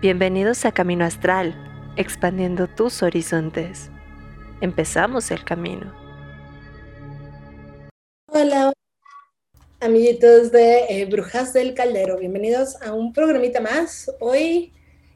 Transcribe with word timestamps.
Bienvenidos 0.00 0.64
a 0.64 0.70
Camino 0.70 1.04
Astral, 1.04 1.56
expandiendo 1.96 2.68
tus 2.68 3.02
horizontes. 3.02 3.90
Empezamos 4.60 5.32
el 5.32 5.42
camino. 5.42 5.92
Hola, 8.28 8.72
amiguitos 9.80 10.52
de 10.52 10.84
eh, 10.88 11.06
Brujas 11.06 11.52
del 11.52 11.74
Caldero, 11.74 12.16
bienvenidos 12.16 12.80
a 12.80 12.92
un 12.92 13.12
programita 13.12 13.60
más. 13.60 14.08
Hoy 14.20 14.72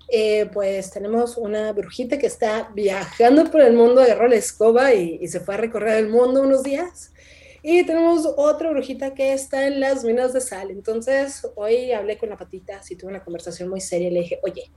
eh, 0.08 0.50
pues 0.52 0.90
tenemos 0.90 1.36
una 1.36 1.72
brujita 1.72 2.18
que 2.18 2.26
está 2.26 2.68
viajando 2.74 3.52
por 3.52 3.60
el 3.60 3.74
mundo, 3.74 4.00
agarró 4.00 4.26
la 4.26 4.34
escoba 4.34 4.92
y, 4.92 5.16
y 5.22 5.28
se 5.28 5.38
fue 5.38 5.54
a 5.54 5.58
recorrer 5.58 5.98
el 5.98 6.08
mundo 6.08 6.42
unos 6.42 6.64
días. 6.64 7.12
Y 7.62 7.84
tenemos 7.86 8.26
otra 8.36 8.70
brujita 8.70 9.14
que 9.14 9.32
está 9.32 9.66
en 9.66 9.80
las 9.80 10.04
minas 10.04 10.32
de 10.32 10.40
sal. 10.40 10.70
Entonces, 10.70 11.46
hoy 11.54 11.92
hablé 11.92 12.18
con 12.18 12.28
la 12.28 12.36
patita, 12.36 12.78
así 12.78 12.96
tuve 12.96 13.10
una 13.10 13.22
conversación 13.22 13.68
muy 13.68 13.80
seria. 13.80 14.10
Le 14.10 14.20
dije, 14.20 14.40
oye, 14.42 14.70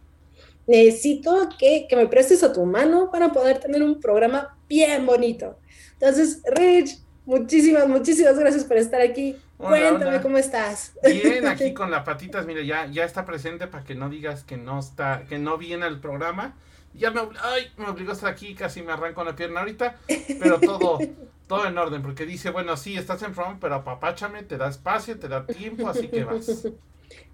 necesito 0.67 1.49
que, 1.57 1.88
que 1.90 1.95
me 1.95 2.07
prestes 2.07 2.43
a 2.43 2.53
tu 2.53 2.66
mano 2.66 3.09
para 3.12 3.31
poder 3.31 3.59
tener 3.59 3.81
un 3.81 3.99
programa 3.99 4.57
bien 4.70 5.05
bonito. 5.05 5.57
Entonces, 5.93 6.41
Rich, 6.45 6.99
muchísimas, 7.26 7.88
muchísimas 7.88 8.38
gracias 8.38 8.63
por 8.63 8.77
estar 8.77 9.02
aquí. 9.02 9.35
Hola, 9.57 9.70
Cuéntame 9.70 10.12
hola. 10.12 10.21
cómo 10.21 10.38
estás. 10.38 10.93
Bien, 11.04 11.48
aquí 11.48 11.73
con 11.73 11.90
las 11.90 12.04
patitas, 12.04 12.45
mira, 12.45 12.62
ya, 12.62 12.88
ya 12.88 13.04
está 13.05 13.26
presente 13.26 13.67
para 13.67 13.84
que 13.84 13.95
no 13.95 14.09
digas 14.09 14.43
que 14.43 14.57
no 14.57 14.79
está, 14.79 15.26
que 15.27 15.40
no 15.40 15.57
viene 15.57 15.85
al 15.85 15.99
programa. 15.99 16.55
Ya 16.93 17.12
me, 17.12 17.21
ay, 17.41 17.71
me 17.77 17.88
obligó 17.88 18.12
a 18.12 18.13
estar 18.13 18.31
aquí, 18.31 18.55
casi 18.55 18.81
me 18.81 18.93
arranco 18.93 19.23
la 19.23 19.35
pierna 19.35 19.59
ahorita, 19.62 19.98
pero 20.40 20.59
todo, 20.62 20.99
todo 21.48 21.67
en 21.67 21.77
orden, 21.77 22.02
porque 22.02 22.26
dice, 22.26 22.49
bueno, 22.49 22.76
sí, 22.77 22.98
estás 22.98 23.22
en 23.23 23.34
front, 23.34 23.59
pero 23.59 23.76
apapáchame, 23.76 24.44
te 24.44 24.58
da 24.58 24.70
espacio, 24.70 25.20
te 25.20 25.27
da 25.27 25.45
tiempo, 25.45 25.88
así 25.88 26.08
que 26.08 26.23
vas. 26.23 26.68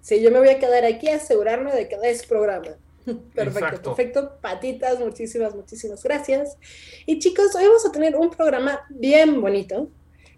Sí, 0.02 0.20
yo 0.20 0.30
me 0.30 0.38
voy 0.38 0.50
a 0.50 0.58
quedar 0.58 0.84
aquí 0.84 1.08
a 1.08 1.16
asegurarme 1.16 1.72
de 1.72 1.88
que 1.88 1.96
des 1.96 2.26
programa. 2.26 2.76
Perfecto, 3.34 3.40
Exacto. 3.40 3.94
perfecto. 3.94 4.38
Patitas, 4.40 4.98
muchísimas, 5.00 5.54
muchísimas 5.54 6.02
gracias. 6.02 6.56
Y 7.06 7.18
chicos, 7.18 7.54
hoy 7.54 7.64
vamos 7.64 7.86
a 7.86 7.90
tener 7.90 8.14
un 8.14 8.30
programa 8.30 8.80
bien 8.90 9.40
bonito. 9.40 9.88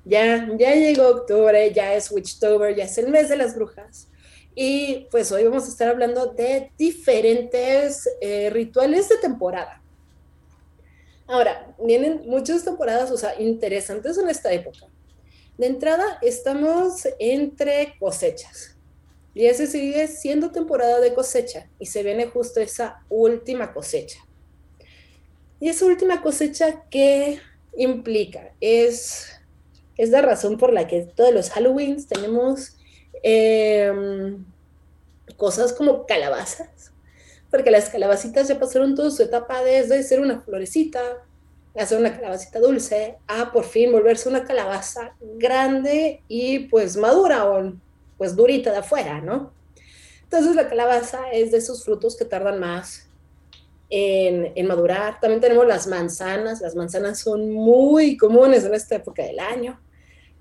Ya, 0.05 0.49
ya 0.57 0.75
llegó 0.75 1.09
octubre, 1.09 1.73
ya 1.73 1.95
es 1.95 2.11
Witchtober, 2.11 2.75
ya 2.75 2.85
es 2.85 2.97
el 2.99 3.09
mes 3.09 3.29
de 3.29 3.37
las 3.37 3.57
brujas. 3.57 4.09
Y 4.55 5.09
pues 5.11 5.33
hoy 5.33 5.45
vamos 5.45 5.65
a 5.65 5.69
estar 5.69 5.89
hablando 5.89 6.27
de 6.27 6.71
diferentes 6.79 8.09
eh, 8.21 8.51
rituales 8.51 9.09
de 9.09 9.17
temporada. 9.17 9.83
Ahora, 11.27 11.75
vienen 11.79 12.23
muchas 12.27 12.65
temporadas, 12.65 13.11
o 13.11 13.17
sea, 13.17 13.41
interesantes 13.41 14.19
en 14.19 14.29
esta 14.29 14.53
época. 14.53 14.87
De 15.57 15.67
entrada, 15.67 16.19
estamos 16.21 17.09
entre 17.19 17.97
cosechas. 17.99 18.77
Y 19.35 19.47
ese 19.47 19.67
sigue 19.67 20.07
siendo 20.07 20.53
temporada 20.53 21.01
de 21.01 21.15
cosecha 21.15 21.69
y 21.79 21.87
se 21.87 22.03
viene 22.03 22.27
justo 22.27 22.61
esa 22.61 23.03
última 23.09 23.73
cosecha. 23.73 24.19
Y 25.61 25.69
esa 25.69 25.87
última 25.87 26.23
cosecha, 26.23 26.85
¿qué 26.91 27.41
implica? 27.77 28.53
Es, 28.61 29.41
es 29.97 30.11
la 30.11 30.23
razón 30.23 30.59
por 30.59 30.73
la 30.73 30.87
que 30.87 31.03
todos 31.03 31.33
los 31.33 31.51
Halloweens 31.51 32.07
tenemos 32.07 32.77
eh, 33.23 34.37
cosas 35.37 35.73
como 35.73 36.07
calabazas, 36.07 36.93
porque 37.55 37.71
las 37.71 37.89
calabacitas 37.89 38.49
ya 38.49 38.59
pasaron 38.59 38.97
toda 38.97 39.13
su 39.13 39.23
etapa 39.23 39.63
desde 39.63 40.03
ser 40.03 40.19
una 40.19 40.41
florecita, 40.41 40.99
a 41.79 41.87
ser 41.87 42.01
una 42.01 42.13
calabacita 42.13 42.59
dulce, 42.59 43.17
a 43.29 43.53
por 43.53 43.65
fin 43.65 43.93
volverse 43.93 44.29
una 44.29 44.43
calabaza 44.43 45.15
grande 45.21 46.21
y 46.27 46.67
pues 46.67 46.97
madura 46.97 47.49
o 47.49 47.73
pues 48.19 48.35
durita 48.35 48.73
de 48.73 48.79
afuera, 48.79 49.21
¿no? 49.21 49.53
Entonces 50.25 50.57
la 50.57 50.69
calabaza 50.69 51.31
es 51.31 51.53
de 51.53 51.59
esos 51.59 51.85
frutos 51.85 52.17
que 52.17 52.25
tardan 52.25 52.59
más 52.59 53.09
en, 53.89 54.51
en, 54.57 54.67
madurar. 54.67 55.21
También 55.21 55.41
tenemos 55.41 55.65
las 55.65 55.87
manzanas, 55.87 56.61
las 56.61 56.75
manzanas 56.75 57.21
son 57.21 57.53
muy 57.53 58.17
comunes 58.17 58.65
en 58.65 58.75
esta 58.75 58.97
época 58.97 59.23
del 59.23 59.39
año. 59.39 59.81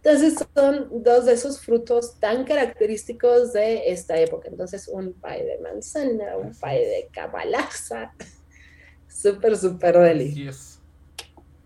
Entonces 0.03 0.45
son 0.53 0.89
dos 1.01 1.25
de 1.25 1.33
esos 1.33 1.61
frutos 1.61 2.19
tan 2.19 2.43
característicos 2.43 3.53
de 3.53 3.89
esta 3.89 4.19
época. 4.19 4.49
Entonces 4.49 4.89
un 4.89 5.13
pay 5.13 5.45
de 5.45 5.59
manzana, 5.59 6.35
un 6.37 6.53
pay 6.53 6.79
de 6.79 7.07
cabalaza, 7.13 8.13
súper, 9.07 9.55
súper 9.55 9.97
delicioso. 9.97 10.81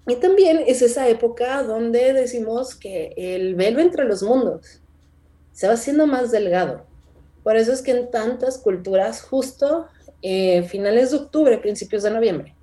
Y 0.05 0.15
también 0.17 0.63
es 0.67 0.83
esa 0.83 1.09
época 1.09 1.63
donde 1.63 2.13
decimos 2.13 2.75
que 2.75 3.13
el 3.17 3.55
velo 3.55 3.81
entre 3.81 4.05
los 4.05 4.21
mundos 4.21 4.81
se 5.51 5.67
va 5.67 5.73
haciendo 5.73 6.05
más 6.05 6.29
delgado. 6.29 6.85
Por 7.43 7.57
eso 7.57 7.73
es 7.73 7.81
que 7.81 7.91
en 7.91 8.11
tantas 8.11 8.59
culturas, 8.59 9.23
justo 9.23 9.87
eh, 10.21 10.61
finales 10.63 11.09
de 11.09 11.17
octubre, 11.17 11.57
principios 11.57 12.03
de 12.03 12.11
noviembre, 12.11 12.55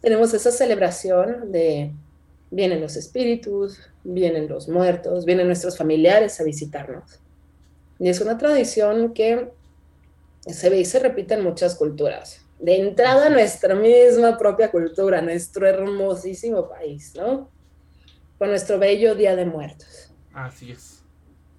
tenemos 0.00 0.34
esa 0.34 0.50
celebración 0.50 1.52
de 1.52 1.92
vienen 2.50 2.80
los 2.80 2.96
espíritus, 2.96 3.80
vienen 4.08 4.48
los 4.48 4.68
muertos, 4.68 5.24
vienen 5.24 5.46
nuestros 5.46 5.76
familiares 5.76 6.40
a 6.40 6.44
visitarnos. 6.44 7.20
Y 7.98 8.08
es 8.08 8.20
una 8.20 8.38
tradición 8.38 9.12
que 9.12 9.48
se 10.46 10.70
ve 10.70 10.80
y 10.80 10.84
se 10.84 10.98
repite 10.98 11.34
en 11.34 11.44
muchas 11.44 11.74
culturas. 11.74 12.40
De 12.58 12.76
entrada, 12.76 13.28
nuestra 13.28 13.74
misma 13.74 14.36
propia 14.38 14.70
cultura, 14.70 15.20
nuestro 15.20 15.66
hermosísimo 15.66 16.68
país, 16.68 17.12
¿no? 17.14 17.50
Con 18.38 18.48
nuestro 18.48 18.78
bello 18.78 19.14
Día 19.14 19.36
de 19.36 19.44
Muertos. 19.44 20.10
Así 20.32 20.72
es. 20.72 21.02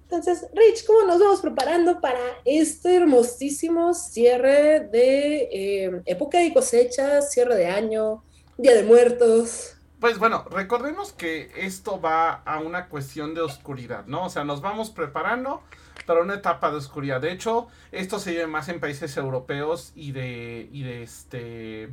Entonces, 0.04 0.48
Rich, 0.52 0.84
¿cómo 0.86 1.04
nos 1.04 1.20
vamos 1.20 1.40
preparando 1.40 2.00
para 2.00 2.18
este 2.44 2.96
hermosísimo 2.96 3.94
cierre 3.94 4.80
de 4.80 5.48
eh, 5.52 6.02
época 6.04 6.38
de 6.38 6.52
cosecha, 6.52 7.22
cierre 7.22 7.54
de 7.54 7.66
año, 7.66 8.24
Día 8.58 8.74
de 8.74 8.82
Muertos? 8.82 9.76
Pues 10.00 10.18
bueno, 10.18 10.46
recordemos 10.50 11.12
que 11.12 11.52
esto 11.56 12.00
va 12.00 12.32
a 12.46 12.58
una 12.58 12.86
cuestión 12.86 13.34
de 13.34 13.42
oscuridad, 13.42 14.06
¿no? 14.06 14.24
O 14.24 14.30
sea, 14.30 14.44
nos 14.44 14.62
vamos 14.62 14.88
preparando 14.88 15.62
para 16.06 16.22
una 16.22 16.34
etapa 16.36 16.70
de 16.70 16.78
oscuridad. 16.78 17.20
De 17.20 17.30
hecho, 17.30 17.68
esto 17.92 18.18
se 18.18 18.32
lleva 18.32 18.46
más 18.48 18.70
en 18.70 18.80
países 18.80 19.14
europeos 19.18 19.92
y 19.94 20.12
de, 20.12 20.70
y 20.72 20.84
de 20.84 21.02
este, 21.02 21.90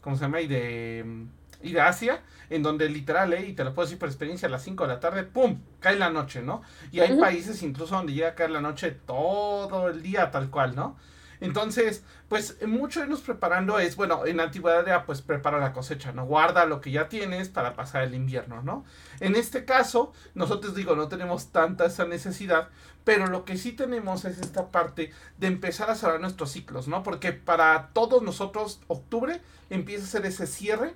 ¿cómo 0.00 0.14
se 0.14 0.22
llama? 0.22 0.40
Y 0.40 0.46
de, 0.46 1.26
y 1.60 1.72
de 1.72 1.80
Asia, 1.80 2.22
en 2.50 2.62
donde 2.62 2.88
literal, 2.88 3.32
¿eh? 3.32 3.44
y 3.48 3.52
te 3.54 3.64
lo 3.64 3.74
puedo 3.74 3.86
decir 3.86 3.98
por 3.98 4.08
experiencia, 4.08 4.46
a 4.46 4.50
las 4.52 4.62
5 4.62 4.84
de 4.84 4.88
la 4.88 5.00
tarde, 5.00 5.24
¡pum!, 5.24 5.60
cae 5.80 5.96
la 5.96 6.08
noche, 6.10 6.42
¿no? 6.42 6.62
Y 6.92 7.00
hay 7.00 7.10
uh 7.12 7.16
-huh. 7.16 7.20
países 7.20 7.64
incluso 7.64 7.96
donde 7.96 8.12
llega 8.12 8.28
a 8.28 8.34
caer 8.36 8.50
la 8.50 8.60
noche 8.60 8.92
todo 8.92 9.88
el 9.88 10.02
día, 10.02 10.30
tal 10.30 10.50
cual, 10.50 10.76
¿no? 10.76 10.96
Entonces, 11.40 12.04
pues 12.28 12.56
mucho 12.66 13.00
irnos 13.00 13.20
preparando 13.20 13.78
es, 13.78 13.96
bueno, 13.96 14.26
en 14.26 14.36
la 14.36 14.44
antigüedad 14.44 14.86
era 14.86 15.06
pues 15.06 15.22
prepara 15.22 15.58
la 15.58 15.72
cosecha, 15.72 16.12
¿no? 16.12 16.26
Guarda 16.26 16.66
lo 16.66 16.80
que 16.80 16.90
ya 16.90 17.08
tienes 17.08 17.48
para 17.48 17.74
pasar 17.74 18.02
el 18.02 18.14
invierno, 18.14 18.62
¿no? 18.62 18.84
En 19.20 19.36
este 19.36 19.64
caso, 19.64 20.12
nosotros 20.34 20.74
digo, 20.74 20.94
no 20.96 21.08
tenemos 21.08 21.50
tanta 21.50 21.86
esa 21.86 22.04
necesidad, 22.04 22.68
pero 23.04 23.26
lo 23.26 23.44
que 23.44 23.56
sí 23.56 23.72
tenemos 23.72 24.24
es 24.26 24.38
esta 24.38 24.68
parte 24.68 25.12
de 25.38 25.46
empezar 25.46 25.90
a 25.90 25.94
cerrar 25.94 26.20
nuestros 26.20 26.52
ciclos, 26.52 26.88
¿no? 26.88 27.02
Porque 27.02 27.32
para 27.32 27.88
todos 27.94 28.22
nosotros, 28.22 28.80
octubre 28.86 29.40
empieza 29.70 30.04
a 30.04 30.08
ser 30.08 30.26
ese 30.26 30.46
cierre 30.46 30.94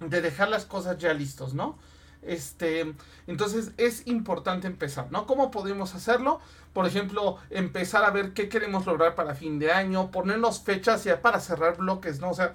de 0.00 0.20
dejar 0.20 0.48
las 0.48 0.64
cosas 0.64 0.98
ya 0.98 1.12
listos, 1.12 1.54
¿no? 1.54 1.76
Este, 2.26 2.94
entonces 3.26 3.72
es 3.76 4.06
importante 4.06 4.66
empezar, 4.66 5.10
¿no? 5.10 5.26
¿Cómo 5.26 5.50
podemos 5.50 5.94
hacerlo? 5.94 6.40
Por 6.72 6.86
ejemplo, 6.86 7.38
empezar 7.50 8.04
a 8.04 8.10
ver 8.10 8.32
qué 8.32 8.48
queremos 8.48 8.84
lograr 8.84 9.14
para 9.14 9.34
fin 9.34 9.58
de 9.58 9.72
año, 9.72 10.10
ponernos 10.10 10.60
fechas 10.60 11.04
ya 11.04 11.22
para 11.22 11.40
cerrar 11.40 11.76
bloques, 11.76 12.20
¿no? 12.20 12.30
O 12.30 12.34
sea, 12.34 12.54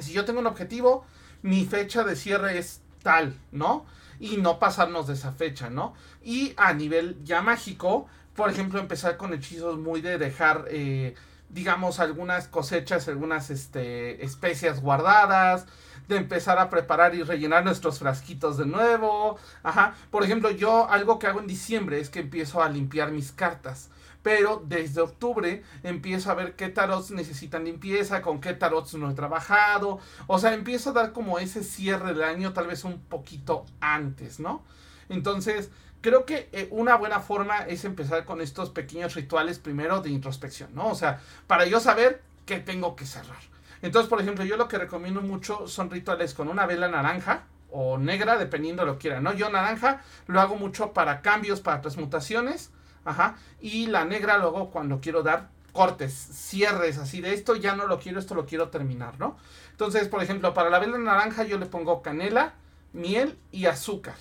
si 0.00 0.12
yo 0.12 0.24
tengo 0.24 0.40
un 0.40 0.46
objetivo, 0.46 1.04
mi 1.42 1.64
fecha 1.64 2.04
de 2.04 2.16
cierre 2.16 2.58
es 2.58 2.80
tal, 3.02 3.34
¿no? 3.52 3.86
Y 4.18 4.36
no 4.36 4.58
pasarnos 4.58 5.06
de 5.06 5.14
esa 5.14 5.32
fecha, 5.32 5.70
¿no? 5.70 5.94
Y 6.22 6.54
a 6.56 6.72
nivel 6.72 7.18
ya 7.24 7.40
mágico, 7.42 8.06
por 8.34 8.50
ejemplo, 8.50 8.80
empezar 8.80 9.16
con 9.16 9.32
hechizos 9.32 9.78
muy 9.78 10.00
de 10.00 10.18
dejar, 10.18 10.66
eh, 10.70 11.14
digamos, 11.48 12.00
algunas 12.00 12.48
cosechas, 12.48 13.08
algunas 13.08 13.50
este, 13.50 14.24
especias 14.24 14.80
guardadas, 14.80 15.66
de 16.08 16.16
empezar 16.16 16.58
a 16.58 16.70
preparar 16.70 17.14
y 17.14 17.22
rellenar 17.22 17.64
nuestros 17.64 17.98
frasquitos 17.98 18.58
de 18.58 18.66
nuevo. 18.66 19.38
Ajá. 19.62 19.94
Por 20.10 20.24
ejemplo, 20.24 20.50
yo 20.50 20.88
algo 20.90 21.18
que 21.18 21.26
hago 21.26 21.40
en 21.40 21.46
diciembre 21.46 22.00
es 22.00 22.10
que 22.10 22.20
empiezo 22.20 22.62
a 22.62 22.68
limpiar 22.68 23.10
mis 23.10 23.32
cartas. 23.32 23.90
Pero 24.22 24.62
desde 24.64 25.00
octubre 25.00 25.64
empiezo 25.82 26.30
a 26.30 26.34
ver 26.34 26.54
qué 26.54 26.68
tarots 26.68 27.10
necesitan 27.10 27.64
limpieza, 27.64 28.22
con 28.22 28.40
qué 28.40 28.52
tarots 28.52 28.94
no 28.94 29.10
he 29.10 29.14
trabajado. 29.14 29.98
O 30.28 30.38
sea, 30.38 30.54
empiezo 30.54 30.90
a 30.90 30.92
dar 30.92 31.12
como 31.12 31.38
ese 31.38 31.64
cierre 31.64 32.14
del 32.14 32.22
año 32.22 32.52
tal 32.52 32.68
vez 32.68 32.84
un 32.84 33.00
poquito 33.00 33.66
antes, 33.80 34.38
¿no? 34.38 34.62
Entonces, 35.08 35.70
creo 36.02 36.24
que 36.24 36.48
eh, 36.52 36.68
una 36.70 36.96
buena 36.96 37.20
forma 37.20 37.58
es 37.60 37.84
empezar 37.84 38.24
con 38.24 38.40
estos 38.40 38.70
pequeños 38.70 39.14
rituales 39.14 39.58
primero 39.58 40.00
de 40.00 40.10
introspección, 40.10 40.74
¿no? 40.74 40.88
O 40.88 40.94
sea, 40.94 41.20
para 41.48 41.66
yo 41.66 41.80
saber 41.80 42.22
qué 42.46 42.58
tengo 42.60 42.94
que 42.94 43.06
cerrar. 43.06 43.51
Entonces, 43.82 44.08
por 44.08 44.20
ejemplo, 44.20 44.44
yo 44.44 44.56
lo 44.56 44.68
que 44.68 44.78
recomiendo 44.78 45.20
mucho 45.20 45.68
son 45.68 45.90
rituales 45.90 46.34
con 46.34 46.48
una 46.48 46.66
vela 46.66 46.88
naranja 46.88 47.44
o 47.70 47.98
negra, 47.98 48.38
dependiendo 48.38 48.82
de 48.82 48.86
lo 48.86 48.94
que 48.94 49.02
quieran, 49.02 49.24
¿no? 49.24 49.34
Yo 49.34 49.50
naranja 49.50 50.02
lo 50.26 50.40
hago 50.40 50.56
mucho 50.56 50.92
para 50.92 51.20
cambios, 51.20 51.60
para 51.60 51.80
transmutaciones, 51.80 52.70
ajá, 53.04 53.36
y 53.60 53.86
la 53.86 54.04
negra 54.04 54.38
luego 54.38 54.70
cuando 54.70 55.00
quiero 55.00 55.22
dar 55.22 55.48
cortes, 55.72 56.12
cierres, 56.12 56.98
así 56.98 57.20
de 57.20 57.32
esto 57.32 57.56
ya 57.56 57.74
no 57.74 57.86
lo 57.86 57.98
quiero, 57.98 58.18
esto 58.18 58.34
lo 58.34 58.46
quiero 58.46 58.68
terminar, 58.68 59.18
¿no? 59.18 59.36
Entonces, 59.70 60.08
por 60.08 60.22
ejemplo, 60.22 60.54
para 60.54 60.70
la 60.70 60.78
vela 60.78 60.98
naranja 60.98 61.44
yo 61.44 61.58
le 61.58 61.66
pongo 61.66 62.02
canela, 62.02 62.54
miel 62.92 63.38
y 63.50 63.66
azúcar. 63.66 64.14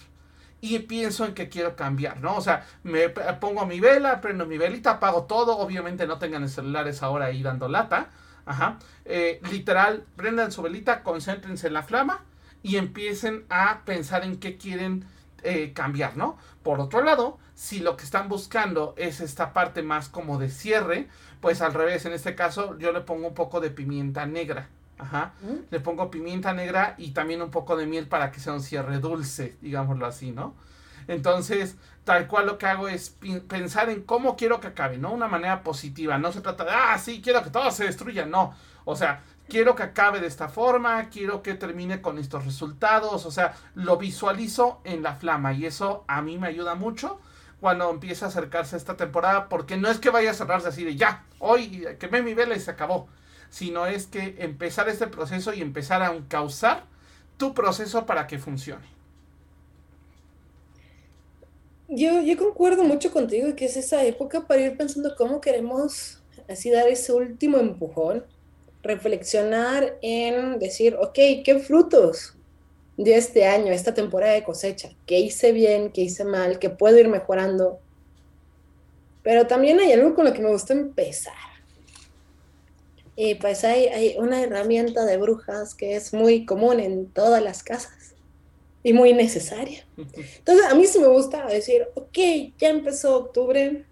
Y 0.64 0.78
pienso 0.80 1.26
en 1.26 1.34
que 1.34 1.50
quiero 1.50 1.76
cambiar, 1.76 2.22
¿no? 2.22 2.36
O 2.36 2.42
sea, 2.42 2.68
me 2.84 3.10
pongo 3.10 3.66
mi 3.66 3.80
vela, 3.80 4.22
prendo 4.22 4.46
mi 4.46 4.60
velita, 4.60 4.92
apago 4.92 5.24
todo. 5.24 5.58
Obviamente 5.58 6.06
no 6.06 6.20
tengan 6.20 6.48
celulares 6.48 7.02
ahora 7.02 7.26
ahí 7.26 7.42
dando 7.42 7.68
lata. 7.68 8.10
Ajá. 8.46 8.80
Eh, 9.06 9.42
literal, 9.52 10.06
prendan 10.16 10.52
su 10.52 10.62
velita, 10.62 11.04
concéntrense 11.04 11.68
en 11.68 11.74
la 11.74 11.84
flama 11.84 12.24
y 12.64 12.78
empiecen 12.78 13.46
a 13.50 13.82
pensar 13.86 14.24
en 14.24 14.38
qué 14.38 14.58
quieren 14.58 15.06
eh, 15.44 15.74
cambiar, 15.74 16.18
¿no? 16.18 16.38
Por 16.64 16.80
otro 16.80 17.02
lado, 17.02 17.40
si 17.56 17.80
lo 17.80 17.98
que 17.98 18.04
están 18.04 18.30
buscando 18.30 18.94
es 18.98 19.22
esta 19.22 19.54
parte 19.54 19.82
más 19.82 20.10
como 20.10 20.38
de 20.38 20.50
cierre, 20.50 21.08
pues 21.40 21.62
al 21.62 21.74
revés, 21.74 22.06
en 22.06 22.14
este 22.14 22.36
caso 22.36 22.78
yo 22.78 22.92
le 22.92 23.02
pongo 23.02 23.28
un 23.28 23.34
poco 23.34 23.60
de 23.60 23.72
pimienta 23.72 24.26
negra. 24.26 24.70
Ajá. 25.00 25.34
Mm. 25.42 25.66
Le 25.72 25.80
pongo 25.80 26.12
pimienta 26.12 26.54
negra 26.54 26.94
y 26.98 27.12
también 27.12 27.42
un 27.42 27.50
poco 27.50 27.76
de 27.76 27.88
miel 27.88 28.08
para 28.08 28.32
que 28.32 28.40
sea 28.40 28.54
un 28.54 28.62
cierre 28.62 29.00
dulce, 29.00 29.58
digámoslo 29.62 30.06
así, 30.06 30.32
¿no? 30.32 30.54
Entonces, 31.08 31.76
tal 32.04 32.28
cual 32.28 32.48
lo 32.48 32.58
que 32.58 32.66
hago 32.66 32.88
es 32.88 33.18
pensar 33.48 33.90
en 33.90 34.04
cómo 34.04 34.36
quiero 34.36 34.60
que 34.60 34.68
acabe, 34.68 34.98
¿no? 34.98 35.12
Una 35.12 35.28
manera 35.28 35.64
positiva. 35.64 36.18
No 36.18 36.32
se 36.32 36.42
trata 36.42 36.66
de, 36.66 36.72
ah, 36.72 36.98
sí, 36.98 37.22
quiero 37.22 37.44
que 37.44 37.50
todo 37.50 37.70
se 37.72 37.86
destruya. 37.86 38.26
No. 38.26 38.56
O 38.86 38.96
sea, 38.96 39.22
quiero 39.48 39.76
que 39.76 39.84
acabe 39.84 40.20
de 40.20 40.28
esta 40.28 40.50
forma, 40.50 41.10
quiero 41.10 41.44
que 41.44 41.54
termine 41.54 42.02
con 42.02 42.18
estos 42.18 42.46
resultados. 42.46 43.26
O 43.26 43.32
sea, 43.32 43.54
lo 43.76 43.98
visualizo 43.98 44.82
en 44.84 45.04
la 45.04 45.16
flama 45.16 45.54
y 45.54 45.66
eso 45.66 46.04
a 46.08 46.22
mí 46.22 46.38
me 46.38 46.48
ayuda 46.48 46.76
mucho 46.76 47.20
cuando 47.60 47.92
empieza 47.92 48.26
a 48.26 48.30
acercarse 48.30 48.76
esta 48.76 48.98
temporada, 48.98 49.48
porque 49.48 49.78
no 49.78 49.88
es 49.88 50.00
que 50.00 50.10
vaya 50.10 50.32
a 50.32 50.34
cerrarse 50.34 50.68
así 50.68 50.84
de 50.84 50.96
ya, 50.96 51.26
hoy 51.38 51.86
quemé 52.00 52.24
mi 52.24 52.34
vela 52.34 52.56
y 52.56 52.60
se 52.60 52.72
acabó, 52.72 53.08
sino 53.52 53.86
es 53.86 54.08
que 54.08 54.36
empezar 54.40 54.90
este 54.90 55.06
proceso 55.06 55.54
y 55.54 55.62
empezar 55.62 56.02
a 56.02 56.12
causar 56.28 56.86
tu 57.38 57.54
proceso 57.54 58.08
para 58.08 58.26
que 58.26 58.40
funcione. 58.40 59.01
Yo, 61.94 62.22
concuerdo 62.38 62.86
mucho 62.86 63.12
contigo 63.12 63.54
que 63.54 63.66
es 63.66 63.76
esa 63.76 64.06
época 64.06 64.48
para 64.48 64.62
ir 64.62 64.78
pensando 64.78 65.14
cómo 65.18 65.42
queremos 65.42 66.24
así 66.48 66.70
dar 66.72 66.88
ese 66.88 67.12
último 67.12 67.58
empujón, 67.58 68.26
reflexionar 68.82 69.98
en 70.02 70.58
decir, 70.58 70.96
ok, 70.96 71.14
¿qué 71.44 71.62
frutos 71.62 72.38
de 72.96 73.18
este 73.18 73.46
año, 73.46 73.74
esta 73.74 73.94
temporada 73.94 74.32
de 74.32 74.46
cosecha, 74.46 74.96
qué 75.06 75.20
hice 75.20 75.52
bien, 75.52 75.92
qué 75.92 76.04
hice 76.04 76.24
mal, 76.24 76.60
qué 76.60 76.70
puedo 76.70 76.98
ir 76.98 77.10
mejorando. 77.10 77.82
Pero 79.22 79.46
también 79.48 79.78
hay 79.82 79.92
algo 79.92 80.16
con 80.16 80.24
lo 80.24 80.32
que 80.32 80.42
me 80.42 80.50
gusta 80.50 80.72
empezar. 80.72 81.34
Y 83.18 83.36
pues 83.36 83.66
hay, 83.66 83.88
hay 83.88 84.16
una 84.18 84.42
herramienta 84.42 85.04
de 85.04 85.18
brujas 85.18 85.76
que 85.76 85.98
es 85.98 86.14
muy 86.14 86.46
común 86.46 86.80
en 86.80 87.08
todas 87.08 87.44
las 87.44 87.64
casas 87.64 88.01
y 88.84 88.94
muy 88.94 89.14
necesaria. 89.14 89.86
Entonces, 89.98 90.66
a 90.70 90.76
mí 90.76 90.86
sí 90.86 91.00
me 91.00 91.08
gusta 91.08 91.46
decir, 91.48 91.88
ok, 91.96 92.18
ya 92.58 92.70
empezó 92.70 93.18
octubre, 93.18 93.86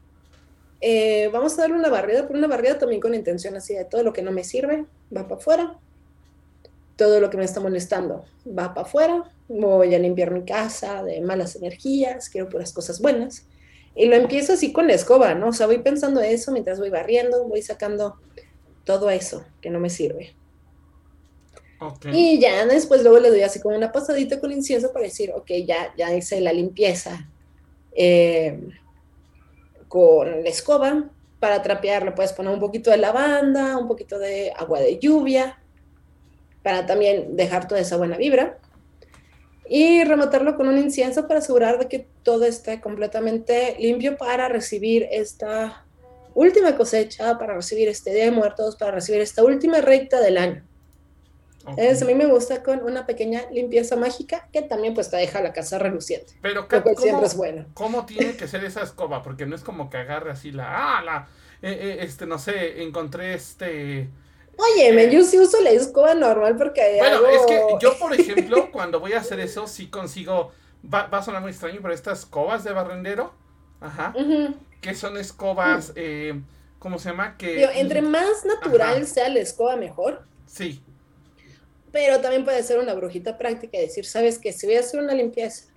eh, 0.82 1.30
vamos 1.32 1.54
a 1.58 1.64
darle 1.64 1.76
una 1.76 1.90
barrida, 1.90 2.26
pero 2.26 2.40
una 2.40 2.48
barrida 2.48 2.80
también 2.80 3.02
con 3.02 3.14
intención 3.14 3.56
así 3.56 3.74
de 3.74 3.86
todo 3.86 4.04
lo 4.04 4.14
que 4.14 4.22
no 4.22 4.32
me 4.32 4.44
sirve, 4.44 4.86
va 5.16 5.28
para 5.28 5.36
afuera, 5.36 5.80
todo 6.96 7.20
lo 7.20 7.30
que 7.30 7.38
me 7.38 7.46
está 7.46 7.60
molestando 7.60 8.26
va 8.48 8.74
para 8.74 8.88
afuera, 8.88 9.32
voy 9.48 9.94
a 9.96 10.00
limpiar 10.00 10.32
mi 10.32 10.44
casa 10.44 11.04
de 11.04 11.22
malas 11.22 11.56
energías, 11.56 12.30
quiero 12.30 12.50
puras 12.50 12.74
cosas 12.74 13.02
buenas. 13.02 13.46
Y 13.96 14.06
lo 14.06 14.16
empiezo 14.16 14.54
así 14.54 14.72
con 14.72 14.88
la 14.88 14.94
escoba, 14.94 15.34
¿no? 15.34 15.50
O 15.50 15.54
sea, 15.54 15.66
voy 15.66 15.80
pensando 15.80 16.22
eso 16.22 16.52
mientras 16.52 16.80
voy 16.80 16.90
barriendo, 16.90 17.48
voy 17.48 17.62
sacando 17.62 18.18
todo 18.86 19.10
eso 19.10 19.44
que 19.62 19.70
no 19.70 19.80
me 19.80 19.90
sirve. 19.90 20.36
Y 22.12 22.40
ya 22.40 22.66
después 22.66 23.04
luego 23.04 23.20
le 23.20 23.30
doy 23.30 23.42
así 23.42 23.60
como 23.60 23.76
una 23.76 23.92
pasadita 23.92 24.40
con 24.40 24.52
incienso 24.52 24.92
para 24.92 25.06
decir, 25.06 25.32
ok, 25.32 25.50
ya, 25.66 25.94
ya 25.98 26.14
hice 26.14 26.42
la 26.42 26.52
limpieza 26.52 27.30
eh, 27.96 28.60
con 29.88 30.44
la 30.44 30.50
escoba. 30.50 31.10
Para 31.40 31.62
trapear 31.62 32.04
le 32.04 32.12
puedes 32.12 32.34
poner 32.34 32.54
un 32.54 32.60
poquito 32.60 32.92
de 32.92 32.98
lavanda, 32.98 33.78
un 33.78 33.88
poquito 33.88 34.20
de 34.20 34.52
agua 34.58 34.82
de 34.82 35.00
lluvia, 35.00 35.58
para 36.64 36.86
también 36.86 37.38
dejar 37.38 37.68
toda 37.68 37.80
esa 37.80 37.96
buena 37.96 38.18
vibra. 38.18 38.58
Y 39.70 40.04
rematarlo 40.04 40.58
con 40.58 40.68
un 40.68 40.78
incienso 40.78 41.28
para 41.28 41.40
asegurar 41.40 41.80
de 41.80 41.88
que 41.88 42.08
todo 42.24 42.44
esté 42.44 42.82
completamente 42.82 43.78
limpio 43.80 44.18
para 44.18 44.50
recibir 44.50 45.08
esta 45.12 45.86
última 46.34 46.76
cosecha, 46.76 47.38
para 47.38 47.54
recibir 47.54 47.88
este 47.88 48.14
Día 48.14 48.26
de 48.26 48.32
Muertos, 48.32 48.76
para 48.76 48.92
recibir 48.92 49.22
esta 49.22 49.44
última 49.44 49.80
recta 49.80 50.20
del 50.20 50.38
año. 50.38 50.69
A 51.78 52.06
mí 52.06 52.16
me 52.16 52.26
gusta 52.26 52.64
con 52.64 52.84
una 52.84 53.06
pequeña 53.06 53.44
limpieza 53.52 53.96
mágica 53.96 54.48
que 54.52 54.62
también 54.62 54.94
pues 54.94 55.10
te 55.10 55.18
deja 55.18 55.42
la 55.42 55.54
casa 55.54 55.80
reluciente. 55.80 56.34
Pero 56.42 56.68
¿cómo, 56.68 56.96
siempre 56.96 57.28
es 57.28 57.36
bueno. 57.36 57.66
¿Cómo 57.74 58.06
tiene 58.06 58.36
que 58.36 58.48
ser 58.48 58.64
esa 58.64 58.84
escoba? 58.84 59.24
Porque 59.24 59.46
no 59.46 59.56
es 59.56 59.64
como 59.64 59.90
que 59.90 59.98
agarre 59.98 60.32
así 60.32 60.52
la, 60.52 60.98
ah, 60.98 61.04
la, 61.04 61.28
eh, 61.62 61.78
eh, 61.80 61.98
este, 62.02 62.26
no 62.26 62.40
sé, 62.40 62.84
encontré 62.84 63.34
este, 63.34 64.10
Oye, 64.60 64.90
eh, 64.90 65.10
yo 65.10 65.24
sí 65.24 65.40
uso 65.40 65.62
la 65.62 65.70
escoba 65.70 66.14
normal 66.14 66.58
porque 66.58 66.98
Bueno, 67.00 67.26
es 67.28 67.46
que 67.46 67.62
yo, 67.80 67.98
por 67.98 68.14
ejemplo, 68.20 68.70
cuando 68.72 69.00
voy 69.00 69.14
a 69.14 69.20
hacer 69.20 69.40
eso, 69.40 69.68
sí 69.68 69.88
consigo. 69.88 70.52
Va, 70.84 71.08
a 71.12 71.24
sonar 71.24 71.42
muy 71.42 71.52
extraño, 71.52 71.80
pero 71.82 71.94
estas 71.94 72.20
escobas 72.20 72.64
de 72.64 72.74
barrendero. 72.74 73.34
Ajá. 73.80 74.14
Que 74.82 74.96
son 74.96 75.18
escobas. 75.18 75.94
Eh, 75.96 76.42
¿Cómo 76.78 77.00
se 77.00 77.10
llama? 77.10 77.38
Que. 77.38 77.64
entre 77.80 78.02
más 78.02 78.46
natural 78.46 79.06
sea 79.08 79.30
la 79.30 79.40
escoba, 79.40 79.78
mejor. 79.78 80.24
Sí. 80.46 80.84
Pero 81.92 82.20
también 82.22 82.44
puede 82.44 82.62
ser 82.64 82.80
una 82.80 82.94
brujita 82.94 83.38
práctica 83.38 83.78
y 83.78 83.82
decir, 83.82 84.06
¿sabes 84.06 84.38
qué? 84.38 84.54
Si 84.54 84.68
voy 84.68 84.76
a 84.76 84.82
hacer 84.82 85.00
una 85.00 85.14
limpieza 85.14 85.74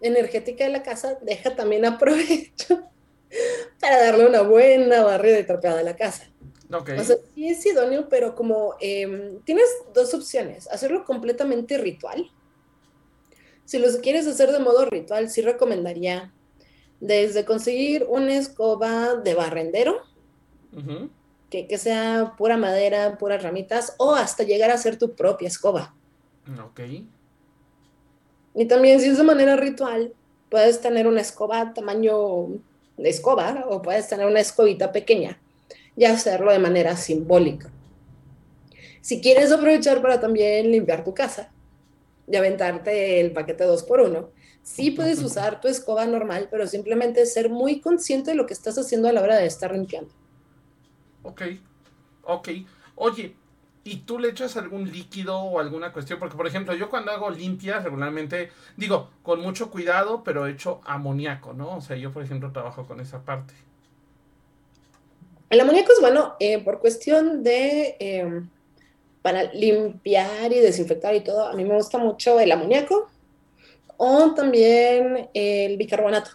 energética 0.00 0.64
de 0.64 0.70
la 0.70 0.82
casa, 0.82 1.18
deja 1.22 1.56
también 1.56 1.84
aprovecho 1.84 2.82
para 3.80 3.98
darle 3.98 4.26
una 4.26 4.42
buena 4.42 5.02
barrida 5.02 5.38
y 5.38 5.44
trapeada 5.44 5.80
a 5.80 5.84
la 5.84 5.96
casa. 5.96 6.30
O 6.70 7.04
sea, 7.04 7.16
sí 7.34 7.48
es 7.48 7.64
idóneo, 7.64 8.08
pero 8.10 8.34
como 8.34 8.74
em, 8.80 9.40
tienes 9.44 9.64
dos 9.94 10.12
opciones, 10.12 10.68
hacerlo 10.68 11.04
completamente 11.04 11.78
ritual. 11.78 12.30
Si 13.64 13.78
lo 13.78 13.88
quieres 14.00 14.26
hacer 14.26 14.52
de 14.52 14.58
modo 14.58 14.84
ritual, 14.84 15.30
sí 15.30 15.40
recomendaría 15.40 16.32
desde 17.00 17.44
conseguir 17.44 18.06
una 18.08 18.36
escoba 18.36 19.14
de 19.14 19.34
barrendero, 19.34 20.02
que, 21.50 21.66
que, 21.66 21.78
sea 21.78 22.34
pura 22.36 22.56
madera, 22.56 23.18
puras 23.18 23.42
ramitas, 23.42 23.94
o 23.98 24.14
hasta 24.14 24.42
llegar 24.42 24.70
a 24.70 24.74
hacer 24.74 24.98
tu 24.98 25.14
propia 25.14 25.48
escoba. 25.48 25.94
Ok. 26.64 26.80
Y 28.54 28.64
también 28.66 29.00
si 29.00 29.08
es 29.08 29.18
de 29.18 29.24
manera 29.24 29.56
ritual, 29.56 30.12
puedes 30.50 30.80
tener 30.80 31.06
una 31.06 31.20
escoba 31.20 31.72
tamaño 31.74 32.48
de 32.96 33.08
escoba 33.08 33.64
o 33.68 33.82
puedes 33.82 34.08
tener 34.08 34.26
una 34.26 34.40
escobita 34.40 34.90
pequeña 34.92 35.38
y 35.96 36.04
hacerlo 36.04 36.52
de 36.52 36.58
manera 36.58 36.96
simbólica. 36.96 37.70
Si 39.00 39.20
quieres 39.20 39.52
aprovechar 39.52 40.02
para 40.02 40.20
también 40.20 40.70
limpiar 40.70 41.04
tu 41.04 41.14
casa 41.14 41.50
y 42.26 42.36
aventarte 42.36 43.20
el 43.20 43.32
paquete 43.32 43.64
2 43.64 43.82
por 43.84 44.00
1 44.00 44.30
sí 44.62 44.90
puedes 44.90 45.22
usar 45.22 45.60
tu 45.60 45.68
escoba 45.68 46.06
normal, 46.06 46.48
pero 46.50 46.66
simplemente 46.66 47.24
ser 47.26 47.48
muy 47.48 47.80
consciente 47.80 48.32
de 48.32 48.36
lo 48.36 48.46
que 48.46 48.54
estás 48.54 48.76
haciendo 48.78 49.08
a 49.08 49.12
la 49.12 49.22
hora 49.22 49.36
de 49.36 49.46
estar 49.46 49.72
limpiando. 49.72 50.12
Ok, 51.22 51.42
ok. 52.24 52.48
Oye, 52.96 53.34
¿y 53.84 53.98
tú 53.98 54.18
le 54.18 54.28
echas 54.28 54.56
algún 54.56 54.90
líquido 54.90 55.38
o 55.38 55.60
alguna 55.60 55.92
cuestión? 55.92 56.18
Porque, 56.18 56.36
por 56.36 56.46
ejemplo, 56.46 56.74
yo 56.74 56.90
cuando 56.90 57.12
hago 57.12 57.30
limpias 57.30 57.84
regularmente, 57.84 58.50
digo, 58.76 59.10
con 59.22 59.40
mucho 59.40 59.70
cuidado, 59.70 60.22
pero 60.24 60.46
echo 60.46 60.80
amoníaco, 60.84 61.52
¿no? 61.52 61.76
O 61.76 61.80
sea, 61.80 61.96
yo, 61.96 62.12
por 62.12 62.22
ejemplo, 62.22 62.52
trabajo 62.52 62.86
con 62.86 63.00
esa 63.00 63.22
parte. 63.24 63.54
El 65.50 65.60
amoníaco 65.60 65.92
es 65.92 66.00
bueno 66.00 66.34
eh, 66.40 66.62
por 66.62 66.78
cuestión 66.78 67.42
de, 67.42 67.96
em, 67.98 68.50
para 69.22 69.44
limpiar 69.52 70.52
y 70.52 70.60
desinfectar 70.60 71.14
y 71.14 71.20
todo, 71.20 71.46
a 71.46 71.54
mí 71.54 71.64
me 71.64 71.74
gusta 71.74 71.96
mucho 71.98 72.38
el 72.38 72.52
amoníaco 72.52 73.08
o 73.96 74.34
también 74.34 75.28
el 75.32 75.76
bicarbonato. 75.76 76.30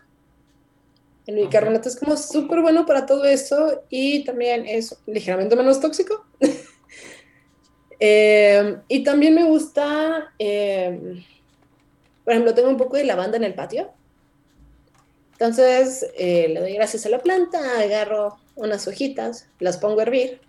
El 1.25 1.35
bicarbonato 1.35 1.87
es 1.87 1.95
como 1.95 2.17
súper 2.17 2.61
bueno 2.61 2.85
para 2.85 3.05
todo 3.05 3.25
eso 3.25 3.83
y 3.89 4.23
también 4.25 4.65
es 4.65 4.97
ligeramente 5.05 5.55
menos 5.55 5.79
tóxico. 5.79 6.25
Em, 8.05 8.81
y 8.89 9.01
también 9.01 9.33
me 9.33 9.45
gusta, 9.45 10.33
em, 10.37 11.23
por 12.25 12.33
ejemplo, 12.33 12.53
tengo 12.53 12.67
un 12.67 12.75
poco 12.75 12.97
de 12.97 13.05
lavanda 13.05 13.37
en 13.37 13.45
el 13.45 13.53
patio. 13.53 13.91
Entonces 15.33 16.05
eh, 16.17 16.49
le 16.49 16.59
doy 16.59 16.73
gracias 16.73 17.05
a 17.05 17.09
la 17.09 17.19
planta, 17.19 17.79
agarro 17.79 18.39
unas 18.55 18.89
hojitas, 18.89 19.47
las 19.59 19.77
pongo 19.77 20.01
a 20.01 20.03
hervir 20.03 20.41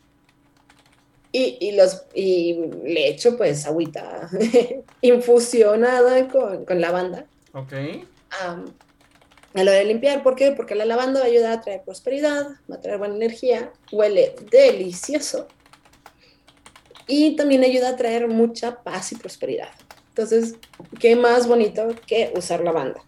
y, 1.31 1.73
los, 1.73 2.07
y 2.15 2.55
le 2.85 3.09
echo 3.09 3.37
pues 3.37 3.67
agüita 3.67 4.29
infusionada 5.01 6.29
con, 6.29 6.65
con 6.65 6.81
lavanda. 6.81 7.27
Ok. 7.53 7.73
A 9.55 9.65
lo 9.65 9.71
de 9.71 9.85
limpiar. 9.85 10.23
¿Por 10.23 10.35
qué? 10.35 10.53
Porque 10.53 10.75
la 10.75 10.85
lavanda 10.85 11.21
va 11.21 11.27
a 11.27 11.29
ayudar 11.29 11.53
a 11.53 11.61
traer 11.61 11.83
prosperidad, 11.83 12.49
va 12.71 12.77
a 12.77 12.81
traer 12.81 12.99
buena 12.99 13.15
energía, 13.15 13.73
huele 13.93 14.35
delicioso 14.51 15.47
y 17.07 17.37
también 17.37 17.63
ayuda 17.65 17.91
a 17.91 17.97
traer 17.97 18.29
mucha 18.29 18.83
paz 18.83 19.13
y 19.13 19.17
prosperidad. 19.17 19.71
Entonces, 20.09 20.57
qué 20.99 21.17
más 21.17 21.47
bonito 21.47 21.89
que 22.07 22.33
usar 22.37 22.63
lavanda. 22.63 23.03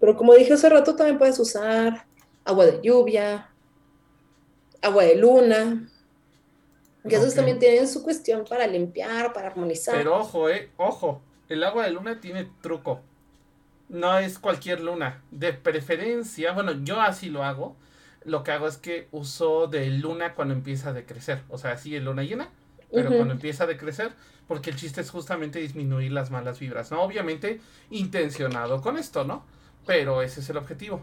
Pero 0.00 0.16
como 0.16 0.34
dije 0.34 0.54
hace 0.54 0.68
rato, 0.68 0.94
también 0.94 1.18
puedes 1.18 1.38
usar 1.38 2.06
agua 2.44 2.66
de 2.66 2.80
lluvia, 2.82 3.50
agua 4.82 5.04
de 5.04 5.16
luna. 5.16 5.90
Que 7.08 7.16
esos 7.16 7.34
también 7.34 7.58
tienen 7.58 7.88
su 7.88 8.02
cuestión 8.02 8.44
para 8.44 8.66
limpiar, 8.66 9.32
para 9.32 9.48
armonizar. 9.48 9.94
Pero 9.94 10.18
ojo, 10.18 10.50
eh, 10.50 10.70
ojo, 10.76 11.22
el 11.48 11.64
agua 11.64 11.84
de 11.84 11.92
luna 11.92 12.20
tiene 12.20 12.50
truco 12.60 13.00
no 13.88 14.18
es 14.18 14.38
cualquier 14.38 14.80
luna. 14.80 15.22
De 15.30 15.52
preferencia, 15.52 16.52
bueno, 16.52 16.72
yo 16.84 17.00
así 17.00 17.30
lo 17.30 17.44
hago. 17.44 17.76
Lo 18.24 18.42
que 18.42 18.52
hago 18.52 18.66
es 18.68 18.76
que 18.76 19.08
uso 19.10 19.66
de 19.66 19.88
luna 19.88 20.34
cuando 20.34 20.54
empieza 20.54 20.90
a 20.90 20.92
decrecer. 20.92 21.42
O 21.48 21.58
sea, 21.58 21.76
sí 21.76 21.96
es 21.96 22.02
luna 22.02 22.22
llena, 22.22 22.50
pero 22.92 23.08
cuando 23.08 23.34
empieza 23.34 23.64
a 23.64 23.66
decrecer, 23.66 24.12
porque 24.46 24.70
el 24.70 24.76
chiste 24.76 25.00
es 25.00 25.10
justamente 25.10 25.58
disminuir 25.58 26.12
las 26.12 26.30
malas 26.30 26.58
vibras, 26.58 26.90
¿no? 26.90 27.02
Obviamente 27.02 27.60
intencionado 27.90 28.82
con 28.82 28.96
esto, 28.96 29.24
¿no? 29.24 29.44
Pero 29.86 30.22
ese 30.22 30.40
es 30.40 30.50
el 30.50 30.56
objetivo. 30.56 31.02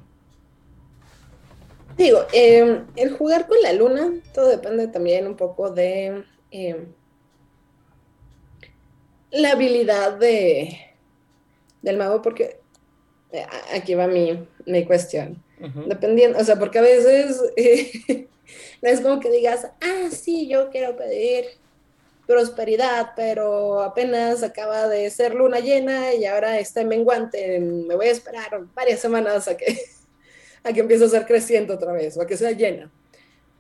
Digo, 1.98 2.26
em, 2.34 2.86
el 2.96 3.18
jugar 3.18 3.48
con 3.48 3.62
la 3.62 3.72
luna, 3.72 4.12
todo 4.34 4.50
depende 4.50 4.88
también 4.88 5.28
un 5.28 5.38
poco 5.38 5.72
de 5.72 6.26
em, 6.52 6.88
la 9.32 9.52
habilidad 9.52 10.18
de 10.18 10.82
del 11.82 11.98
mago, 11.98 12.22
porque 12.22 12.60
aquí 13.74 13.96
va 13.96 14.08
mi, 14.08 14.48
mi 14.66 14.86
cuestión. 14.86 15.44
Dependiendo, 15.88 16.38
o 16.38 16.44
sea, 16.44 16.58
porque 16.58 16.80
a 16.80 16.82
veces 16.82 17.42
no 18.82 18.90
es 18.90 19.02
como 19.02 19.20
que 19.20 19.32
digas, 19.32 19.68
ah, 19.82 20.10
sí, 20.12 20.48
yo 20.48 20.70
quiero 20.70 20.96
pedir 20.96 21.46
prosperidad, 22.28 23.12
pero 23.16 23.82
apenas 23.82 24.44
acaba 24.44 24.88
de 24.88 25.10
ser 25.10 25.36
luna 25.36 25.60
llena 25.60 26.14
y 26.14 26.26
ahora 26.26 26.60
está 26.60 26.82
en 26.82 26.90
menguante, 26.90 27.60
me 27.60 27.96
voy 27.96 28.08
a 28.08 28.12
esperar 28.12 28.66
varias 28.74 29.00
semanas 29.00 29.48
a 29.48 29.56
que, 29.58 29.78
a 30.64 30.74
que 30.74 30.80
empiece 30.80 31.06
a 31.06 31.10
ser 31.10 31.26
creciente 31.26 31.74
otra 31.74 31.94
vez 31.94 32.18
o 32.18 32.22
a 32.22 32.28
que 32.28 32.38
sea 32.38 32.52
llena. 32.52 32.92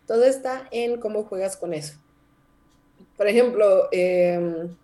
Todo 0.08 0.24
está 0.25 0.67
en 0.72 1.00
cómo 1.00 1.24
juegas 1.24 1.58
con 1.58 1.74
eso. 1.74 1.96
Por 3.17 3.27
ejemplo, 3.27 3.88
em, 3.91 4.75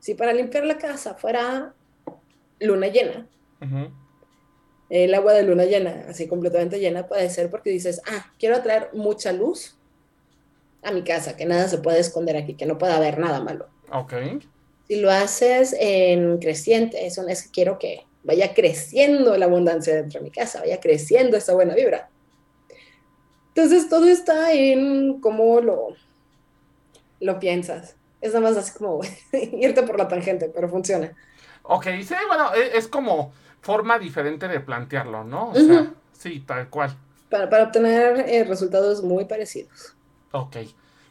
si 0.00 0.14
para 0.14 0.32
limpiar 0.32 0.64
la 0.64 0.78
casa 0.78 1.14
fuera 1.14 1.74
luna 2.58 2.88
llena, 2.88 3.28
el 4.88 5.14
agua 5.14 5.32
de 5.32 5.42
luna 5.42 5.64
llena, 5.64 6.06
así 6.08 6.28
completamente 6.28 6.78
llena, 6.78 7.06
puede 7.06 7.28
ser 7.30 7.50
porque 7.50 7.70
dices, 7.70 8.00
ah, 8.06 8.32
quiero 8.38 8.56
atraer 8.56 8.90
mucha 8.92 9.32
luz 9.32 9.76
a 10.82 10.92
mi 10.92 11.02
casa, 11.02 11.36
que 11.36 11.44
nada 11.44 11.68
se 11.68 11.78
puede 11.78 11.98
esconder 11.98 12.36
aquí, 12.36 12.54
que 12.54 12.66
no 12.66 12.78
pueda 12.78 12.96
haber 12.96 13.18
nada 13.18 13.40
malo. 13.40 13.68
Ok. 13.90 14.14
Si 14.86 14.96
lo 14.96 15.10
haces 15.10 15.74
en 15.78 16.38
creciente, 16.38 17.06
eso 17.06 17.26
es 17.26 17.42
que 17.44 17.50
quiero 17.50 17.78
que 17.78 18.06
vaya 18.22 18.54
creciendo 18.54 19.36
la 19.36 19.46
abundancia 19.46 19.94
dentro 19.94 20.20
de 20.20 20.24
mi 20.24 20.30
casa, 20.30 20.60
vaya 20.60 20.80
creciendo 20.80 21.36
esa 21.36 21.54
buena 21.54 21.74
vibra. 21.74 22.08
Entonces 23.48 23.88
todo 23.88 24.06
está 24.06 24.52
en 24.52 25.20
cómo 25.20 25.60
lo, 25.60 25.88
lo 27.20 27.40
piensas. 27.40 27.96
Es 28.20 28.32
nada 28.34 28.48
más 28.48 28.56
así 28.56 28.76
como 28.76 29.00
irte 29.32 29.82
por 29.82 29.98
la 29.98 30.08
tangente, 30.08 30.50
pero 30.54 30.68
funciona. 30.68 31.16
Ok, 31.62 31.86
sí, 32.02 32.14
bueno, 32.28 32.54
e, 32.54 32.76
es 32.76 32.86
como 32.86 33.32
forma 33.60 33.98
diferente 33.98 34.48
de 34.48 34.60
plantearlo, 34.60 35.24
¿no? 35.24 35.50
O 35.50 35.54
sea, 35.54 35.92
sí, 36.12 36.40
tal 36.40 36.68
cual. 36.68 36.96
Para, 37.30 37.64
obtener 37.64 38.20
eh, 38.28 38.44
resultados 38.44 39.02
muy 39.02 39.24
parecidos. 39.24 39.94
Ok, 40.32 40.56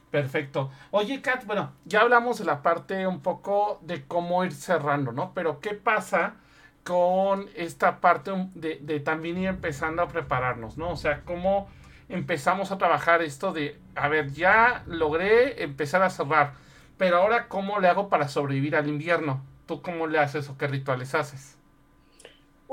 perfecto. 0.09 0.71
Oye, 0.91 1.21
Kat, 1.21 1.45
bueno, 1.45 1.73
ya 1.85 2.01
hablamos 2.01 2.39
de 2.39 2.45
la 2.45 2.61
parte 2.61 3.05
un 3.07 3.21
poco 3.21 3.79
de 3.81 4.05
cómo 4.05 4.43
ir 4.45 4.53
cerrando, 4.53 5.11
¿no? 5.11 5.33
Pero 5.33 5.59
¿qué 5.59 5.73
pasa 5.73 6.35
con 6.83 7.49
esta 7.55 7.99
parte 7.99 8.31
de, 8.53 8.79
de 8.81 8.99
también 8.99 9.37
ir 9.37 9.47
empezando 9.47 10.01
a 10.01 10.07
prepararnos, 10.07 10.77
¿no? 10.77 10.91
O 10.91 10.95
sea, 10.95 11.23
cómo 11.25 11.67
empezamos 12.09 12.71
a 12.71 12.77
trabajar 12.77 13.21
esto 13.21 13.51
de, 13.51 13.79
a 13.95 14.07
ver, 14.07 14.31
ya 14.31 14.83
logré 14.87 15.63
empezar 15.63 16.03
a 16.03 16.09
cerrar, 16.09 16.53
pero 16.97 17.17
ahora 17.17 17.47
¿cómo 17.47 17.79
le 17.79 17.87
hago 17.87 18.09
para 18.09 18.27
sobrevivir 18.27 18.75
al 18.75 18.87
invierno? 18.87 19.43
¿Tú 19.65 19.81
cómo 19.81 20.07
le 20.07 20.19
haces 20.19 20.49
o 20.49 20.57
qué 20.57 20.67
rituales 20.67 21.15
haces? 21.15 21.57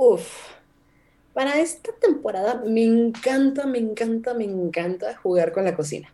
Uf, 0.05 0.49
para 1.33 1.61
esta 1.61 1.93
temporada 1.93 2.63
me 2.67 2.83
encanta, 2.83 3.67
me 3.67 3.79
encanta, 3.79 4.35
me 4.35 4.45
encanta 4.45 5.17
jugar 5.17 5.53
con 5.53 5.65
la 5.65 5.77
cocina. 5.77 6.13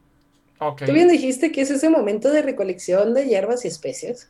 Tú 0.85 0.93
bien 0.93 1.09
dijiste 1.09 1.53
que 1.53 1.63
es 1.63 1.71
ese 1.71 1.89
momento 1.89 2.31
de 2.31 2.43
recolección 2.43 3.15
de 3.15 3.27
hierbas 3.27 3.65
y 3.65 3.69
especies. 3.69 4.29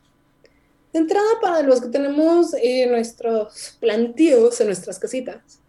De 0.93 1.01
entrada, 1.01 1.27
para 1.41 1.63
los 1.63 1.81
que 1.81 1.89
tenemos 1.89 2.55
eh, 2.55 2.87
nuestros 2.87 3.77
plantíos 3.81 4.61
en 4.61 4.69
nuestras 4.69 4.99
casitas, 4.99 5.61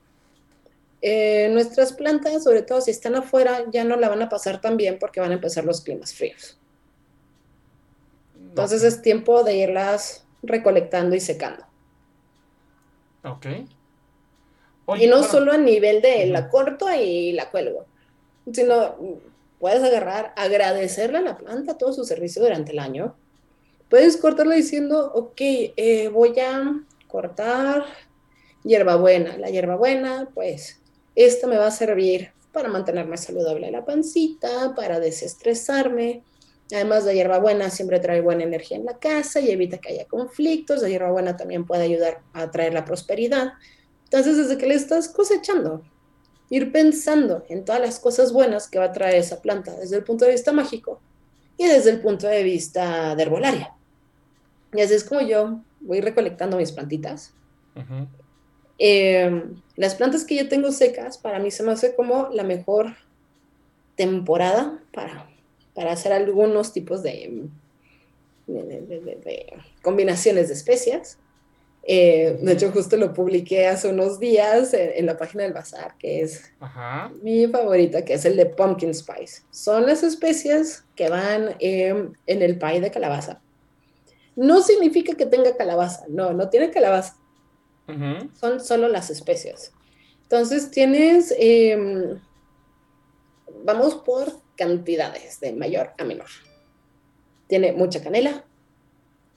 eh, 1.01 1.50
nuestras 1.51 1.93
plantas, 1.93 2.43
sobre 2.43 2.62
todo 2.62 2.81
si 2.81 2.91
están 2.91 3.15
afuera, 3.15 3.63
ya 3.72 3.84
no 3.84 3.96
la 3.96 4.10
van 4.10 4.22
a 4.22 4.29
pasar 4.29 4.62
tan 4.62 4.77
bien 4.77 4.98
porque 5.00 5.19
van 5.19 5.31
a 5.31 5.36
empezar 5.36 5.65
los 5.65 5.81
climas 5.81 6.13
fríos. 6.13 6.60
Entonces 8.36 8.84
es 8.84 9.01
tiempo 9.01 9.43
de 9.43 9.58
irlas 9.58 10.25
recolectando 10.43 11.15
y 11.15 11.19
secando. 11.19 11.65
Ok. 13.24 13.48
Y 14.98 15.08
no 15.08 15.24
solo 15.24 15.51
a 15.51 15.58
nivel 15.58 16.01
de 16.01 16.25
la 16.27 16.50
corto 16.50 16.88
y 16.93 17.31
la 17.34 17.50
cuelgo, 17.50 17.86
sino 18.51 18.96
puedes 19.60 19.84
agarrar, 19.84 20.34
agradecerle 20.36 21.19
a 21.19 21.22
la 21.22 21.38
planta 21.38 21.77
todo 21.77 21.93
su 21.93 22.03
servicio 22.05 22.41
durante 22.41 22.72
el 22.72 22.79
año. 22.79 23.15
Puedes 23.89 24.17
cortarla 24.17 24.55
diciendo, 24.55 25.12
ok, 25.13 25.41
eh, 25.41 26.10
voy 26.13 26.39
a 26.39 26.84
cortar 27.08 27.86
hierbabuena. 28.63 29.38
La 29.38 29.50
hierbabuena, 29.50 30.29
pues, 30.34 30.79
esta 31.15 31.48
me 31.48 31.58
va 31.58 31.67
a 31.67 31.72
servir 31.72 32.31
para 32.53 32.69
mantenerme 32.69 33.17
saludable 33.17 33.72
la 33.72 33.86
pancita, 33.86 34.74
para 34.75 35.00
desestresarme, 35.00 36.24
Además, 36.72 37.03
la 37.05 37.13
hierbabuena 37.13 37.69
siempre 37.72 38.00
trae 38.00 38.22
buena 38.22 38.43
energía 38.43 38.77
en 38.77 38.86
la 38.86 39.00
casa 39.00 39.39
y 39.39 39.50
evita 39.50 39.79
que 39.79 39.89
haya 39.89 40.05
conflictos. 40.05 40.81
La 40.81 40.89
hierbabuena 40.89 41.36
también 41.36 41.65
puede 41.65 41.84
ayudar 41.84 42.22
a 42.34 42.51
traer 42.51 42.74
la 42.74 42.86
prosperidad. 42.86 43.53
Entonces, 44.10 44.38
desde 44.38 44.58
que 44.58 44.68
le 44.68 44.75
estás 44.75 45.08
cosechando, 45.08 45.84
ir 46.50 46.72
pensando 46.72 47.46
en 47.50 47.63
todas 47.63 47.82
las 47.82 48.00
cosas 48.00 48.34
buenas 48.34 48.68
que 48.68 48.80
va 48.80 48.86
a 48.86 48.92
traer 48.92 49.16
esa 49.16 49.42
planta 49.42 49.75
desde 49.75 49.98
el 49.98 50.04
punto 50.04 50.25
de 50.25 50.32
vista 50.32 50.51
mágico 50.51 51.00
y 51.58 51.68
desde 51.68 51.92
el 51.92 52.01
punto 52.01 52.28
de 52.28 52.42
vista 52.44 53.16
de 53.16 53.24
herbolaria. 53.24 53.74
Y 54.74 54.82
así 54.82 54.94
es 54.94 55.04
como 55.04 55.22
yo 55.22 55.62
voy 55.80 56.01
recolectando 56.01 56.58
mis 56.58 56.72
plantitas. 56.72 57.34
Em, 58.78 59.62
las 59.75 59.96
plantas 59.96 60.25
que 60.25 60.36
ya 60.36 60.50
tengo 60.50 60.72
secas, 60.72 61.18
para 61.18 61.39
mí 61.39 61.51
se 61.51 61.63
me 61.63 61.72
hace 61.72 61.96
como 61.96 62.30
la 62.30 62.44
mejor 62.44 62.96
temporada 63.96 64.80
para 64.94 65.30
para 65.80 65.94
hacer 65.94 66.12
algunos 66.12 66.74
tipos 66.74 67.04
de, 67.04 67.48
combinaciones 69.82 70.50
de 70.50 70.54
especias. 70.54 71.18
Eh, 71.91 72.38
de 72.39 72.51
hecho, 72.51 72.72
justo 72.72 72.98
lo 72.98 73.15
publiqué 73.15 73.65
hace 73.65 73.89
unos 73.89 74.19
días 74.19 74.75
en, 74.75 75.08
la 75.08 75.17
página 75.17 75.41
del 75.41 75.53
bazar, 75.53 75.96
que 75.98 76.22
es 76.22 76.53
mi 77.24 77.48
favorita, 77.48 78.05
que 78.05 78.13
es 78.13 78.25
el 78.25 78.38
de 78.38 78.46
pumpkin 78.46 78.93
spice. 78.93 79.41
Son 79.50 79.88
las 79.88 80.03
especias 80.03 80.86
que 80.96 81.10
van 81.10 81.55
em, 81.58 82.13
en 82.27 82.41
el 82.43 82.60
pie 82.60 82.79
de 82.79 82.91
calabaza. 82.91 83.41
No 84.36 84.62
significa 84.62 85.15
que 85.15 85.25
tenga 85.25 85.58
calabaza, 85.58 86.05
no, 86.10 86.31
no 86.31 86.48
tiene 86.50 86.69
calabaza. 86.69 87.17
Son 88.39 88.60
solo 88.60 88.88
las 88.88 89.10
especias. 89.10 89.74
Entonces 90.22 90.69
tienes, 90.69 91.34
em, 91.39 92.19
vamos 93.63 93.96
por 93.96 94.31
cantidades 94.55 95.39
de 95.39 95.53
mayor 95.53 95.93
a 95.98 96.03
menor. 96.03 96.29
Tiene 97.48 97.72
mucha 97.72 98.03
canela, 98.03 98.46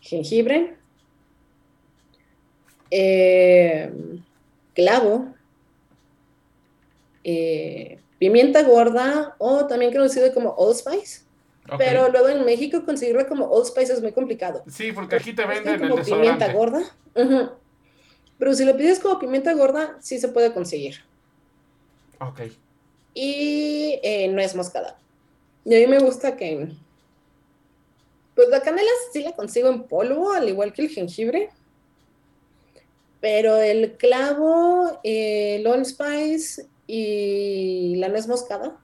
jengibre, 0.01 0.82
eh, 2.95 3.91
clavo, 4.75 5.33
eh, 7.25 7.99
pimienta 8.19 8.63
gorda 8.63 9.35
o 9.39 9.67
también 9.67 9.93
conocido 9.93 10.33
como 10.35 10.51
Old 10.51 10.77
Spice. 10.77 11.23
Pero 11.79 12.11
luego 12.11 12.29
en 12.29 12.45
México 12.45 12.85
conseguirlo 12.85 13.27
como 13.27 13.47
Old 13.47 13.67
Spice 13.67 13.95
es 13.95 14.03
muy 14.03 14.13
complicado. 14.13 14.63
Sí, 14.69 14.93
porque 14.93 15.17
aquí 15.17 15.33
te 15.33 15.47
venden 15.47 15.79
como 15.81 15.97
el 15.97 16.05
pimienta 16.05 16.53
gorda. 16.53 16.83
Pero 17.15 18.55
si 18.55 18.65
lo 18.65 18.77
pides 18.77 18.99
como 18.99 19.19
pimienta 19.19 19.55
gorda, 19.55 19.97
sí 20.01 20.19
se 20.19 20.29
puede 20.29 20.53
conseguir. 20.53 20.97
Ok. 22.19 22.41
Y 23.15 24.01
eh, 24.03 24.29
no 24.29 24.43
es 24.43 24.55
moscada. 24.55 24.99
Y 25.65 25.75
a 25.75 25.79
mí 25.79 25.87
me 25.87 25.99
gusta 25.99 26.37
que. 26.37 26.69
Pues 28.35 28.49
la 28.49 28.61
canela 28.61 28.91
sí 29.13 29.23
la 29.23 29.33
consigo 29.33 29.69
en 29.69 29.85
polvo, 29.85 30.33
al 30.33 30.49
igual 30.49 30.73
que 30.73 30.83
el 30.83 30.91
jengibre. 30.91 31.51
Pero 33.23 33.59
el 33.59 33.97
clavo, 33.97 34.99
el 35.05 35.63
Long 35.63 35.85
Spice 35.85 36.67
y 36.89 37.95
la 37.97 38.09
nuez 38.09 38.27
moscada, 38.27 38.77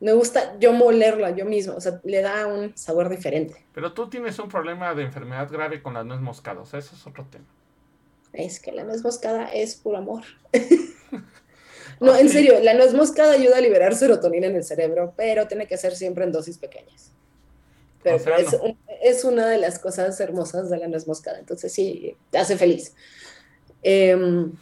me 0.00 0.12
gusta 0.14 0.58
yo 0.58 0.72
molerla 0.72 1.30
yo 1.30 1.44
mismo, 1.44 1.76
o 1.76 1.80
sea, 1.80 2.00
le 2.02 2.22
da 2.22 2.48
un 2.48 2.76
sabor 2.76 3.08
diferente. 3.08 3.64
Pero 3.72 3.92
tú 3.92 4.10
tienes 4.10 4.36
un 4.40 4.48
problema 4.48 4.96
de 4.96 5.04
enfermedad 5.04 5.48
grave 5.48 5.80
con 5.80 5.94
la 5.94 6.02
nuez 6.02 6.20
moscada, 6.20 6.60
o 6.60 6.66
sea, 6.66 6.80
eso 6.80 6.96
es 6.96 7.06
otro 7.06 7.24
tema. 7.30 7.44
Es 8.32 8.58
que 8.58 8.72
la 8.72 8.82
nuez 8.82 9.04
moscada 9.04 9.46
es 9.52 9.76
puro 9.76 9.98
amor. 9.98 10.24
no, 12.00 12.16
en 12.16 12.28
serio, 12.30 12.58
la 12.60 12.74
nuez 12.74 12.94
moscada 12.94 13.34
ayuda 13.34 13.58
a 13.58 13.60
liberar 13.60 13.94
serotonina 13.94 14.48
en 14.48 14.56
el 14.56 14.64
cerebro, 14.64 15.14
pero 15.16 15.46
tiene 15.46 15.68
que 15.68 15.76
ser 15.76 15.94
siempre 15.94 16.24
en 16.24 16.32
dosis 16.32 16.58
pequeñas. 16.58 17.12
Pero 18.02 18.18
es, 19.00 19.22
una 19.22 19.46
de 19.46 19.58
las 19.58 19.78
cosas 19.78 20.18
hermosas 20.18 20.68
de 20.68 20.78
la 20.78 20.88
nuez 20.88 21.06
moscada, 21.06 21.38
entonces 21.38 21.72
sí, 21.72 22.16
te 22.30 22.38
hace 22.38 22.56
feliz. 22.56 22.92
Em, 23.82 24.52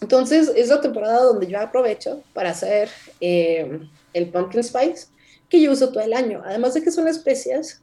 entonces 0.00 0.50
es 0.54 0.68
la 0.68 0.80
temporada 0.80 1.22
donde 1.22 1.46
yo 1.46 1.60
aprovecho 1.60 2.22
para 2.32 2.50
hacer 2.50 2.88
em, 3.20 3.88
el 4.12 4.28
pumpkin 4.28 4.64
spice, 4.64 5.08
que 5.48 5.60
yo 5.60 5.72
uso 5.72 5.90
todo 5.90 6.02
el 6.02 6.12
año. 6.12 6.42
Además 6.44 6.74
de 6.74 6.82
que 6.82 6.90
son 6.90 7.08
especias 7.08 7.80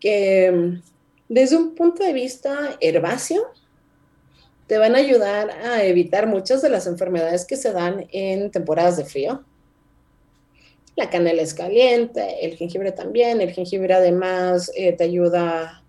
que 0.00 0.80
desde 1.28 1.56
un 1.56 1.74
punto 1.74 2.02
de 2.02 2.12
vista 2.12 2.76
herbáceo 2.80 3.46
te 4.66 4.78
van 4.78 4.94
a 4.94 4.98
ayudar 4.98 5.50
a 5.50 5.82
evitar 5.84 6.26
muchas 6.26 6.60
de 6.62 6.68
las 6.68 6.86
enfermedades 6.86 7.46
que 7.46 7.56
se 7.56 7.72
dan 7.72 8.06
en 8.12 8.50
temporadas 8.50 8.98
de 8.98 9.04
frío. 9.04 9.42
La 10.94 11.08
canela 11.08 11.42
es 11.42 11.54
caliente, 11.54 12.44
el 12.44 12.56
jengibre 12.56 12.92
también. 12.92 13.40
El 13.40 13.52
jengibre 13.52 13.94
además 13.94 14.70
eh, 14.74 14.92
te 14.92 15.04
ayuda 15.04 15.82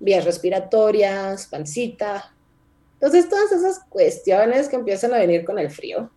vías 0.00 0.24
respiratorias, 0.24 1.46
pancita. 1.46 2.35
Entonces 2.96 3.28
todas 3.28 3.52
esas 3.52 3.80
cuestiones 3.88 4.68
que 4.68 4.76
empiezan 4.76 5.14
a 5.14 5.18
venir 5.18 5.44
con 5.44 5.58
el 5.58 5.70
frío 5.70 6.10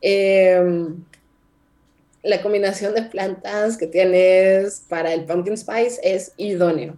Em, 0.00 1.04
la 2.22 2.42
combinación 2.42 2.94
de 2.94 3.02
plantas 3.02 3.76
que 3.76 3.86
tienes 3.86 4.82
para 4.88 5.12
el 5.12 5.24
pumpkin 5.24 5.56
spice 5.56 6.00
es 6.02 6.32
idóneo. 6.36 6.96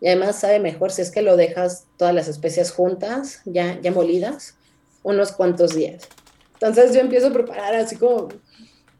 Y 0.00 0.08
además 0.08 0.40
sabe 0.40 0.58
mejor 0.58 0.90
si 0.90 1.02
es 1.02 1.10
que 1.10 1.22
lo 1.22 1.36
dejas 1.36 1.86
todas 1.96 2.14
las 2.14 2.28
especias 2.28 2.72
juntas, 2.72 3.42
ya, 3.44 3.78
ya 3.80 3.92
molidas, 3.92 4.56
unos 5.02 5.32
cuantos 5.32 5.74
días. 5.74 6.08
Entonces 6.54 6.94
yo 6.94 7.00
empiezo 7.00 7.28
a 7.28 7.32
preparar 7.32 7.74
así 7.74 7.96
como 7.96 8.28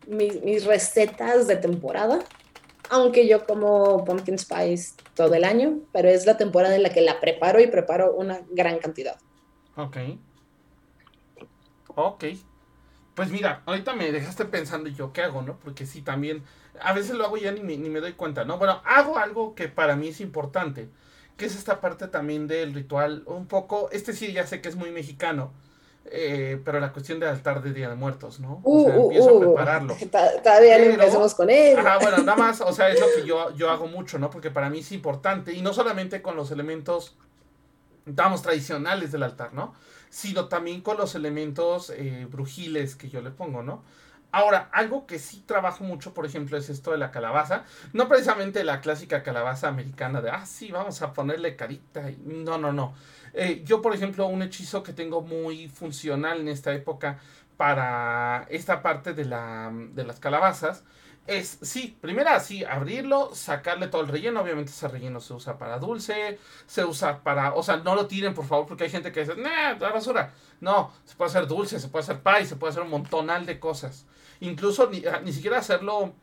mis, 0.06 0.42
mis 0.42 0.64
recetas 0.64 1.46
de 1.46 1.56
temporada, 1.56 2.20
aunque 2.90 3.26
yo 3.26 3.46
como 3.46 4.04
pumpkin 4.04 4.38
spice 4.38 4.94
todo 5.14 5.34
el 5.34 5.44
año, 5.44 5.80
pero 5.92 6.08
es 6.08 6.26
la 6.26 6.36
temporada 6.36 6.74
en 6.76 6.82
la 6.82 6.90
que 6.90 7.00
la 7.00 7.20
preparo 7.20 7.60
y 7.60 7.68
preparo 7.68 8.14
una 8.14 8.42
gran 8.50 8.78
cantidad. 8.78 9.16
Ok. 9.76 9.96
Ok, 11.94 12.24
pues 13.14 13.30
mira, 13.30 13.62
ahorita 13.66 13.94
me 13.94 14.12
dejaste 14.12 14.44
pensando 14.44 14.88
yo, 14.88 15.12
¿qué 15.12 15.22
hago, 15.22 15.42
no? 15.42 15.58
Porque 15.58 15.86
sí, 15.86 16.02
también, 16.02 16.44
a 16.80 16.92
veces 16.92 17.16
lo 17.16 17.24
hago 17.24 17.36
ya 17.36 17.52
ni 17.52 17.60
ni 17.60 17.90
me 17.90 18.00
doy 18.00 18.12
cuenta, 18.14 18.44
¿no? 18.44 18.58
Bueno, 18.58 18.80
hago 18.84 19.18
algo 19.18 19.54
que 19.54 19.68
para 19.68 19.96
mí 19.96 20.08
es 20.08 20.20
importante, 20.20 20.88
que 21.36 21.46
es 21.46 21.56
esta 21.56 21.80
parte 21.80 22.08
también 22.08 22.46
del 22.46 22.72
ritual, 22.72 23.24
un 23.26 23.46
poco, 23.46 23.90
este 23.92 24.12
sí 24.12 24.32
ya 24.32 24.46
sé 24.46 24.60
que 24.60 24.68
es 24.68 24.76
muy 24.76 24.90
mexicano, 24.90 25.52
eh, 26.06 26.60
pero 26.64 26.80
la 26.80 26.92
cuestión 26.92 27.20
del 27.20 27.28
altar 27.28 27.62
de 27.62 27.72
Día 27.72 27.88
de 27.88 27.94
Muertos, 27.94 28.40
¿no? 28.40 28.60
o 28.64 28.84
sea, 28.84 28.96
uh, 28.96 29.00
uh, 29.00 29.04
empiezo 29.04 29.30
a 29.30 29.32
uh. 29.32 29.40
prepararlo. 29.40 29.96
Todavía 30.42 30.78
no 30.78 30.84
empezamos 30.84 31.34
con 31.34 31.50
él. 31.50 31.78
Ajá, 31.78 31.98
bueno, 31.98 32.18
nada 32.18 32.36
más, 32.36 32.60
o 32.60 32.72
sea, 32.72 32.88
es 32.90 33.00
lo 33.00 33.06
que 33.14 33.26
yo, 33.26 33.50
yo 33.56 33.70
hago 33.70 33.86
mucho, 33.86 34.18
¿no? 34.18 34.30
Porque 34.30 34.50
para 34.50 34.70
mí 34.70 34.80
es 34.80 34.92
importante, 34.92 35.52
y 35.52 35.62
no 35.62 35.72
solamente 35.72 36.22
con 36.22 36.36
los 36.36 36.50
elementos, 36.50 37.16
digamos, 38.06 38.42
tradicionales 38.42 39.12
del 39.12 39.22
altar, 39.22 39.52
¿no? 39.52 39.74
sino 40.10 40.48
también 40.48 40.82
con 40.82 40.98
los 40.98 41.14
elementos 41.14 41.90
eh, 41.90 42.26
brujiles 42.28 42.96
que 42.96 43.08
yo 43.08 43.22
le 43.22 43.30
pongo, 43.30 43.62
¿no? 43.62 43.82
Ahora, 44.32 44.68
algo 44.72 45.06
que 45.06 45.18
sí 45.18 45.42
trabajo 45.46 45.82
mucho, 45.82 46.14
por 46.14 46.24
ejemplo, 46.24 46.56
es 46.56 46.68
esto 46.68 46.92
de 46.92 46.98
la 46.98 47.10
calabaza. 47.10 47.64
No 47.92 48.08
precisamente 48.08 48.62
la 48.62 48.80
clásica 48.80 49.24
calabaza 49.24 49.66
americana 49.66 50.20
de, 50.20 50.30
ah, 50.30 50.46
sí, 50.46 50.70
vamos 50.70 51.02
a 51.02 51.12
ponerle 51.12 51.56
carita. 51.56 52.04
No, 52.24 52.56
no, 52.56 52.72
no. 52.72 52.94
Eh, 53.34 53.62
yo, 53.64 53.80
por 53.82 53.94
ejemplo, 53.94 54.26
un 54.26 54.42
hechizo 54.42 54.82
que 54.82 54.92
tengo 54.92 55.22
muy 55.22 55.68
funcional 55.68 56.40
en 56.40 56.48
esta 56.48 56.72
época 56.74 57.18
para 57.56 58.46
esta 58.50 58.82
parte 58.82 59.12
de, 59.12 59.24
la, 59.24 59.70
de 59.72 60.04
las 60.04 60.18
calabazas 60.20 60.84
es, 61.26 61.58
sí, 61.62 61.96
primero 62.00 62.30
así, 62.30 62.64
abrirlo, 62.64 63.34
sacarle 63.34 63.86
todo 63.88 64.02
el 64.02 64.08
relleno. 64.08 64.40
Obviamente 64.40 64.72
ese 64.72 64.88
relleno 64.88 65.20
se 65.20 65.34
usa 65.34 65.58
para 65.58 65.78
dulce, 65.78 66.38
se 66.66 66.84
usa 66.84 67.22
para, 67.22 67.54
o 67.54 67.62
sea, 67.62 67.76
no 67.76 67.94
lo 67.94 68.06
tiren 68.06 68.34
por 68.34 68.46
favor 68.46 68.66
porque 68.66 68.84
hay 68.84 68.90
gente 68.90 69.12
que 69.12 69.20
dice, 69.20 69.36
nah, 69.36 69.74
la 69.78 69.92
basura. 69.92 70.32
No, 70.60 70.92
se 71.04 71.14
puede 71.14 71.30
hacer 71.30 71.46
dulce, 71.46 71.78
se 71.78 71.88
puede 71.88 72.02
hacer 72.02 72.20
pie, 72.20 72.46
se 72.46 72.56
puede 72.56 72.72
hacer 72.72 72.82
un 72.82 72.90
montonal 72.90 73.46
de 73.46 73.60
cosas. 73.60 74.06
Incluso 74.40 74.88
ni, 74.90 75.04
ah, 75.06 75.20
ni 75.24 75.32
siquiera 75.32 75.58
hacerlo 75.58 76.14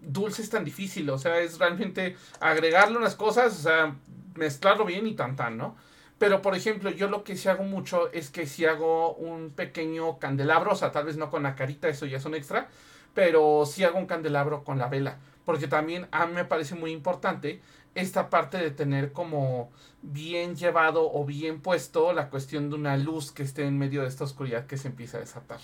dulce 0.00 0.42
es 0.42 0.50
tan 0.50 0.64
difícil, 0.64 1.08
o 1.10 1.18
sea, 1.18 1.38
es 1.38 1.58
realmente 1.58 2.16
agregarle 2.40 2.98
unas 2.98 3.14
cosas, 3.14 3.56
o 3.60 3.62
sea, 3.62 3.96
mezclarlo 4.34 4.84
bien 4.84 5.06
y 5.06 5.14
tan 5.14 5.36
tan, 5.36 5.56
¿no? 5.56 5.76
Pero, 6.22 6.40
por 6.40 6.54
ejemplo, 6.54 6.88
yo 6.90 7.08
lo 7.08 7.24
que 7.24 7.36
sí 7.36 7.48
hago 7.48 7.64
mucho 7.64 8.12
es 8.12 8.30
que 8.30 8.46
si 8.46 8.64
hago 8.64 9.12
un 9.14 9.50
pequeño 9.50 10.20
candelabro, 10.20 10.70
o 10.70 10.74
sea, 10.76 10.92
tal 10.92 11.06
vez 11.06 11.16
no 11.16 11.32
con 11.32 11.42
la 11.42 11.56
carita, 11.56 11.88
eso 11.88 12.06
ya 12.06 12.18
es 12.18 12.24
un 12.24 12.36
extra, 12.36 12.68
pero 13.12 13.64
sí 13.66 13.82
hago 13.82 13.98
un 13.98 14.06
candelabro 14.06 14.62
con 14.62 14.78
la 14.78 14.86
vela, 14.86 15.18
porque 15.44 15.66
también 15.66 16.06
a 16.12 16.26
mí 16.26 16.34
me 16.34 16.44
parece 16.44 16.76
muy 16.76 16.92
importante 16.92 17.60
esta 17.96 18.30
parte 18.30 18.58
de 18.58 18.70
tener 18.70 19.10
como 19.10 19.72
bien 20.00 20.54
llevado 20.54 21.12
o 21.12 21.24
bien 21.24 21.60
puesto 21.60 22.12
la 22.12 22.30
cuestión 22.30 22.70
de 22.70 22.76
una 22.76 22.96
luz 22.96 23.32
que 23.32 23.42
esté 23.42 23.66
en 23.66 23.76
medio 23.76 24.02
de 24.02 24.06
esta 24.06 24.22
oscuridad 24.22 24.66
que 24.66 24.76
se 24.76 24.86
empieza 24.86 25.16
a 25.16 25.22
desatar. 25.22 25.58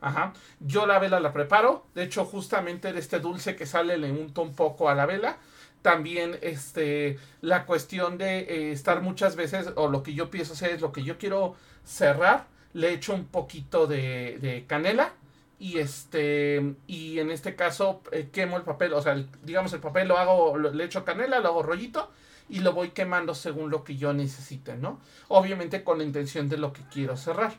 Ajá. 0.00 0.32
Yo 0.58 0.86
la 0.86 0.98
vela 0.98 1.20
la 1.20 1.32
preparo. 1.32 1.86
De 1.94 2.02
hecho, 2.02 2.24
justamente 2.24 2.92
de 2.92 2.98
este 2.98 3.20
dulce 3.20 3.54
que 3.54 3.64
sale 3.64 3.96
le 3.96 4.10
unto 4.10 4.42
un 4.42 4.56
poco 4.56 4.88
a 4.88 4.96
la 4.96 5.06
vela. 5.06 5.38
También 5.82 6.38
este, 6.42 7.18
la 7.40 7.64
cuestión 7.64 8.18
de 8.18 8.40
eh, 8.40 8.72
estar 8.72 9.00
muchas 9.00 9.36
veces, 9.36 9.68
o 9.76 9.88
lo 9.88 10.02
que 10.02 10.14
yo 10.14 10.30
pienso 10.30 10.52
hacer 10.52 10.70
es 10.70 10.80
lo 10.80 10.92
que 10.92 11.02
yo 11.02 11.16
quiero 11.16 11.54
cerrar, 11.84 12.46
le 12.72 12.92
echo 12.92 13.14
un 13.14 13.26
poquito 13.26 13.86
de, 13.86 14.64
canela 14.66 15.12
y 15.58 15.78
este 15.78 16.74
y 16.86 17.18
en 17.18 17.30
este 17.30 17.54
caso 17.54 18.00
eh, 18.12 18.30
quemo 18.32 18.56
el 18.56 18.62
papel 18.62 18.94
o 18.94 19.02
sea 19.02 19.22
digamos 19.42 19.72
el 19.74 19.80
papel 19.80 20.08
lo 20.08 20.16
hago 20.16 20.56
le 20.56 20.84
echo 20.84 21.04
canela 21.04 21.38
lo 21.40 21.48
hago 21.48 21.62
rollito 21.62 22.10
y 22.48 22.60
lo 22.60 22.72
voy 22.72 22.90
quemando 22.90 23.34
según 23.34 23.70
lo 23.70 23.84
que 23.84 23.96
yo 23.96 24.14
necesite 24.14 24.76
no 24.76 25.00
obviamente 25.28 25.84
con 25.84 25.98
la 25.98 26.04
intención 26.04 26.48
de 26.48 26.56
lo 26.56 26.72
que 26.72 26.82
quiero 26.90 27.16
cerrar. 27.16 27.52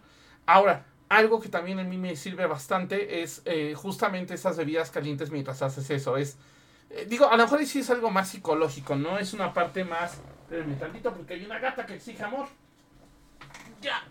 Ahora 0.47 0.85
algo 1.09 1.41
que 1.41 1.49
también 1.49 1.77
a 1.79 1.83
mí 1.83 1.97
me 1.97 2.15
sirve 2.15 2.45
bastante 2.47 3.21
es 3.21 3.41
eh, 3.45 3.73
justamente 3.75 4.33
esas 4.33 4.57
bebidas 4.57 4.89
calientes 4.91 5.29
mientras 5.29 5.61
haces 5.61 5.89
eso 5.89 6.15
es 6.15 6.37
eh, 6.93 7.05
digo 7.09 7.29
a 7.29 7.37
lo 7.37 7.43
mejor 7.43 7.65
sí 7.65 7.79
es 7.79 7.89
algo 7.89 8.09
más 8.09 8.29
psicológico 8.29 8.95
no 8.95 9.17
es 9.17 9.33
una 9.33 9.53
parte 9.53 9.83
más 9.83 10.19
espérenme 10.43 10.75
tantito 10.75 11.13
porque 11.13 11.35
hay 11.35 11.45
una 11.45 11.59
gata 11.59 11.85
que 11.85 11.95
exige 11.95 12.23
amor 12.23 12.47
ya 13.81 14.03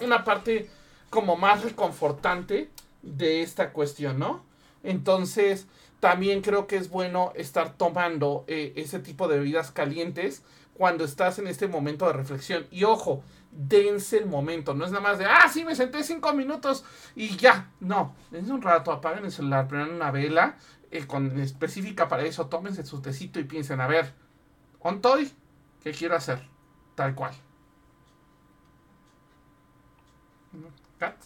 una 0.00 0.24
parte 0.24 0.70
como 1.10 1.36
más 1.36 1.62
reconfortante 1.62 2.70
de 3.02 3.42
esta 3.42 3.72
cuestión, 3.72 4.18
¿no? 4.18 4.44
Entonces, 4.82 5.66
también 5.98 6.40
creo 6.40 6.66
que 6.66 6.76
es 6.76 6.88
bueno 6.88 7.32
estar 7.34 7.74
tomando 7.74 8.44
eh, 8.46 8.72
ese 8.76 9.00
tipo 9.00 9.28
de 9.28 9.38
bebidas 9.38 9.70
calientes 9.70 10.42
cuando 10.74 11.04
estás 11.04 11.38
en 11.38 11.46
este 11.46 11.68
momento 11.68 12.06
de 12.06 12.14
reflexión. 12.14 12.66
Y 12.70 12.84
ojo, 12.84 13.22
dense 13.50 14.16
el 14.16 14.26
momento, 14.26 14.72
no 14.72 14.86
es 14.86 14.92
nada 14.92 15.02
más 15.02 15.18
de, 15.18 15.26
ah, 15.26 15.48
sí, 15.52 15.64
me 15.64 15.74
senté 15.74 16.02
cinco 16.02 16.32
minutos 16.32 16.84
y 17.14 17.36
ya. 17.36 17.70
No, 17.80 18.14
dense 18.30 18.52
un 18.52 18.62
rato, 18.62 18.92
apaguen 18.92 19.24
el 19.24 19.32
celular, 19.32 19.68
prendan 19.68 19.96
una 19.96 20.10
vela 20.10 20.56
eh, 20.90 21.06
con, 21.06 21.38
específica 21.40 22.08
para 22.08 22.24
eso, 22.24 22.46
tómense 22.46 22.84
su 22.84 23.00
tecito 23.00 23.38
y 23.38 23.44
piensen, 23.44 23.80
a 23.80 23.86
ver, 23.86 24.12
¿ontoy? 24.80 25.30
¿Qué 25.82 25.92
quiero 25.92 26.16
hacer? 26.16 26.40
Tal 26.94 27.14
cual. 27.14 27.34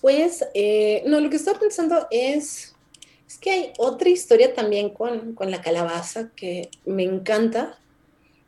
Pues, 0.00 0.44
eh, 0.55 1.03
no, 1.07 1.20
lo 1.20 1.31
que 1.31 1.37
estaba 1.37 1.59
pensando 1.59 2.07
es, 2.11 2.77
es 3.27 3.38
que 3.38 3.50
hay 3.50 3.72
otra 3.79 4.09
historia 4.09 4.55
también 4.55 4.90
con, 4.90 5.35
la 5.40 5.62
calabaza 5.62 6.31
que 6.37 6.70
me 6.85 7.03
encanta. 7.03 7.79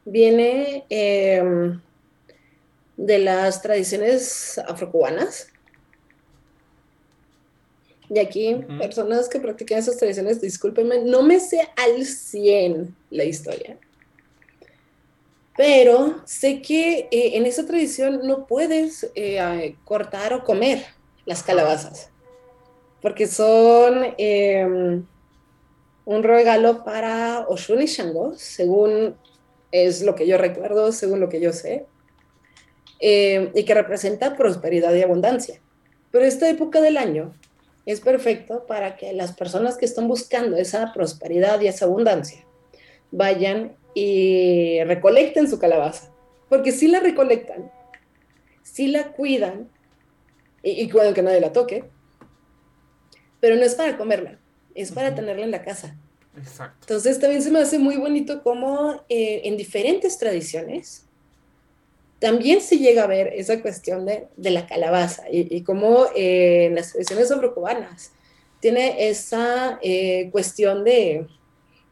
Viene 0.05 0.85
em, 0.89 1.81
de 2.97 3.19
las 3.19 3.63
tradiciones 3.63 4.59
afrocubanas. 4.59 5.49
Y 8.09 8.19
aquí, 8.19 8.55
personas 8.79 9.29
que 9.29 9.41
practican 9.41 9.79
esas 9.79 9.97
tradiciones, 9.97 10.41
discúlpenme, 10.41 11.03
no 11.05 11.23
me 11.23 11.41
sé 11.41 11.69
al 11.77 12.05
100 12.05 12.95
la 13.11 13.25
historia. 13.25 13.79
Pero 15.57 16.21
sé 16.25 16.61
que 16.63 17.09
eh, 17.11 17.37
en 17.37 17.47
esa 17.47 17.67
tradición 17.67 18.21
no 18.25 18.47
puedes 18.47 19.11
eh, 19.15 19.75
cortar 19.85 20.35
o 20.35 20.45
comer 20.45 20.85
las 21.25 21.43
calabazas, 21.43 22.11
porque 23.03 23.27
son 23.27 24.15
em, 24.19 25.05
un 26.05 26.23
regalo 26.23 26.85
para 26.85 27.47
Oshun 27.49 27.83
y 27.83 27.87
Shango, 27.87 28.35
según 28.37 29.17
es 29.73 30.03
lo 30.03 30.15
que 30.15 30.27
yo 30.27 30.39
recuerdo, 30.39 30.93
según 30.93 31.21
lo 31.21 31.29
que 31.29 31.41
yo 31.41 31.53
sé. 31.53 31.87
eh, 33.01 33.51
y 33.55 33.65
que 33.65 33.75
representa 33.75 34.37
prosperidad 34.37 34.95
y 34.95 35.03
abundancia. 35.03 35.61
Pero 36.11 36.25
esta 36.25 36.49
época 36.49 36.81
del 36.81 36.97
año 36.97 37.35
es 37.87 38.01
perfecto 38.01 38.67
para 38.67 38.97
que 38.97 39.13
las 39.13 39.33
personas 39.33 39.79
que 39.79 39.85
están 39.85 40.09
buscando 40.09 40.57
esa 40.57 40.93
prosperidad 40.93 41.61
y 41.61 41.69
esa 41.69 41.85
abundancia 41.85 42.45
vayan 43.13 43.77
y 43.95 44.83
recolecten 44.85 45.49
su 45.49 45.59
calabaza. 45.59 46.13
Porque 46.49 46.73
si 46.73 46.89
la 46.89 47.01
recolectan, 47.01 47.71
si 48.63 48.89
la 48.89 49.13
cuidan, 49.13 49.71
y, 50.63 50.83
y 50.83 50.91
cuidan 50.91 51.15
que 51.15 51.23
nadie 51.23 51.41
la 51.41 51.53
toque, 51.53 51.85
pero 53.41 53.57
no 53.57 53.63
es 53.63 53.75
para 53.77 53.97
comerla, 53.97 54.39
es 54.75 54.91
para 54.91 55.15
tenerla 55.15 55.45
en 55.45 55.53
la 55.53 55.63
casa. 55.63 55.97
Exacto. 56.37 56.77
Entonces 56.83 57.19
también 57.19 57.43
se 57.43 57.51
me 57.51 57.61
hace 57.61 57.79
muy 57.79 57.97
bonito 57.97 58.43
cómo 58.43 59.05
eh, 59.09 59.43
en 59.45 59.57
diferentes 59.57 60.19
tradiciones 60.19 61.06
también 62.19 62.61
se 62.61 62.79
llega 62.79 63.05
a 63.05 63.07
ver 63.07 63.29
esa 63.35 63.61
cuestión 63.61 64.07
de, 64.07 64.29
de 64.37 64.51
la 64.51 64.67
calabaza 64.67 65.25
y, 65.31 65.63
cómo 65.63 66.07
eh, 66.15 66.67
en 66.67 66.75
las 66.75 66.93
tradiciones 66.93 67.31
afrocubanas 67.31 68.13
tiene 68.61 69.09
esa 69.09 69.79
eh, 69.83 70.31
cuestión 70.33 70.83
de, 70.85 71.27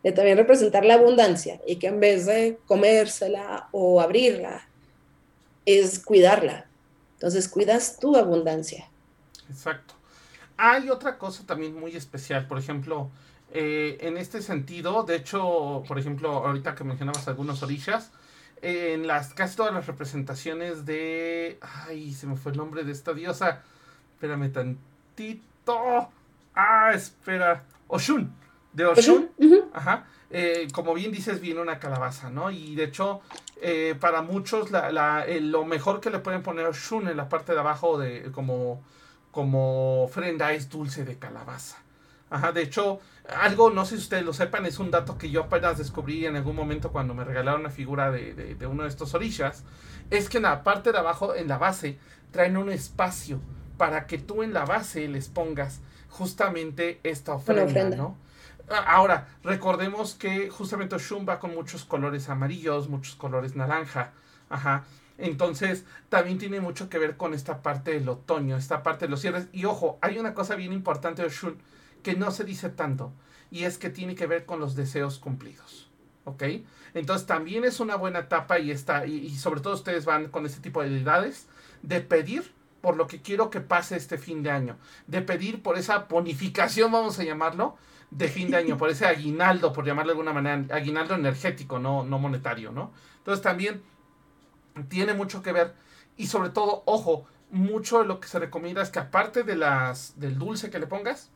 de 0.02 0.12
también 0.12 0.38
representar 0.38 0.84
la 0.84 0.94
abundancia 0.94 1.60
y 1.66 1.76
que 1.76 1.88
en 1.88 2.00
vez 2.00 2.26
de 2.26 2.58
comérsela 2.66 3.68
o 3.72 4.00
abrirla, 4.00 4.66
es 5.66 5.98
cuidarla. 5.98 6.66
Entonces 7.14 7.48
cuidas 7.48 7.98
tu 7.98 8.16
abundancia. 8.16 8.88
Exacto. 9.48 9.94
Hay 10.56 10.88
otra 10.88 11.18
cosa 11.18 11.44
también 11.46 11.78
muy 11.78 11.96
especial, 11.96 12.46
por 12.46 12.58
ejemplo, 12.58 13.10
eh, 13.52 13.98
en 14.00 14.16
este 14.16 14.42
sentido, 14.42 15.04
de 15.04 15.16
hecho, 15.16 15.82
por 15.86 15.98
ejemplo, 15.98 16.30
ahorita 16.30 16.74
que 16.74 16.84
mencionabas 16.84 17.28
algunos 17.28 17.62
orillas, 17.62 18.10
en 18.62 19.06
las 19.06 19.34
casi 19.34 19.56
todas 19.56 19.72
las 19.74 19.86
representaciones 19.86 20.84
de, 20.86 21.58
ay, 21.60 22.12
se 22.12 22.26
me 22.26 22.36
fue 22.36 22.52
el 22.52 22.58
nombre 22.58 22.84
de 22.84 22.92
esta 22.92 23.12
diosa, 23.12 23.62
espérame 24.14 24.50
tantito, 24.52 26.08
ah, 26.54 26.92
espera, 26.94 27.64
Oshun, 27.88 28.32
de 28.72 28.86
Oshun, 28.86 29.30
Uh 29.38 29.44
-huh. 29.44 29.64
ajá, 29.74 30.06
eh, 30.30 30.68
como 30.72 30.94
bien 30.94 31.12
dices, 31.12 31.40
viene 31.40 31.60
una 31.60 31.78
calabaza, 31.78 32.30
¿no? 32.30 32.50
Y 32.50 32.74
de 32.74 32.84
hecho, 32.84 33.20
eh, 33.60 33.94
para 34.00 34.22
muchos, 34.22 34.70
la, 34.70 34.90
la, 34.90 35.24
eh, 35.26 35.40
lo 35.40 35.64
mejor 35.64 36.00
que 36.00 36.10
le 36.10 36.18
pueden 36.18 36.42
poner 36.42 36.66
a 36.66 36.70
Oshun 36.70 37.08
en 37.08 37.16
la 37.16 37.28
parte 37.28 37.52
de 37.52 37.60
abajo 37.60 37.98
de 37.98 38.30
como 38.32 38.82
como 39.30 40.04
ofrenda 40.04 40.52
es 40.52 40.70
dulce 40.70 41.04
de 41.04 41.18
calabaza. 41.18 41.78
Ajá, 42.34 42.50
de 42.50 42.62
hecho, 42.62 42.98
algo, 43.28 43.70
no 43.70 43.84
sé 43.84 43.96
si 43.96 44.02
ustedes 44.02 44.24
lo 44.24 44.32
sepan, 44.32 44.66
es 44.66 44.80
un 44.80 44.90
dato 44.90 45.16
que 45.16 45.30
yo 45.30 45.44
apenas 45.44 45.78
descubrí 45.78 46.26
en 46.26 46.34
algún 46.34 46.56
momento 46.56 46.90
cuando 46.90 47.14
me 47.14 47.22
regalaron 47.22 47.60
una 47.60 47.70
figura 47.70 48.10
de, 48.10 48.34
de, 48.34 48.56
de 48.56 48.66
uno 48.66 48.82
de 48.82 48.88
estos 48.88 49.14
orillas, 49.14 49.62
es 50.10 50.28
que 50.28 50.38
en 50.38 50.42
la 50.42 50.64
parte 50.64 50.90
de 50.90 50.98
abajo, 50.98 51.36
en 51.36 51.46
la 51.46 51.58
base, 51.58 51.96
traen 52.32 52.56
un 52.56 52.70
espacio 52.70 53.40
para 53.78 54.08
que 54.08 54.18
tú 54.18 54.42
en 54.42 54.52
la 54.52 54.64
base 54.64 55.06
les 55.06 55.28
pongas 55.28 55.78
justamente 56.08 56.98
esta 57.04 57.34
ofrenda, 57.34 57.66
ofrenda. 57.66 57.96
¿no? 57.96 58.18
Ahora, 58.68 59.28
recordemos 59.44 60.16
que 60.16 60.50
justamente 60.50 60.96
Oshun 60.96 61.24
va 61.24 61.38
con 61.38 61.54
muchos 61.54 61.84
colores 61.84 62.28
amarillos, 62.28 62.88
muchos 62.88 63.14
colores 63.14 63.54
naranja, 63.54 64.10
ajá, 64.50 64.82
entonces, 65.18 65.84
también 66.08 66.38
tiene 66.38 66.60
mucho 66.60 66.88
que 66.88 66.98
ver 66.98 67.16
con 67.16 67.32
esta 67.32 67.62
parte 67.62 67.92
del 67.92 68.08
otoño, 68.08 68.56
esta 68.56 68.82
parte 68.82 69.04
de 69.04 69.10
los 69.12 69.20
cierres. 69.20 69.46
Y 69.52 69.64
ojo, 69.64 69.98
hay 70.02 70.18
una 70.18 70.34
cosa 70.34 70.56
bien 70.56 70.72
importante 70.72 71.22
de 71.22 71.28
Oshun 71.28 71.58
que 72.04 72.14
no 72.14 72.30
se 72.30 72.44
dice 72.44 72.68
tanto, 72.68 73.12
y 73.50 73.64
es 73.64 73.78
que 73.78 73.90
tiene 73.90 74.14
que 74.14 74.28
ver 74.28 74.46
con 74.46 74.60
los 74.60 74.76
deseos 74.76 75.18
cumplidos. 75.18 75.90
¿Ok? 76.24 76.42
Entonces, 76.94 77.26
también 77.26 77.64
es 77.64 77.80
una 77.80 77.96
buena 77.96 78.20
etapa 78.20 78.58
y, 78.58 78.70
está, 78.70 79.04
y, 79.04 79.28
sobre 79.36 79.60
todo 79.60 79.74
ustedes 79.74 80.04
van 80.04 80.28
con 80.28 80.46
este 80.46 80.60
tipo 80.60 80.82
de 80.82 80.90
deidades 80.90 81.48
de 81.82 82.00
pedir 82.00 82.52
por 82.80 82.96
lo 82.96 83.06
que 83.06 83.20
quiero 83.20 83.50
que 83.50 83.60
pase 83.60 83.96
este 83.96 84.16
fin 84.16 84.42
de 84.42 84.50
año, 84.50 84.76
de 85.06 85.22
pedir 85.22 85.62
por 85.62 85.76
esa 85.76 86.00
bonificación, 86.00 86.92
vamos 86.92 87.18
a 87.18 87.24
llamarlo, 87.24 87.76
de 88.10 88.28
fin 88.28 88.50
de 88.50 88.58
año, 88.58 88.76
por 88.76 88.90
ese 88.90 89.06
aguinaldo, 89.06 89.72
por 89.72 89.84
llamarlo 89.84 90.12
de 90.12 90.18
alguna 90.18 90.32
manera, 90.32 90.74
aguinaldo 90.74 91.14
energético, 91.14 91.78
no, 91.78 92.04
no 92.04 92.18
monetario, 92.18 92.70
¿no? 92.70 92.92
Entonces, 93.18 93.42
también 93.42 93.82
tiene 94.88 95.14
mucho 95.14 95.42
que 95.42 95.52
ver 95.52 95.74
y 96.16 96.26
sobre 96.26 96.50
todo, 96.50 96.82
ojo, 96.86 97.26
mucho 97.50 98.00
de 98.00 98.06
lo 98.06 98.20
que 98.20 98.28
se 98.28 98.38
recomienda 98.38 98.82
es 98.82 98.90
que 98.90 98.98
aparte 98.98 99.42
de 99.42 99.56
las 99.56 100.18
del 100.18 100.38
dulce 100.38 100.70
que 100.70 100.78
le 100.78 100.86
pongas, 100.86 101.30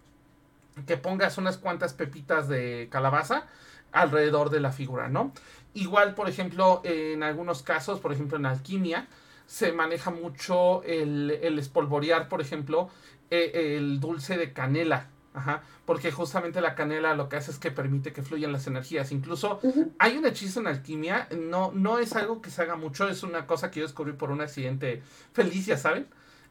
que 0.86 0.96
pongas 0.96 1.38
unas 1.38 1.58
cuantas 1.58 1.94
pepitas 1.94 2.48
de 2.48 2.88
calabaza 2.90 3.46
alrededor 3.92 4.50
de 4.50 4.60
la 4.60 4.72
figura, 4.72 5.08
¿no? 5.08 5.32
Igual, 5.74 6.14
por 6.14 6.28
ejemplo, 6.28 6.80
en 6.84 7.22
algunos 7.22 7.62
casos, 7.62 8.00
por 8.00 8.12
ejemplo 8.12 8.36
en 8.36 8.46
alquimia, 8.46 9.06
se 9.46 9.72
maneja 9.72 10.10
mucho 10.10 10.82
el, 10.84 11.30
el 11.42 11.58
espolvorear, 11.58 12.28
por 12.28 12.40
ejemplo, 12.40 12.90
eh, 13.30 13.76
el 13.76 14.00
dulce 14.00 14.36
de 14.36 14.52
canela, 14.52 15.08
Ajá, 15.34 15.62
porque 15.84 16.10
justamente 16.10 16.60
la 16.60 16.74
canela 16.74 17.14
lo 17.14 17.28
que 17.28 17.36
hace 17.36 17.52
es 17.52 17.58
que 17.58 17.70
permite 17.70 18.12
que 18.12 18.22
fluyan 18.22 18.50
las 18.50 18.66
energías. 18.66 19.12
Incluso 19.12 19.60
uh 19.62 19.72
-huh. 19.72 19.90
hay 19.98 20.16
un 20.16 20.26
hechizo 20.26 20.60
en 20.60 20.66
alquimia, 20.66 21.28
no, 21.38 21.70
no 21.72 21.98
es 21.98 22.16
algo 22.16 22.42
que 22.42 22.50
se 22.50 22.62
haga 22.62 22.74
mucho, 22.76 23.08
es 23.08 23.22
una 23.22 23.46
cosa 23.46 23.70
que 23.70 23.80
yo 23.80 23.86
descubrí 23.86 24.14
por 24.14 24.30
un 24.30 24.40
accidente 24.40 25.02
feliz, 25.32 25.66
ya 25.66 25.76
saben. 25.76 26.08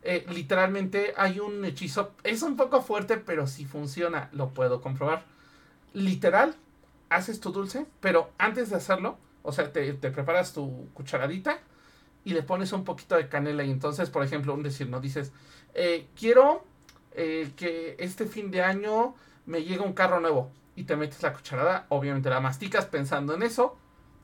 Eh, 0.10 0.26
literalmente 0.30 1.14
hay 1.18 1.42
un 1.42 1.66
hechizo, 1.66 2.14
es 2.24 2.42
un 2.42 2.56
poco 2.56 2.82
fuerte, 2.82 3.18
pero 3.18 3.46
si 3.46 3.66
funciona, 3.66 4.30
lo 4.32 4.54
puedo 4.54 4.80
comprobar. 4.80 5.26
Literal, 5.92 6.56
haces 7.10 7.42
tu 7.42 7.52
dulce, 7.52 7.86
pero 8.00 8.32
antes 8.38 8.70
de 8.70 8.78
hacerlo, 8.78 9.18
o 9.44 9.52
sea, 9.52 9.74
te, 9.74 9.94
preparas 9.96 10.54
tu 10.54 10.88
cucharadita 10.94 11.60
y 12.24 12.32
le 12.32 12.42
pones 12.42 12.72
un 12.72 12.86
poquito 12.86 13.18
de 13.18 13.28
canela. 13.28 13.66
Y 13.66 13.70
entonces, 13.70 14.10
por 14.10 14.24
ejemplo, 14.24 14.54
un 14.54 14.64
decir, 14.64 14.88
¿no? 14.88 15.02
Dices, 15.02 15.34
eh, 15.74 16.08
quiero 16.18 16.64
eh, 17.12 17.52
que 17.58 17.98
este 18.00 18.28
fin 18.28 18.50
de 18.50 18.62
año 18.62 19.14
me 19.46 19.66
llega 19.66 19.84
un 19.84 19.92
carro 19.92 20.22
nuevo 20.22 20.54
y 20.78 20.86
te 20.86 20.96
metes 20.96 21.22
la 21.22 21.34
cucharada, 21.34 21.86
obviamente 21.90 22.30
la 22.30 22.40
masticas 22.40 22.86
pensando 22.86 23.34
en 23.34 23.44
eso 23.44 23.78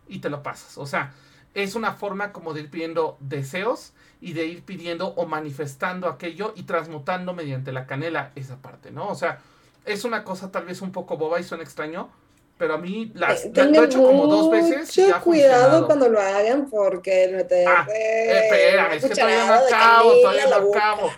y 0.08 0.19
te 0.19 0.30
lo 0.30 0.43
pasas. 0.43 0.78
O 0.78 0.86
sea, 0.86 1.13
es 1.54 1.76
una 1.76 1.91
forma 1.91 2.32
como 2.32 2.54
de 2.54 2.62
ir 2.62 2.69
pidiendo 2.69 3.17
deseos 3.19 3.91
y 4.25 4.33
de 4.33 4.45
ir 4.45 4.63
pidiendo 4.63 5.07
o 5.09 5.25
manifestando 5.25 6.07
aquello 6.07 6.53
y 6.55 6.63
transmutando 6.63 7.33
mediante 7.33 7.71
la 7.73 7.86
canela 7.86 8.31
esa 8.36 8.55
parte, 8.57 8.89
¿no? 8.89 9.09
O 9.09 9.15
sea, 9.15 9.39
es 9.86 10.05
una 10.05 10.23
cosa 10.23 10.49
tal 10.51 10.65
vez 10.65 10.81
un 10.81 10.91
poco 10.93 11.17
boba 11.17 11.39
y 11.39 11.43
suena 11.43 11.63
extraño, 11.63 12.09
pero 12.57 12.75
a 12.75 12.77
mí 12.77 13.12
las, 13.15 13.45
la, 13.53 13.65
lo 13.65 13.81
he 13.81 13.86
hecho 13.86 14.01
como 14.01 14.27
dos 14.27 14.49
veces. 14.49 14.88
Mucho 15.07 15.21
cuidado 15.21 15.86
cuando 15.88 16.07
lo 16.07 16.21
hagan 16.21 16.69
porque 16.69 17.25
el 17.25 17.36
meter 17.36 17.67
Ah, 17.67 17.86
eh, 17.93 18.39
espera, 18.43 18.95
es 18.95 19.03
que 19.03 19.09
todavía 19.15 19.45
no 19.45 19.53
acabo, 19.65 20.12
todavía 20.21 20.47
no 20.47 20.55
acabo. 20.73 21.12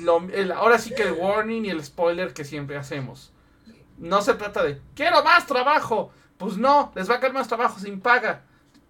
Lo- 0.00 0.28
el- 0.34 0.52
ahora 0.52 0.78
sí 0.78 0.94
que 0.94 1.04
el 1.04 1.12
warning 1.12 1.64
y 1.64 1.70
el 1.70 1.82
spoiler 1.82 2.34
que 2.34 2.44
siempre 2.44 2.76
hacemos. 2.76 3.32
No 3.96 4.20
se 4.20 4.34
trata 4.34 4.62
de, 4.64 4.80
quiero 4.94 5.22
más 5.24 5.46
trabajo. 5.46 6.10
Pues 6.36 6.56
no, 6.58 6.90
les 6.94 7.08
va 7.10 7.14
a 7.16 7.20
caer 7.20 7.32
más 7.32 7.48
trabajo 7.48 7.78
sin 7.78 8.00
paga. 8.00 8.42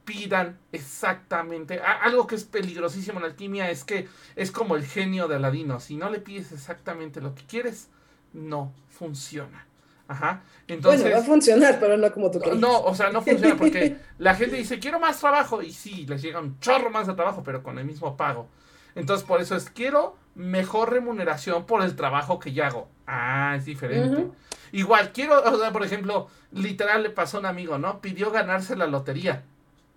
Pidan 0.05 0.59
exactamente. 0.73 1.81
algo 1.81 2.27
que 2.27 2.35
es 2.35 2.45
peligrosísimo 2.45 3.19
en 3.21 3.27
alquimia 3.27 3.71
es 3.71 3.85
que 3.85 4.09
es 4.35 4.51
como 4.51 4.77
el 4.77 4.85
genio 4.85 5.29
de 5.29 5.37
Aladino. 5.37 5.79
Si 5.81 5.97
no 5.97 6.11
le 6.11 6.21
pides 6.21 6.53
exactamente 6.53 7.21
lo 7.21 7.35
que 7.35 7.45
quieres, 7.45 7.89
no 8.33 8.73
funciona. 8.89 9.67
Ajá. 10.09 10.43
Entonces, 10.67 11.03
bueno, 11.03 11.17
va 11.17 11.23
a 11.23 11.25
funcionar, 11.25 11.79
pero 11.79 11.97
no 11.97 12.13
como 12.13 12.33
tú 12.33 12.41
querías. 12.41 12.59
no, 12.59 12.81
o 12.81 12.95
sea, 12.97 13.11
no 13.11 13.23
funciona 13.23 13.57
porque 13.57 13.97
la 14.19 14.35
gente 14.35 14.57
dice, 14.57 14.81
quiero 14.81 14.99
más 14.99 15.21
trabajo. 15.21 15.63
Y 15.63 15.73
sí, 15.73 16.05
les 16.09 16.21
llega 16.21 16.41
un 16.41 16.59
chorro 16.59 16.91
más 16.91 17.07
de 17.07 17.15
trabajo, 17.15 17.45
pero 17.45 17.63
con 17.63 17.79
el 17.79 17.85
mismo 17.85 18.17
pago. 18.17 18.49
Entonces, 18.97 19.25
por 19.25 19.41
eso 19.41 19.55
es, 19.55 19.71
quiero 19.71 20.17
mejor 20.35 20.91
remuneración 20.91 21.65
por 21.65 21.83
el 21.83 21.95
trabajo 21.95 22.41
que 22.41 22.53
ya 22.53 22.67
hago. 22.67 22.89
Ah, 23.07 23.55
es 23.57 23.67
diferente. 23.67 24.29
Igual, 24.73 25.13
quiero, 25.13 25.43
o 25.43 25.59
sea, 25.59 25.73
por 25.73 25.85
ejemplo, 25.85 26.29
literal 26.53 27.05
le 27.05 27.11
pasó 27.11 27.37
a 27.37 27.41
un 27.41 27.47
amigo, 27.47 27.79
¿no? 27.79 28.01
Pidió 28.01 28.33
ganarse 28.33 28.77
la 28.77 28.87
lotería. 28.87 29.45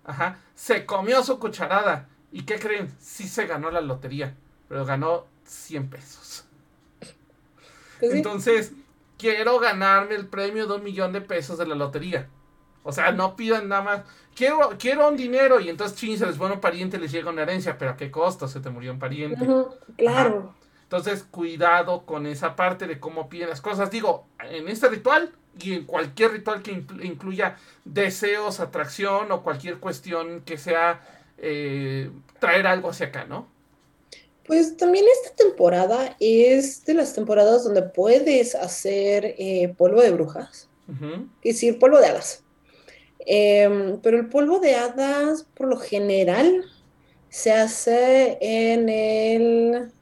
Ajá. 0.04 0.38
Se 0.54 0.86
comió 0.86 1.22
su 1.22 1.38
cucharada. 1.38 2.08
¿Y 2.30 2.42
qué 2.42 2.58
creen? 2.58 2.94
Sí 2.98 3.28
se 3.28 3.46
ganó 3.46 3.70
la 3.70 3.80
lotería, 3.80 4.34
pero 4.68 4.84
ganó 4.84 5.26
100 5.44 5.88
pesos. 5.88 6.44
Pues 8.00 8.12
sí. 8.12 8.18
Entonces, 8.18 8.72
quiero 9.18 9.58
ganarme 9.60 10.14
el 10.14 10.26
premio 10.26 10.66
de 10.66 10.74
un 10.74 10.84
millón 10.84 11.12
de 11.12 11.20
pesos 11.20 11.58
de 11.58 11.66
la 11.66 11.74
lotería. 11.74 12.28
O 12.82 12.92
sea, 12.92 13.12
no 13.12 13.36
pidan 13.36 13.68
nada 13.68 13.82
más. 13.82 14.02
Quiero, 14.34 14.58
quiero 14.78 15.08
un 15.08 15.16
dinero 15.16 15.60
y 15.60 15.68
entonces 15.68 15.96
chin, 15.96 16.18
se 16.18 16.26
les 16.26 16.36
pone 16.36 16.54
un 16.54 16.60
pariente, 16.60 16.98
les 16.98 17.12
llega 17.12 17.30
una 17.30 17.42
herencia, 17.42 17.78
pero 17.78 17.92
¿a 17.92 17.96
qué 17.96 18.10
costo? 18.10 18.48
Se 18.48 18.60
te 18.60 18.68
murió 18.68 18.92
un 18.92 18.98
pariente. 18.98 19.46
Claro. 19.96 20.54
Entonces, 20.82 21.24
cuidado 21.30 22.04
con 22.04 22.26
esa 22.26 22.56
parte 22.56 22.86
de 22.86 23.00
cómo 23.00 23.28
piden 23.28 23.48
las 23.48 23.60
cosas. 23.60 23.90
Digo, 23.90 24.26
en 24.40 24.68
este 24.68 24.88
ritual 24.88 25.32
y 25.60 25.74
en 25.74 25.84
cualquier 25.86 26.32
ritual 26.32 26.62
que 26.62 26.72
inclu- 26.72 27.04
incluya 27.04 27.56
deseos, 27.84 28.60
atracción 28.60 29.30
o 29.32 29.42
cualquier 29.42 29.78
cuestión 29.78 30.42
que 30.42 30.58
sea 30.58 31.00
eh, 31.38 32.10
traer 32.40 32.66
algo 32.66 32.90
hacia 32.90 33.06
acá, 33.06 33.24
¿no? 33.26 33.48
Pues 34.46 34.76
también 34.76 35.06
esta 35.22 35.34
temporada 35.36 36.16
es 36.20 36.84
de 36.84 36.94
las 36.94 37.14
temporadas 37.14 37.64
donde 37.64 37.82
puedes 37.82 38.54
hacer 38.54 39.34
eh, 39.38 39.74
polvo 39.78 40.02
de 40.02 40.10
brujas, 40.10 40.68
Ujú, 40.88 41.28
es 41.42 41.56
decir, 41.56 41.78
polvo 41.78 41.98
de 42.00 42.06
hadas. 42.08 42.44
Em, 43.26 44.00
pero 44.02 44.18
el 44.18 44.28
polvo 44.28 44.60
de 44.60 44.76
hadas, 44.76 45.44
por 45.54 45.68
lo 45.68 45.78
general, 45.78 46.64
se 47.30 47.52
hace 47.52 48.38
en 48.40 48.88
el 48.90 49.92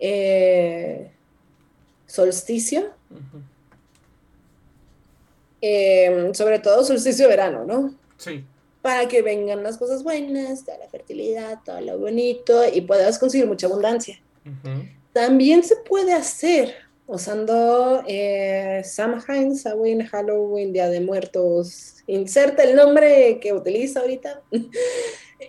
eh, 0.00 1.18
solsticio. 2.06 2.98
Em, 5.60 6.32
sobre 6.34 6.58
todo 6.58 6.84
solsticio 6.84 7.26
de 7.26 7.30
verano, 7.30 7.64
¿no? 7.64 7.94
Sí. 8.16 8.44
Para 8.80 9.08
que 9.08 9.20
vengan 9.20 9.62
las 9.62 9.76
cosas 9.76 10.02
buenas, 10.02 10.64
toda 10.64 10.78
la 10.78 10.88
fertilidad, 10.88 11.58
todo 11.64 11.80
lo 11.80 11.98
bonito 11.98 12.62
y 12.72 12.80
puedas 12.80 13.18
conseguir 13.18 13.46
mucha 13.46 13.66
abundancia. 13.66 14.20
También 15.12 15.62
se 15.62 15.76
puede 15.76 16.14
hacer 16.14 16.74
usando 17.06 18.02
eh, 18.06 18.80
Samhain, 18.84 19.54
Samhain, 19.54 20.06
Halloween, 20.06 20.72
Día 20.72 20.88
de 20.88 21.00
Muertos, 21.00 21.96
inserta 22.06 22.62
el 22.62 22.74
nombre 22.74 23.38
que 23.40 23.52
utiliza 23.52 24.00
ahorita. 24.00 24.42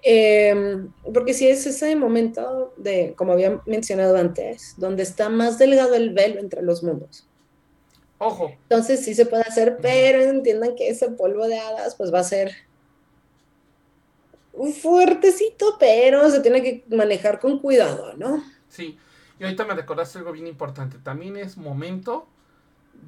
Em, 0.04 0.90
porque 1.14 1.34
si 1.34 1.50
es 1.50 1.68
ese 1.68 1.98
momento 1.98 2.74
de, 2.78 3.14
como 3.18 3.34
había 3.34 3.62
mencionado 3.66 4.16
antes, 4.16 4.74
donde 4.78 5.04
está 5.04 5.28
más 5.28 5.60
delgado 5.60 5.96
el 5.96 6.12
velo 6.12 6.40
entre 6.40 6.62
los 6.62 6.82
mundos. 6.82 7.28
Ojo. 8.24 8.56
Entonces 8.70 9.04
sí 9.04 9.16
se 9.16 9.26
puede 9.26 9.42
hacer, 9.42 9.80
pero 9.82 10.22
entiendan 10.22 10.76
que 10.76 10.90
ese 10.90 11.10
polvo 11.10 11.48
de 11.48 11.58
hadas 11.58 11.96
pues 11.96 12.14
va 12.14 12.20
a 12.20 12.24
ser 12.24 12.52
un 14.54 14.72
fuertecito, 14.74 15.78
pero 15.80 16.30
se 16.30 16.40
tiene 16.42 16.62
que 16.62 16.86
manejar 16.96 17.40
con 17.40 17.58
cuidado, 17.58 18.14
¿no? 18.18 18.44
Sí, 18.70 19.00
y 19.40 19.44
ahorita 19.44 19.66
me 19.66 19.74
recordaste 19.74 20.20
algo 20.20 20.34
bien 20.34 20.46
importante. 20.46 21.00
También 21.00 21.36
es 21.36 21.58
momento 21.58 22.28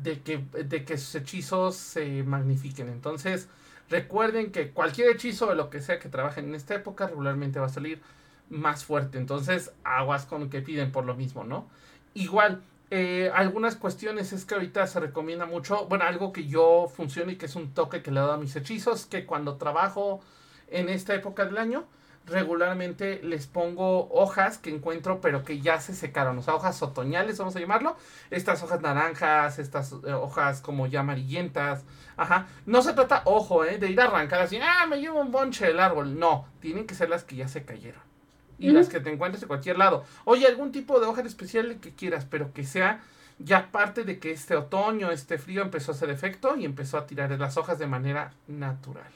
de 0.01 0.19
que, 0.21 0.39
de 0.39 0.83
que 0.83 0.97
sus 0.97 1.13
hechizos 1.13 1.75
se 1.75 2.23
magnifiquen. 2.23 2.89
Entonces, 2.89 3.49
recuerden 3.91 4.51
que 4.51 4.71
cualquier 4.71 5.09
hechizo 5.11 5.45
de 5.45 5.53
lo 5.53 5.69
que 5.69 5.79
sea 5.79 5.99
que 5.99 6.09
trabajen 6.09 6.45
en 6.45 6.55
esta 6.55 6.73
época 6.73 7.05
regularmente 7.05 7.59
va 7.59 7.67
a 7.67 7.69
salir 7.69 8.01
más 8.49 8.83
fuerte. 8.83 9.19
Entonces, 9.19 9.73
aguas 9.83 10.25
con 10.25 10.49
que 10.49 10.63
piden 10.63 10.91
por 10.91 11.05
lo 11.05 11.13
mismo, 11.13 11.43
¿no? 11.43 11.67
Igual, 12.15 12.63
eh, 12.95 13.31
algunas 13.33 13.75
cuestiones 13.75 14.33
es 14.33 14.45
que 14.45 14.53
ahorita 14.53 14.85
se 14.85 14.99
recomienda 14.99 15.47
mucho, 15.47 15.87
bueno, 15.87 16.05
algo 16.05 16.31
que 16.31 16.45
yo 16.45 16.87
funciona 16.95 17.31
y 17.31 17.37
que 17.37 17.47
es 17.47 17.55
un 17.55 17.73
toque 17.73 18.03
que 18.03 18.11
le 18.11 18.19
dado 18.19 18.33
a 18.33 18.37
mis 18.37 18.55
hechizos, 18.55 19.07
que 19.07 19.25
cuando 19.25 19.57
trabajo 19.57 20.21
en 20.67 20.89
esta 20.89 21.15
época 21.15 21.43
del 21.43 21.57
año, 21.57 21.87
regularmente 22.27 23.19
les 23.23 23.47
pongo 23.47 24.09
hojas 24.11 24.59
que 24.59 24.69
encuentro 24.69 25.21
pero 25.21 25.43
que 25.43 25.59
ya 25.59 25.81
se 25.81 25.95
secaron, 25.95 26.37
o 26.37 26.43
sea, 26.43 26.53
hojas 26.53 26.83
otoñales, 26.83 27.39
vamos 27.39 27.55
a 27.55 27.59
llamarlo, 27.59 27.97
estas 28.29 28.61
hojas 28.61 28.79
naranjas, 28.81 29.57
estas 29.57 29.93
eh, 30.05 30.13
hojas 30.13 30.61
como 30.61 30.85
ya 30.85 30.99
amarillentas, 30.99 31.85
ajá, 32.15 32.45
no 32.67 32.83
se 32.83 32.93
trata, 32.93 33.23
ojo, 33.25 33.65
eh, 33.65 33.79
de 33.79 33.89
ir 33.89 33.99
a 34.01 34.03
arrancar 34.03 34.41
así, 34.41 34.59
ah, 34.61 34.85
me 34.87 35.01
llevo 35.01 35.19
un 35.19 35.31
bonche 35.31 35.65
del 35.65 35.79
árbol, 35.79 36.19
no, 36.19 36.45
tienen 36.59 36.85
que 36.85 36.93
ser 36.93 37.09
las 37.09 37.23
que 37.23 37.37
ya 37.37 37.47
se 37.47 37.65
cayeron 37.65 38.12
y 38.59 38.71
las 38.71 38.89
que 38.89 38.99
te 38.99 39.11
encuentres 39.11 39.43
en 39.43 39.47
cualquier 39.47 39.77
lado. 39.77 40.03
Oye, 40.25 40.47
algún 40.47 40.71
tipo 40.71 40.99
de 40.99 41.07
hoja 41.07 41.21
especial 41.21 41.77
que 41.81 41.93
quieras, 41.93 42.25
pero 42.29 42.53
que 42.53 42.63
sea 42.63 43.01
ya 43.39 43.71
parte 43.71 44.03
de 44.03 44.19
que 44.19 44.31
este 44.31 44.55
otoño, 44.55 45.11
este 45.11 45.37
frío 45.37 45.61
empezó 45.61 45.91
a 45.91 45.95
hacer 45.95 46.09
efecto 46.09 46.55
y 46.55 46.65
empezó 46.65 46.97
a 46.97 47.07
tirar 47.07 47.31
las 47.39 47.57
hojas 47.57 47.79
de 47.79 47.87
manera 47.87 48.33
natural. 48.47 49.11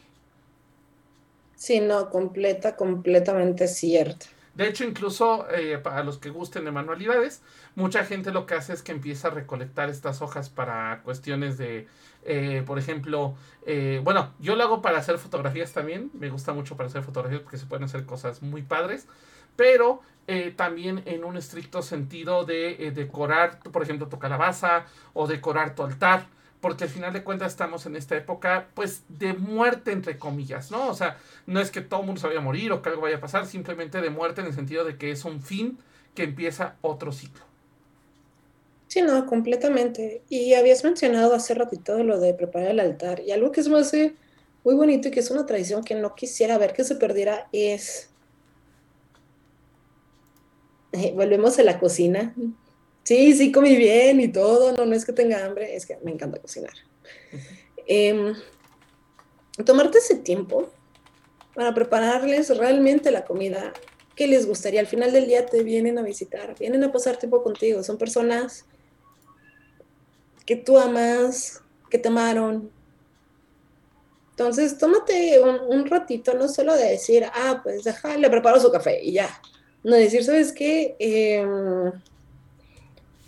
Sí, 1.55 1.79
no, 1.79 2.09
completa, 2.09 2.75
completamente 2.75 3.67
cierto. 3.67 4.27
De 4.53 4.67
hecho, 4.67 4.83
incluso 4.83 5.47
eh, 5.51 5.77
para 5.77 6.03
los 6.03 6.17
que 6.17 6.31
gusten 6.31 6.65
de 6.65 6.71
manualidades, 6.71 7.41
mucha 7.75 8.03
gente 8.05 8.31
lo 8.31 8.47
que 8.47 8.55
hace 8.55 8.73
es 8.73 8.81
que 8.81 8.91
empieza 8.91 9.27
a 9.27 9.31
recolectar 9.31 9.89
estas 9.89 10.21
hojas 10.23 10.49
para 10.49 11.01
cuestiones 11.03 11.59
de, 11.59 11.87
eh, 12.27 12.61
por 12.65 12.77
ejemplo, 12.77 13.33
eh, 13.65 14.01
bueno, 14.03 14.33
yo 14.39 14.55
lo 14.55 14.63
hago 14.63 14.81
para 14.81 14.99
hacer 14.99 15.17
fotografías 15.17 15.73
también, 15.73 16.11
me 16.13 16.29
gusta 16.29 16.53
mucho 16.53 16.77
para 16.77 16.87
hacer 16.87 17.01
fotografías 17.01 17.41
porque 17.41 17.57
se 17.57 17.65
pueden 17.65 17.85
hacer 17.85 18.05
cosas 18.05 18.41
muy 18.43 18.61
padres, 18.61 19.07
pero 19.55 20.01
también 20.57 21.03
en 21.05 21.23
un 21.23 21.37
estricto 21.37 21.81
sentido 21.81 22.43
de 22.43 22.91
decorar, 22.93 23.59
por 23.59 23.81
ejemplo, 23.81 24.09
tu 24.09 24.19
calabaza 24.19 24.85
o 25.13 25.25
decorar 25.25 25.73
tu 25.73 25.83
altar 25.83 26.27
porque 26.61 26.85
al 26.85 26.89
final 26.89 27.13
de 27.13 27.23
cuentas 27.23 27.51
estamos 27.51 27.85
en 27.85 27.95
esta 27.95 28.15
época, 28.15 28.67
pues, 28.73 29.03
de 29.09 29.33
muerte, 29.33 29.91
entre 29.91 30.17
comillas, 30.17 30.71
¿no? 30.71 30.89
O 30.89 30.93
sea, 30.93 31.17
no 31.45 31.59
es 31.59 31.71
que 31.71 31.81
todo 31.81 32.01
el 32.01 32.05
mundo 32.07 32.19
se 32.19 32.27
vaya 32.27 32.39
a 32.39 32.43
morir 32.43 32.71
o 32.71 32.81
que 32.81 32.89
algo 32.89 33.03
vaya 33.03 33.17
a 33.17 33.21
pasar, 33.21 33.45
simplemente 33.45 34.01
de 34.01 34.09
muerte 34.09 34.41
en 34.41 34.47
el 34.47 34.53
sentido 34.53 34.83
de 34.83 34.97
que 34.97 35.11
es 35.11 35.23
un 35.25 35.41
fin 35.41 35.79
que 36.15 36.23
empieza 36.23 36.75
otro 36.81 37.11
ciclo. 37.11 37.46
No, 39.01 39.25
completamente. 39.25 40.21
Y 40.29 40.53
habías 40.53 40.83
mencionado 40.83 41.33
hace 41.33 41.53
ratito 41.53 42.03
lo 42.03 42.19
de 42.19 42.33
preparar 42.33 42.71
el 42.71 42.79
altar, 42.79 43.21
y 43.21 43.31
algo 43.31 43.51
que 43.51 43.61
es 43.61 43.69
más 43.69 43.93
muy 44.63 44.75
bonito 44.75 45.07
y 45.07 45.11
que 45.11 45.21
es 45.21 45.31
una 45.31 45.45
tradición 45.45 45.83
que 45.83 45.95
no 45.95 46.13
quisiera 46.13 46.57
ver 46.57 46.73
que 46.73 46.83
se 46.83 46.95
perdiera 46.95 47.47
es... 47.51 48.09
Eh, 50.91 51.13
volvemos 51.15 51.57
a 51.59 51.63
la 51.63 51.79
cocina. 51.79 52.35
Sí, 53.03 53.33
sí, 53.33 53.51
comí 53.51 53.77
bien 53.77 54.19
y 54.19 54.27
todo, 54.27 54.73
no, 54.73 54.85
no 54.85 54.93
es 54.93 55.05
que 55.05 55.13
tenga 55.13 55.45
hambre, 55.45 55.75
es 55.75 55.85
que 55.85 55.97
me 56.03 56.11
encanta 56.11 56.41
cocinar. 56.41 56.73
Em, 57.85 58.33
tomarte 59.65 59.99
ese 59.99 60.15
tiempo 60.15 60.69
para 61.55 61.73
prepararles 61.73 62.55
realmente 62.57 63.09
la 63.11 63.23
comida 63.23 63.71
que 64.17 64.27
les 64.27 64.45
gustaría. 64.45 64.81
Al 64.81 64.87
final 64.87 65.13
del 65.13 65.27
día 65.27 65.45
te 65.45 65.63
vienen 65.63 65.97
a 65.97 66.01
visitar, 66.01 66.59
vienen 66.59 66.83
a 66.83 66.91
pasar 66.91 67.15
tiempo 67.15 67.41
contigo. 67.41 67.83
Son 67.83 67.97
personas 67.97 68.65
que 70.47 70.55
tú 70.55 70.79
amas, 70.79 71.61
que 71.91 71.99
te 71.99 72.07
amaron. 72.07 72.71
Entonces, 74.31 74.77
tómate 74.77 75.39
un, 75.39 75.85
ratito, 75.85 76.33
no 76.33 76.47
solo 76.47 76.73
de 76.73 76.91
decir, 76.91 77.25
ah, 77.33 77.59
pues 77.61 77.83
deja, 77.83 78.17
le 78.17 78.29
preparo 78.29 78.59
su 78.59 78.71
café 78.71 79.03
y 79.03 79.11
ya. 79.11 79.29
No 79.83 79.95
decir, 79.95 80.23
¿sabes 80.23 80.51
qué? 80.53 80.95
Eh, 80.99 81.45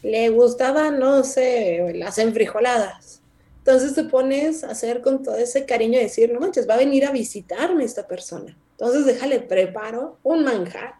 le 0.01 0.29
gustaban, 0.29 0.97
no 0.97 1.23
sé, 1.23 1.93
las 1.95 2.17
enfrijoladas. 2.17 3.21
Entonces 3.58 3.93
te 3.93 4.05
pones 4.05 4.63
a 4.63 4.71
hacer 4.71 5.01
con 5.01 5.21
todo 5.21 5.36
ese 5.36 5.65
cariño 5.65 5.99
y 5.99 6.03
decir, 6.03 6.32
no 6.32 6.39
manches, 6.39 6.67
va 6.67 6.75
a 6.75 6.77
venir 6.77 7.05
a 7.05 7.12
visitarme 7.12 7.84
esta 7.84 8.08
persona. 8.08 8.58
Entonces 8.71 9.05
déjale 9.05 9.41
preparo 9.41 10.17
un 10.23 10.45
manjar 10.45 10.95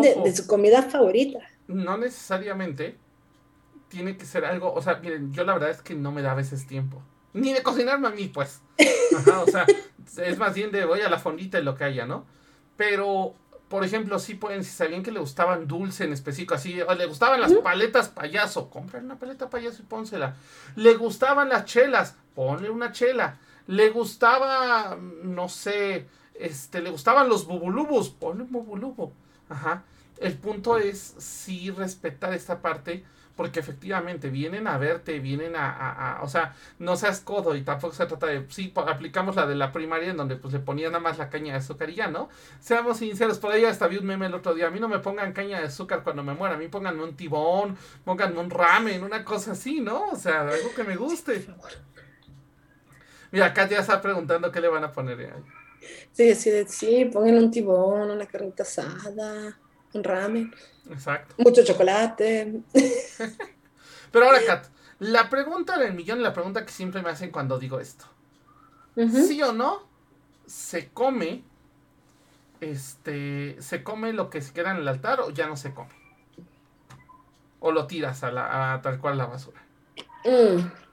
de, 0.00 0.34
su 0.34 0.46
comida 0.46 0.82
favorita. 0.82 1.40
No 1.66 1.98
necesariamente 1.98 2.96
tiene 3.88 4.16
que 4.16 4.26
ser 4.26 4.44
algo, 4.44 4.72
o 4.72 4.82
sea, 4.82 4.96
miren, 4.96 5.32
yo 5.32 5.44
la 5.44 5.54
verdad 5.54 5.70
es 5.70 5.82
que 5.82 5.94
no 5.94 6.12
me 6.12 6.22
da 6.22 6.32
a 6.32 6.34
veces 6.34 6.66
tiempo. 6.66 7.02
Ni 7.32 7.52
de 7.52 7.62
cocinarme 7.62 8.08
a 8.08 8.10
mí, 8.10 8.28
pues. 8.28 8.62
Ajá, 9.16 9.40
o 9.40 9.46
sea, 9.46 9.66
es 10.18 10.38
más 10.38 10.54
bien 10.54 10.70
de 10.72 10.84
voy 10.84 11.00
a 11.00 11.08
la 11.08 11.18
fondita 11.18 11.58
y 11.58 11.62
lo 11.62 11.76
que 11.76 11.84
haya, 11.84 12.06
¿no? 12.06 12.24
Pero 12.76 13.34
por 13.68 13.84
ejemplo, 13.84 14.18
si 14.18 14.34
pueden, 14.34 14.62
si 14.62 14.70
sabían 14.70 15.02
que 15.02 15.10
le 15.10 15.18
gustaban 15.18 15.66
dulce 15.66 16.04
en 16.04 16.12
específico, 16.12 16.54
así, 16.54 16.80
o 16.80 16.94
le 16.94 17.06
gustaban 17.06 17.40
las 17.40 17.52
paletas 17.54 18.08
payaso, 18.08 18.70
compren 18.70 19.04
una 19.04 19.18
paleta 19.18 19.50
payaso 19.50 19.82
y 19.82 19.86
pónsela. 19.86 20.36
Le 20.76 20.94
gustaban 20.94 21.48
las 21.48 21.64
chelas, 21.64 22.16
ponle 22.34 22.70
una 22.70 22.92
chela. 22.92 23.38
Le 23.66 23.90
gustaba, 23.90 24.96
no 25.24 25.48
sé, 25.48 26.06
este, 26.34 26.80
le 26.80 26.90
gustaban 26.90 27.28
los 27.28 27.46
bubulubos, 27.46 28.10
ponle 28.10 28.44
un 28.44 28.52
bubulubo. 28.52 29.12
Ajá. 29.48 29.82
El 30.18 30.34
punto 30.34 30.78
es 30.78 31.16
sí 31.18 31.70
respetar 31.70 32.34
esta 32.34 32.62
parte 32.62 33.04
porque 33.36 33.60
efectivamente 33.60 34.30
vienen 34.30 34.66
a 34.66 34.78
verte, 34.78 35.20
vienen 35.20 35.54
a, 35.56 36.20
o 36.22 36.28
sea, 36.28 36.54
no 36.78 36.96
seas 36.96 37.20
codo 37.20 37.54
y 37.54 37.62
tampoco 37.62 37.94
se 37.94 38.06
trata 38.06 38.26
de, 38.26 38.46
sí, 38.48 38.72
aplicamos 38.74 39.36
la 39.36 39.46
de 39.46 39.54
la 39.54 39.72
primaria 39.72 40.10
en 40.10 40.16
donde 40.16 40.36
pues 40.36 40.54
le 40.54 40.60
ponían 40.60 40.92
nada 40.92 41.02
más 41.02 41.18
la 41.18 41.28
caña 41.28 41.52
de 41.52 41.58
azúcar 41.58 41.90
y 41.90 41.96
ya, 41.96 42.08
¿no? 42.08 42.28
Seamos 42.60 42.98
sinceros, 42.98 43.38
por 43.38 43.52
ahí 43.52 43.64
hasta 43.64 43.86
vi 43.88 43.98
un 43.98 44.06
meme 44.06 44.26
el 44.26 44.34
otro 44.34 44.54
día, 44.54 44.68
a 44.68 44.70
mí 44.70 44.80
no 44.80 44.88
me 44.88 44.98
pongan 45.00 45.32
caña 45.32 45.60
de 45.60 45.66
azúcar 45.66 46.02
cuando 46.02 46.24
me 46.24 46.34
muera, 46.34 46.54
a 46.54 46.58
mí 46.58 46.68
pónganme 46.68 47.04
un 47.04 47.14
tibón, 47.14 47.76
pónganme 48.04 48.40
un 48.40 48.50
ramen, 48.50 49.04
una 49.04 49.24
cosa 49.24 49.52
así, 49.52 49.80
¿no? 49.80 50.10
O 50.10 50.16
sea, 50.16 50.40
algo 50.42 50.74
que 50.74 50.84
me 50.84 50.96
guste. 50.96 51.46
Mira, 53.30 53.46
acá 53.46 53.68
ya 53.68 53.80
está 53.80 54.00
preguntando 54.00 54.50
qué 54.50 54.60
le 54.60 54.68
van 54.68 54.84
a 54.84 54.92
poner 54.92 55.20
ahí. 55.20 55.42
Sí, 56.12 56.34
sí, 56.34 56.50
sí, 56.68 57.04
pongan 57.12 57.36
un 57.36 57.50
tibón, 57.50 58.10
una 58.10 58.26
carnita 58.26 58.62
asada, 58.62 59.58
ramen. 60.04 60.54
Exacto. 60.90 61.34
Mucho 61.38 61.64
chocolate. 61.64 62.60
Pero 64.12 64.26
ahora, 64.26 64.38
Kat, 64.46 64.66
la 64.98 65.28
pregunta 65.28 65.78
del 65.78 65.94
millón, 65.94 66.22
la 66.22 66.32
pregunta 66.32 66.64
que 66.64 66.72
siempre 66.72 67.02
me 67.02 67.10
hacen 67.10 67.30
cuando 67.30 67.58
digo 67.58 67.80
esto. 67.80 68.06
¿Sí 68.94 69.42
o 69.42 69.52
no? 69.52 69.82
¿Se 70.46 70.88
come? 70.88 71.42
Este. 72.60 73.60
¿Se 73.60 73.82
come 73.82 74.12
lo 74.12 74.30
que 74.30 74.40
se 74.40 74.52
queda 74.52 74.70
en 74.70 74.78
el 74.78 74.88
altar 74.88 75.20
o 75.20 75.30
ya 75.30 75.46
no 75.46 75.56
se 75.56 75.74
come? 75.74 75.90
¿O 77.60 77.72
lo 77.72 77.86
tiras 77.86 78.22
a, 78.22 78.30
la, 78.30 78.80
tal 78.82 78.98
cual 78.98 79.18
la 79.18 79.26
basura? 79.26 79.60
Mm. 80.24 80.86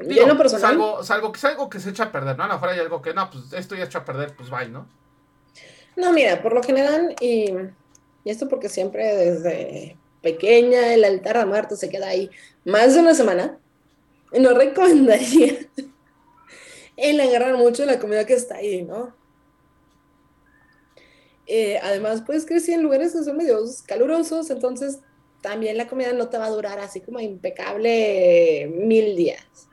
Digo, 0.00 0.48
salvo, 0.48 1.02
salvo, 1.04 1.32
que 1.32 1.38
es 1.38 1.44
algo 1.44 1.70
que 1.70 1.78
se 1.78 1.90
echa 1.90 2.04
a 2.04 2.12
perder, 2.12 2.36
¿no? 2.36 2.44
A 2.44 2.48
lo 2.48 2.54
mejor 2.54 2.70
hay 2.70 2.80
algo 2.80 3.02
que 3.02 3.14
no, 3.14 3.30
pues 3.30 3.52
esto 3.52 3.74
ya 3.74 3.84
hecho 3.84 3.98
a 3.98 4.04
perder, 4.04 4.34
pues 4.34 4.50
bye, 4.50 4.68
¿no? 4.68 4.86
No, 5.96 6.12
mira, 6.12 6.42
por 6.42 6.54
lo 6.54 6.62
general, 6.62 7.14
y 7.20 7.52
y 8.24 8.30
esto 8.30 8.48
porque 8.48 8.68
siempre 8.68 9.16
desde 9.16 9.96
pequeña 10.20 10.94
el 10.94 11.04
altar 11.04 11.36
a 11.36 11.46
muerto 11.46 11.76
se 11.76 11.88
queda 11.88 12.08
ahí 12.08 12.30
más 12.64 12.94
de 12.94 13.00
una 13.00 13.14
semana. 13.14 13.58
No 14.32 14.54
recomendaría 14.54 15.58
el 16.96 17.20
agarrar 17.20 17.56
mucho 17.56 17.84
la 17.84 17.98
comida 17.98 18.24
que 18.24 18.34
está 18.34 18.56
ahí, 18.56 18.82
¿no? 18.82 19.14
Eh, 21.46 21.78
además, 21.82 22.22
pues 22.24 22.46
crecí 22.46 22.72
en 22.72 22.82
lugares 22.82 23.12
que 23.12 23.24
son 23.24 23.36
medios 23.36 23.82
calurosos, 23.82 24.48
entonces 24.50 25.00
también 25.42 25.76
la 25.76 25.88
comida 25.88 26.12
no 26.12 26.28
te 26.28 26.38
va 26.38 26.46
a 26.46 26.50
durar 26.50 26.78
así 26.78 27.00
como 27.00 27.18
impecable 27.18 28.70
mil 28.72 29.16
días. 29.16 29.68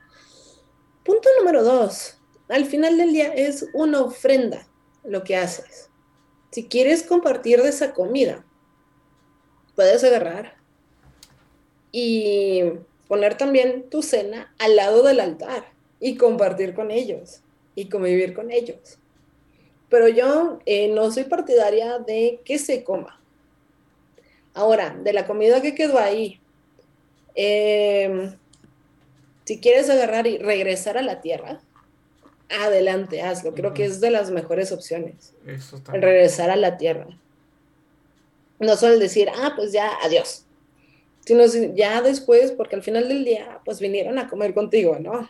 Punto 1.06 1.30
número 1.40 1.64
dos. 1.64 2.18
Al 2.50 2.66
final 2.66 2.98
del 2.98 3.14
día 3.14 3.32
es 3.34 3.68
una 3.74 4.02
ofrenda 4.02 4.68
lo 5.04 5.24
que 5.24 5.38
haces. 5.38 5.89
Si 6.52 6.66
quieres 6.66 7.04
compartir 7.04 7.62
de 7.62 7.70
esa 7.70 7.94
comida, 7.94 8.44
puedes 9.76 10.04
agarrar 10.04 10.56
y 11.92 12.64
poner 13.08 13.38
también 13.38 13.90
tu 13.90 14.02
cena 14.02 14.54
al 14.60 14.76
lado 14.76 15.04
del 15.04 15.20
altar 15.20 15.72
y 16.00 16.16
compartir 16.16 16.74
con 16.74 16.92
ellos 16.92 17.42
y 17.76 17.90
convivir 17.90 18.34
con 18.34 18.52
ellos. 18.52 19.00
Pero 19.90 20.08
yo 20.08 20.60
eh, 20.66 20.88
no 20.90 21.12
soy 21.12 21.24
partidaria 21.24 22.00
de 22.00 22.42
que 22.46 22.60
se 22.60 22.84
coma. 22.84 23.20
Ahora, 24.54 24.96
de 25.02 25.14
la 25.14 25.26
comida 25.26 25.62
que 25.62 25.76
quedó 25.76 25.98
ahí, 26.00 26.40
em, 27.36 28.38
si 29.46 29.60
quieres 29.60 29.90
agarrar 29.90 30.28
y 30.28 30.38
regresar 30.38 30.98
a 30.98 31.02
la 31.02 31.22
tierra, 31.22 31.62
adelante, 32.50 33.22
hazlo. 33.22 33.54
Creo 33.54 33.74
que 33.74 33.86
es 33.86 34.02
de 34.02 34.12
las 34.12 34.32
mejores 34.32 34.72
opciones. 34.72 35.34
Eso 35.46 35.82
regresar 35.88 36.50
a 36.50 36.56
la 36.56 36.78
tierra. 36.78 37.08
No 38.60 38.76
solo 38.76 39.00
decir, 39.00 39.30
ah, 39.30 39.54
pues 39.56 39.72
ya, 39.72 39.92
adiós. 40.04 40.46
Sino 41.26 41.46
ya 41.76 42.02
después, 42.02 42.52
porque 42.52 42.76
al 42.76 42.84
final 42.84 43.08
del 43.08 43.24
día, 43.24 43.62
pues 43.64 43.80
vinieron 43.80 44.18
a 44.18 44.28
comer 44.28 44.54
contigo, 44.54 44.98
¿no? 45.00 45.30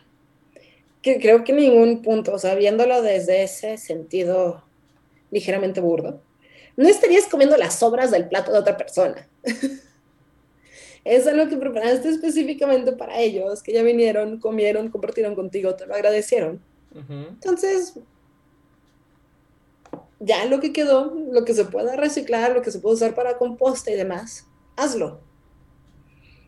Que 1.02 1.20
creo 1.20 1.44
que 1.44 1.54
ningún 1.54 2.02
punto, 2.02 2.34
o 2.34 2.40
sea, 2.40 2.56
viéndolo 2.56 3.02
desde 3.02 3.44
ese 3.44 3.78
sentido 3.78 4.64
ligeramente 5.32 5.80
burdo, 5.80 6.22
no 6.76 6.88
estarías 6.88 7.26
comiendo 7.28 7.58
las 7.58 7.78
sobras 7.78 8.12
del 8.12 8.28
plato 8.28 8.52
de 8.52 8.60
otra 8.60 8.78
persona. 8.78 9.28
es 11.04 11.28
algo 11.28 11.50
que 11.50 11.58
preparaste 11.58 12.10
específicamente 12.10 12.92
para 12.94 13.20
ellos, 13.20 13.62
que 13.62 13.74
ya 13.74 13.84
vinieron, 13.84 14.40
comieron, 14.40 14.90
compartieron 14.90 15.36
contigo, 15.36 15.76
te 15.76 15.86
lo 15.86 15.94
agradecieron. 15.94 16.62
Entonces, 16.94 18.00
ya 20.20 20.46
lo 20.46 20.60
que 20.60 20.74
quedó, 20.74 21.14
lo 21.32 21.46
que 21.46 21.54
se 21.54 21.66
pueda 21.66 21.96
reciclar, 21.96 22.54
lo 22.54 22.62
que 22.62 22.72
se 22.72 22.80
puede 22.80 22.96
usar 22.96 23.16
para 23.16 23.38
composta 23.38 23.92
y 23.92 23.96
demás, 23.96 24.48
hazlo. 24.76 25.22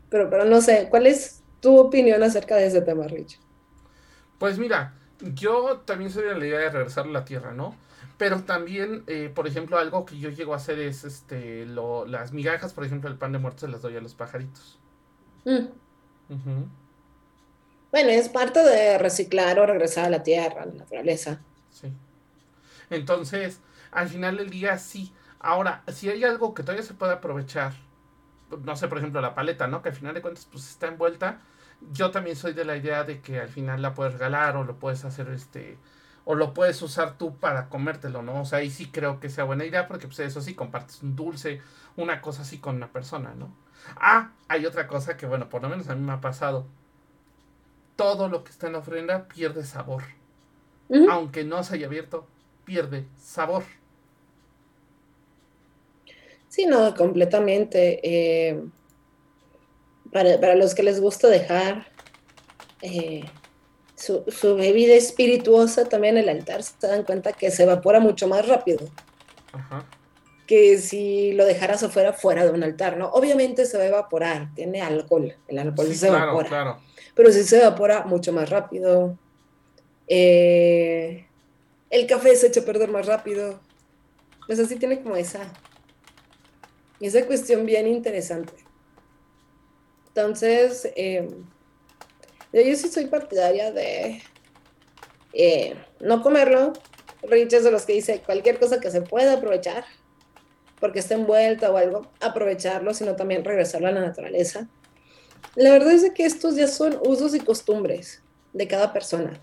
Pero, 0.09 0.29
pero 0.29 0.45
no 0.45 0.61
sé, 0.61 0.87
¿cuál 0.89 1.07
es 1.07 1.41
tu 1.61 1.77
opinión 1.77 2.21
acerca 2.23 2.55
de 2.55 2.67
ese 2.67 2.81
tema, 2.81 3.07
Rich? 3.07 3.39
Pues 4.39 4.57
mira, 4.57 4.95
yo 5.19 5.81
también 5.85 6.11
soy 6.11 6.23
de 6.23 6.35
la 6.37 6.45
idea 6.45 6.59
de 6.59 6.69
regresar 6.69 7.05
a 7.05 7.09
la 7.09 7.23
tierra, 7.23 7.53
¿no? 7.53 7.75
Pero 8.17 8.41
también, 8.41 9.03
eh, 9.07 9.31
por 9.33 9.47
ejemplo, 9.47 9.77
algo 9.77 10.05
que 10.05 10.19
yo 10.19 10.29
llego 10.29 10.53
a 10.53 10.57
hacer 10.57 10.79
es 10.79 11.03
este 11.03 11.65
lo, 11.65 12.05
las 12.05 12.33
migajas, 12.33 12.73
por 12.73 12.85
ejemplo, 12.85 13.09
el 13.09 13.17
pan 13.17 13.31
de 13.31 13.39
muerto 13.39 13.61
se 13.61 13.67
las 13.67 13.81
doy 13.81 13.95
a 13.95 14.01
los 14.01 14.15
pajaritos. 14.15 14.79
Mm. 15.45 15.67
Bueno, 17.91 18.09
es 18.09 18.29
parte 18.29 18.63
de 18.63 18.97
reciclar 18.97 19.59
o 19.59 19.65
regresar 19.65 20.05
a 20.05 20.09
la 20.09 20.23
tierra, 20.23 20.63
a 20.63 20.65
la 20.65 20.73
naturaleza. 20.73 21.41
Sí. 21.69 21.91
Entonces, 22.89 23.59
al 23.91 24.07
final 24.07 24.37
del 24.37 24.49
día, 24.49 24.77
sí. 24.77 25.13
Ahora, 25.39 25.83
si 25.87 26.09
hay 26.09 26.23
algo 26.23 26.53
que 26.53 26.63
todavía 26.63 26.85
se 26.85 26.93
puede 26.93 27.13
aprovechar, 27.13 27.73
no 28.63 28.75
sé, 28.75 28.87
por 28.87 28.97
ejemplo, 28.97 29.19
la 29.21 29.35
paleta, 29.35 29.67
¿no? 29.67 29.81
Que 29.81 29.89
al 29.89 29.95
final 29.95 30.13
de 30.13 30.21
cuentas, 30.21 30.47
pues 30.49 30.69
está 30.69 30.87
envuelta. 30.87 31.41
Yo 31.91 32.11
también 32.11 32.35
soy 32.35 32.53
de 32.53 32.63
la 32.63 32.77
idea 32.77 33.03
de 33.03 33.21
que 33.21 33.39
al 33.39 33.49
final 33.49 33.81
la 33.81 33.93
puedes 33.93 34.13
regalar 34.13 34.55
o 34.55 34.63
lo 34.63 34.77
puedes 34.77 35.03
hacer, 35.03 35.27
este, 35.29 35.77
o 36.25 36.35
lo 36.35 36.53
puedes 36.53 36.81
usar 36.81 37.17
tú 37.17 37.37
para 37.39 37.67
comértelo, 37.69 38.21
¿no? 38.21 38.41
O 38.41 38.45
sea, 38.45 38.59
ahí 38.59 38.69
sí 38.69 38.87
creo 38.91 39.19
que 39.19 39.29
sea 39.29 39.43
buena 39.43 39.65
idea 39.65 39.87
porque, 39.87 40.07
pues, 40.07 40.19
eso 40.19 40.41
sí, 40.41 40.53
compartes 40.53 41.01
un 41.03 41.15
dulce, 41.15 41.61
una 41.97 42.21
cosa 42.21 42.43
así 42.43 42.59
con 42.59 42.75
una 42.75 42.91
persona, 42.91 43.33
¿no? 43.35 43.53
Ah, 43.97 44.31
hay 44.47 44.65
otra 44.65 44.87
cosa 44.87 45.17
que, 45.17 45.25
bueno, 45.25 45.49
por 45.49 45.61
lo 45.61 45.69
menos 45.69 45.89
a 45.89 45.95
mí 45.95 46.01
me 46.01 46.13
ha 46.13 46.21
pasado 46.21 46.67
todo 48.01 48.27
lo 48.27 48.43
que 48.43 48.49
está 48.49 48.65
en 48.65 48.73
la 48.73 48.79
ofrenda 48.79 49.27
pierde 49.27 49.63
sabor. 49.63 50.03
Aunque 51.09 51.43
no 51.43 51.63
se 51.63 51.75
haya 51.75 51.85
abierto, 51.85 52.25
pierde 52.65 53.05
sabor. 53.21 53.63
Sí, 56.49 56.65
no, 56.65 56.95
completamente. 56.95 57.99
Eh, 58.03 58.61
para, 60.11 60.55
los 60.55 60.73
que 60.73 60.83
les 60.83 60.99
gusta 60.99 61.29
dejar 61.29 61.87
eh, 62.81 63.23
su, 63.95 64.25
bebida 64.55 64.95
espirituosa 64.95 65.85
también 65.85 66.17
en 66.17 66.23
el 66.23 66.29
altar, 66.29 66.63
se 66.63 66.87
dan 66.87 67.03
cuenta 67.03 67.31
que 67.33 67.51
se 67.51 67.63
evapora 67.63 67.99
mucho 67.99 68.27
más 68.27 68.47
rápido. 68.47 68.89
Que 70.47 70.79
si 70.79 71.33
lo 71.33 71.45
dejaras 71.45 71.83
afuera, 71.83 72.13
fuera 72.13 72.43
de 72.43 72.51
un 72.51 72.63
altar, 72.63 72.97
¿no? 72.97 73.09
Obviamente 73.11 73.65
se 73.65 73.77
va 73.77 73.83
a 73.83 73.87
evaporar, 73.87 74.49
tiene 74.55 74.81
alcohol, 74.81 75.33
el 75.47 75.59
alcohol 75.59 75.93
se 75.93 76.07
evapora. 76.07 76.49
Claro 76.49 76.90
pero 77.15 77.31
sí 77.31 77.43
se 77.43 77.57
evapora 77.57 78.05
mucho 78.05 78.33
más 78.33 78.49
rápido. 78.49 79.17
Eh, 80.07 81.25
el 81.89 82.07
café 82.07 82.35
se 82.35 82.47
echa 82.47 82.61
a 82.61 82.65
perder 82.65 82.89
más 82.89 83.05
rápido. 83.05 83.59
Pues 84.47 84.59
así 84.59 84.75
tiene 84.77 85.01
como 85.01 85.15
esa, 85.15 85.41
esa 86.99 87.25
cuestión 87.25 87.65
bien 87.65 87.87
interesante. 87.87 88.53
Entonces, 90.07 90.91
eh, 90.95 91.29
yo 92.51 92.75
sí 92.75 92.89
soy 92.89 93.05
partidaria 93.05 93.71
de 93.71 94.21
eh, 95.33 95.75
no 95.99 96.21
comerlo. 96.21 96.73
Rich 97.23 97.53
es 97.53 97.63
de 97.63 97.71
los 97.71 97.85
que 97.85 97.93
dice 97.93 98.21
cualquier 98.25 98.59
cosa 98.59 98.79
que 98.79 98.91
se 98.91 99.01
pueda 99.01 99.33
aprovechar, 99.33 99.85
porque 100.79 100.99
está 100.99 101.13
envuelta 101.13 101.71
o 101.71 101.77
algo, 101.77 102.11
aprovecharlo, 102.19 102.93
sino 102.93 103.15
también 103.15 103.45
regresarlo 103.45 103.87
a 103.87 103.91
la 103.91 104.01
naturaleza. 104.01 104.67
La 105.55 105.71
verdad 105.71 105.91
es 105.91 106.09
que 106.13 106.25
estos 106.25 106.55
ya 106.55 106.67
son 106.67 106.97
usos 107.05 107.35
y 107.35 107.39
costumbres 107.39 108.21
de 108.53 108.67
cada 108.67 108.93
persona. 108.93 109.39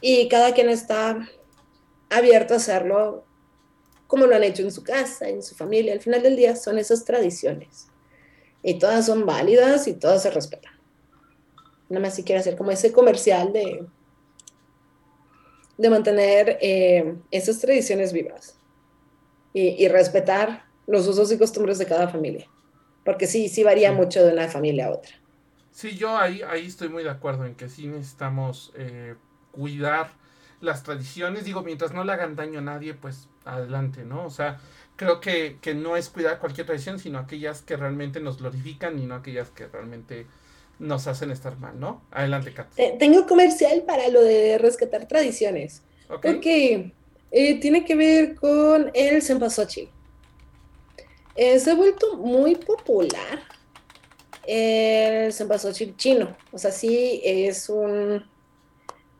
Y 0.00 0.28
cada 0.28 0.54
quien 0.54 0.68
está 0.68 1.28
abierto 2.08 2.54
a 2.54 2.58
hacerlo 2.58 3.24
como 4.06 4.26
lo 4.26 4.34
han 4.34 4.44
hecho 4.44 4.62
en 4.62 4.72
su 4.72 4.82
casa, 4.82 5.28
en 5.28 5.42
su 5.42 5.54
familia. 5.54 5.92
Al 5.92 6.00
final 6.00 6.22
del 6.22 6.36
día 6.36 6.56
son 6.56 6.78
esas 6.78 7.04
tradiciones. 7.04 7.88
Y 8.62 8.78
todas 8.78 9.06
son 9.06 9.26
válidas 9.26 9.88
y 9.88 9.94
todas 9.94 10.22
se 10.22 10.30
respetan. 10.30 10.72
Nada 11.88 12.02
más 12.02 12.14
si 12.14 12.22
quiero 12.22 12.40
hacer 12.40 12.56
como 12.56 12.70
ese 12.70 12.92
comercial 12.92 13.52
de, 13.52 13.86
de 15.76 15.90
mantener 15.90 16.58
eh, 16.60 17.16
esas 17.30 17.58
tradiciones 17.58 18.12
vivas 18.12 18.56
y 19.52 19.88
respetar 19.88 20.64
los 20.86 21.08
usos 21.08 21.32
y 21.32 21.38
costumbres 21.38 21.78
de 21.78 21.86
cada 21.86 22.08
familia. 22.08 22.48
Porque 23.04 23.26
sí, 23.26 23.48
sí 23.48 23.62
varía 23.64 23.92
mucho 23.92 24.24
de 24.24 24.32
una 24.32 24.48
familia 24.48 24.86
a 24.86 24.90
otra. 24.90 25.12
Sí, 25.72 25.96
yo 25.96 26.16
ahí, 26.16 26.42
ahí 26.42 26.66
estoy 26.66 26.88
muy 26.88 27.02
de 27.02 27.10
acuerdo 27.10 27.46
en 27.46 27.54
que 27.54 27.68
sí 27.68 27.86
necesitamos 27.86 28.72
eh, 28.76 29.14
cuidar 29.52 30.10
las 30.60 30.82
tradiciones. 30.82 31.44
Digo, 31.44 31.62
mientras 31.62 31.92
no 31.92 32.04
le 32.04 32.12
hagan 32.12 32.36
daño 32.36 32.58
a 32.58 32.62
nadie, 32.62 32.94
pues 32.94 33.28
adelante, 33.44 34.04
¿no? 34.04 34.26
O 34.26 34.30
sea, 34.30 34.60
creo 34.96 35.20
que, 35.20 35.56
que 35.60 35.74
no 35.74 35.96
es 35.96 36.10
cuidar 36.10 36.38
cualquier 36.38 36.66
tradición, 36.66 36.98
sino 36.98 37.18
aquellas 37.18 37.62
que 37.62 37.76
realmente 37.76 38.20
nos 38.20 38.38
glorifican 38.38 38.98
y 38.98 39.06
no 39.06 39.14
aquellas 39.14 39.50
que 39.50 39.66
realmente 39.66 40.26
nos 40.78 41.06
hacen 41.06 41.30
estar 41.30 41.58
mal, 41.58 41.78
¿no? 41.78 42.02
Adelante, 42.10 42.52
Kat. 42.52 42.68
Tengo 42.98 43.26
comercial 43.26 43.84
para 43.86 44.08
lo 44.08 44.22
de 44.22 44.58
rescatar 44.58 45.06
tradiciones. 45.06 45.82
Porque 46.08 46.92
eh, 47.30 47.60
tiene 47.60 47.84
que 47.84 47.94
ver 47.94 48.34
con 48.34 48.90
el 48.94 49.22
Senpasochi. 49.22 49.88
Eh, 51.36 51.58
se 51.58 51.70
ha 51.70 51.74
vuelto 51.74 52.16
muy 52.16 52.56
popular 52.56 53.40
el 54.46 55.32
cempasúchil 55.32 55.96
chino. 55.96 56.36
O 56.52 56.58
sea, 56.58 56.72
sí 56.72 57.20
es 57.24 57.68
un... 57.68 58.24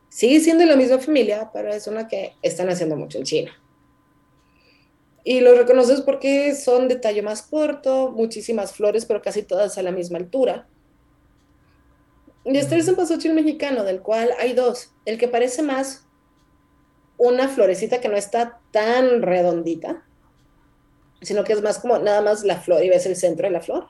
Sigue 0.09 0.41
siendo 0.41 0.65
la 0.65 0.77
misma 0.77 0.99
familia, 0.99 1.51
pero 1.53 1.73
es 1.73 1.87
una 1.87 2.09
que 2.09 2.35
están 2.43 2.69
haciendo 2.69 2.97
mucho 2.97 3.19
en 3.19 3.25
China. 3.25 3.53
Y 5.23 5.41
lo 5.41 5.55
reconoces 5.55 6.01
porque 6.01 6.55
son 6.55 6.89
de 6.89 6.97
tallo 6.97 7.23
más 7.23 7.43
corto, 7.43 8.11
muchísimas 8.11 8.73
flores, 8.73 9.05
pero 9.07 9.23
casi 9.23 9.43
todas 9.43 9.79
a 9.79 9.83
la 9.83 9.93
misma 9.93 10.19
altura. 10.19 10.67
Y 12.45 12.57
este 12.57 12.75
es 12.75 12.81
el 12.81 12.95
cempasúchil 12.95 13.35
mexicano, 13.35 13.85
del 13.85 14.01
cual 14.01 14.31
hay 14.41 14.55
dos. 14.55 14.93
El 15.05 15.19
que 15.19 15.29
parece 15.29 15.63
más 15.63 16.07
una 17.19 17.49
florecita 17.49 18.01
que 18.01 18.09
no 18.09 18.17
está 18.17 18.61
tan 18.73 19.23
redondita, 19.23 20.05
sino 21.23 21.45
que 21.45 21.53
es 21.53 21.63
más 21.63 21.79
como 21.79 21.99
nada 21.99 22.23
más 22.23 22.45
la 22.45 22.61
flor 22.61 22.85
y 22.85 22.89
ves 22.89 23.07
el 23.07 23.17
centro 23.17 23.47
de 23.47 23.53
la 23.53 23.61
flor. 23.61 23.89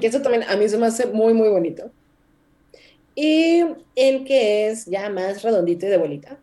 Que 0.00 0.08
eso 0.08 0.20
también 0.20 0.42
a 0.48 0.56
mí 0.56 0.68
se 0.68 0.76
me 0.78 0.86
hace 0.86 1.06
muy, 1.06 1.32
muy 1.32 1.48
bonito. 1.48 1.92
Y 3.14 3.62
el 3.94 4.24
que 4.24 4.68
es 4.68 4.86
ya 4.86 5.08
más 5.10 5.42
redondito 5.42 5.86
y 5.86 5.90
de 5.90 5.96
bolita. 5.96 6.38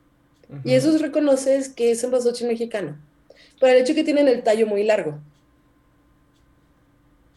Y 0.63 0.73
eso 0.73 0.97
reconoces 0.97 1.69
que 1.69 1.91
es 1.91 2.03
un 2.03 2.11
basoche 2.11 2.47
mexicano. 2.47 2.97
Por 3.59 3.69
el 3.69 3.77
hecho 3.77 3.93
que 3.93 4.03
tienen 4.03 4.27
el 4.27 4.43
tallo 4.43 4.65
muy 4.65 4.83
largo. 4.83 5.19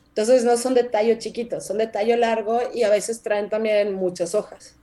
Entonces 0.08 0.44
no 0.44 0.56
son 0.56 0.74
de 0.74 0.84
tallo 0.84 1.14
chiquito, 1.18 1.60
son 1.60 1.78
de 1.78 1.86
tallo 1.86 2.16
largo 2.16 2.60
y 2.74 2.82
a 2.82 2.90
veces 2.90 3.22
traen 3.22 3.48
también 3.48 3.94
muchas 3.94 4.34
hojas. 4.34 4.76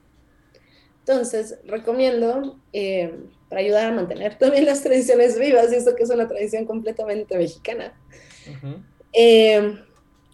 Entonces, 0.99 1.57
recomiendo, 1.65 2.59
eh, 2.73 3.13
para 3.49 3.61
ayudar 3.61 3.91
a 3.91 3.95
mantener 3.95 4.37
también 4.37 4.65
las 4.65 4.81
tradiciones 4.81 5.39
vivas, 5.39 5.71
y 5.71 5.75
esto 5.75 5.95
que 5.95 6.03
es 6.03 6.09
una 6.09 6.27
tradición 6.27 6.65
completamente 6.65 7.37
mexicana, 7.37 7.93
eh, 9.13 9.79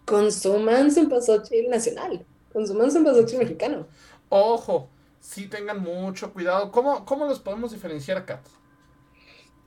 consuman 0.06 0.92
su 0.92 1.08
pasoche 1.08 1.68
nacional, 1.68 2.26
consuman 2.52 2.92
su 2.92 3.04
pasoche 3.04 3.38
mexicano. 3.38 3.88
Ojo, 4.30 4.90
sí 5.20 5.48
tengan 5.48 5.80
mucho 5.80 6.34
cuidado. 6.34 6.72
¿Cómo, 6.72 7.06
cómo 7.06 7.26
los 7.26 7.40
podemos 7.40 7.72
diferenciar, 7.72 8.26
Kat? 8.26 8.46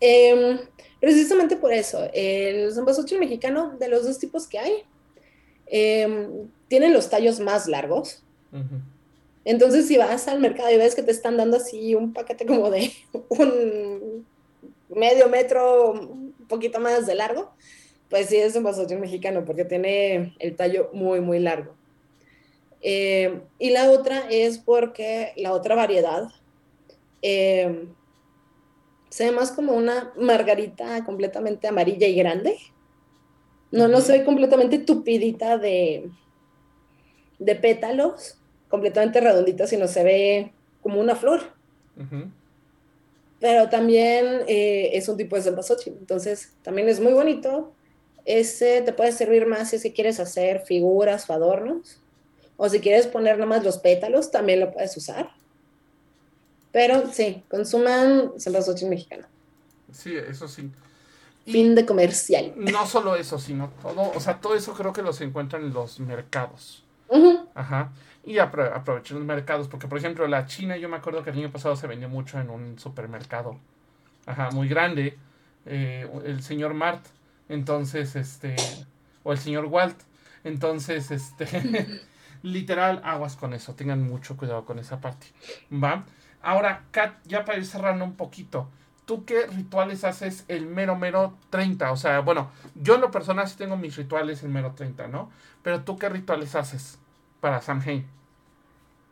Em, 0.01 0.59
precisamente 1.01 1.57
por 1.57 1.73
eso, 1.73 2.09
el 2.13 2.73
cempasúchil 2.73 3.19
mexicano, 3.19 3.77
de 3.79 3.89
los 3.89 4.05
dos 4.05 4.19
tipos 4.19 4.47
que 4.47 4.59
hay, 4.59 4.85
em, 5.67 6.49
tienen 6.69 6.93
los 6.93 7.09
tallos 7.09 7.41
más 7.41 7.67
largos. 7.67 8.23
Entonces, 9.47 9.87
si 9.87 9.97
vas 9.97 10.27
al 10.27 10.41
mercado 10.41 10.73
y 10.73 10.77
ves 10.77 10.97
que 10.97 11.05
te 11.05 11.13
están 11.13 11.37
dando 11.37 11.59
así 11.59 11.95
un 11.95 12.13
paquete 12.13 12.47
como 12.47 12.69
de 12.69 12.93
un 13.29 14.27
medio 14.89 15.29
metro, 15.29 15.93
un 15.93 16.35
poquito 16.49 16.81
más 16.81 17.07
de 17.07 17.15
largo, 17.15 17.53
pues 18.11 18.27
sí 18.27 18.37
es 18.37 18.49
un 18.49 18.65
cempasúchil 18.65 18.99
mexicano 18.99 19.45
porque 19.45 19.65
tiene 19.65 20.35
el 20.41 20.57
tallo 20.57 20.91
muy, 20.93 21.21
muy 21.21 21.39
largo. 21.39 21.77
Em, 22.83 23.41
y 23.61 23.71
la 23.71 23.89
otra 23.93 24.27
es 24.29 24.59
porque 24.59 25.33
la 25.37 25.53
otra 25.53 25.77
variedad 25.77 26.29
se 27.23 29.25
ve 29.25 29.31
más 29.31 29.53
como 29.53 29.75
una 29.75 30.13
margarita 30.17 31.05
completamente 31.05 31.69
amarilla 31.69 32.09
y 32.09 32.17
grande. 32.17 32.59
No, 33.71 33.87
no 33.87 34.01
se 34.01 34.19
ve 34.19 34.25
completamente 34.25 34.79
tupidita 34.79 35.57
de, 35.57 36.11
de 37.39 37.55
pétalos, 37.55 38.39
completamente 38.69 39.21
redondita, 39.21 39.67
sino 39.67 39.87
se 39.89 40.05
ve 40.05 40.53
como 40.83 41.01
una 41.01 41.17
flor. 41.17 41.41
Pero 43.41 43.69
también 43.69 44.43
eh, 44.47 44.91
es 44.93 45.09
un 45.09 45.17
tipo 45.17 45.37
de 45.37 45.43
cempasúchil, 45.43 45.97
entonces 45.99 46.53
también 46.63 46.89
es 46.89 47.01
muy 47.01 47.13
bonito. 47.13 47.73
Ese 48.25 48.83
te 48.83 48.93
puede 48.93 49.13
servir 49.13 49.47
más 49.47 49.71
si 49.71 49.93
quieres 49.93 50.19
hacer 50.19 50.63
figuras 50.63 51.29
o 51.31 51.33
adornos, 51.33 52.01
o 52.57 52.69
si 52.69 52.81
quieres 52.81 53.07
poner 53.07 53.39
nomás 53.39 53.65
los 53.65 53.79
pétalos, 53.79 54.31
también 54.31 54.61
lo 54.61 54.73
puedes 54.73 54.97
usar. 54.97 55.31
Pero 56.73 57.11
sí, 57.13 57.43
consuman 57.49 58.33
cempasúchil 58.39 58.89
mexicano. 58.89 59.27
Sí, 59.93 60.15
eso 60.17 60.49
sí. 60.49 60.71
fin 61.47 61.75
de 61.75 61.87
comercial. 61.87 62.53
No 62.57 62.87
solo 62.87 63.17
eso, 63.17 63.39
sino 63.39 63.71
todo, 63.81 64.13
o 64.15 64.21
sea, 64.21 64.41
todo 64.41 64.55
eso 64.55 64.75
creo 64.75 64.93
que 64.93 65.03
los 65.03 65.21
encuentran 65.21 65.63
en 65.63 65.73
los 65.73 66.01
mercados. 66.01 66.85
Ajá. 67.55 67.93
Y 68.27 68.39
aprovechen 68.39 69.19
los 69.19 69.25
mercados, 69.25 69.69
porque 69.69 69.87
por 69.87 69.99
ejemplo 69.99 70.27
la 70.27 70.47
China, 70.47 70.77
yo 70.77 70.89
me 70.89 70.97
acuerdo 70.97 71.23
que 71.23 71.31
el 71.31 71.39
año 71.39 71.53
pasado 71.53 71.77
se 71.77 71.87
vendió 71.87 72.09
mucho 72.09 72.41
en 72.41 72.51
un 72.51 72.77
supermercado. 72.77 73.57
Ajá, 74.27 74.51
muy 74.51 74.69
grande. 74.69 75.17
Eh, 75.65 76.11
el 76.25 76.43
señor 76.43 76.75
Mart. 76.75 77.07
Entonces, 77.49 78.17
este. 78.17 78.57
O 79.23 79.33
el 79.33 79.39
señor 79.39 79.67
Walt. 79.67 79.97
Entonces, 80.43 81.13
este. 81.13 82.03
literal, 82.43 83.01
aguas 83.05 83.37
con 83.37 83.55
eso. 83.55 83.77
Tengan 83.77 84.03
mucho 84.03 84.37
cuidado 84.37 84.65
con 84.65 84.81
esa 84.81 85.01
parte. 85.01 85.29
¿Va? 85.73 86.05
Ahora, 86.43 86.85
Kat, 86.91 87.15
ya 87.25 87.45
para 87.45 87.59
ir 87.59 87.67
cerrando 87.67 88.05
un 88.05 88.17
poquito, 88.17 88.69
¿tú 89.05 89.25
qué 89.25 89.47
rituales 89.47 90.05
haces 90.05 90.45
el 90.49 90.67
mero, 90.67 90.97
mero 90.97 91.37
30? 91.51 91.93
O 91.93 91.97
sea, 91.97 92.21
bueno, 92.21 92.51
yo 92.75 92.97
en 92.97 93.01
lo 93.01 93.11
personal 93.13 93.49
sí 93.49 93.57
tengo 93.57 93.77
mis 93.77 93.97
rituales 93.97 94.43
el 94.43 94.51
mero 94.51 94.73
30, 94.73 95.09
¿no? 95.09 95.31
Pero 95.63 95.83
¿tú 95.83 95.97
qué 95.97 96.09
rituales 96.09 96.55
haces 96.55 96.99
para 97.41 97.63
Samhain? 97.63 98.16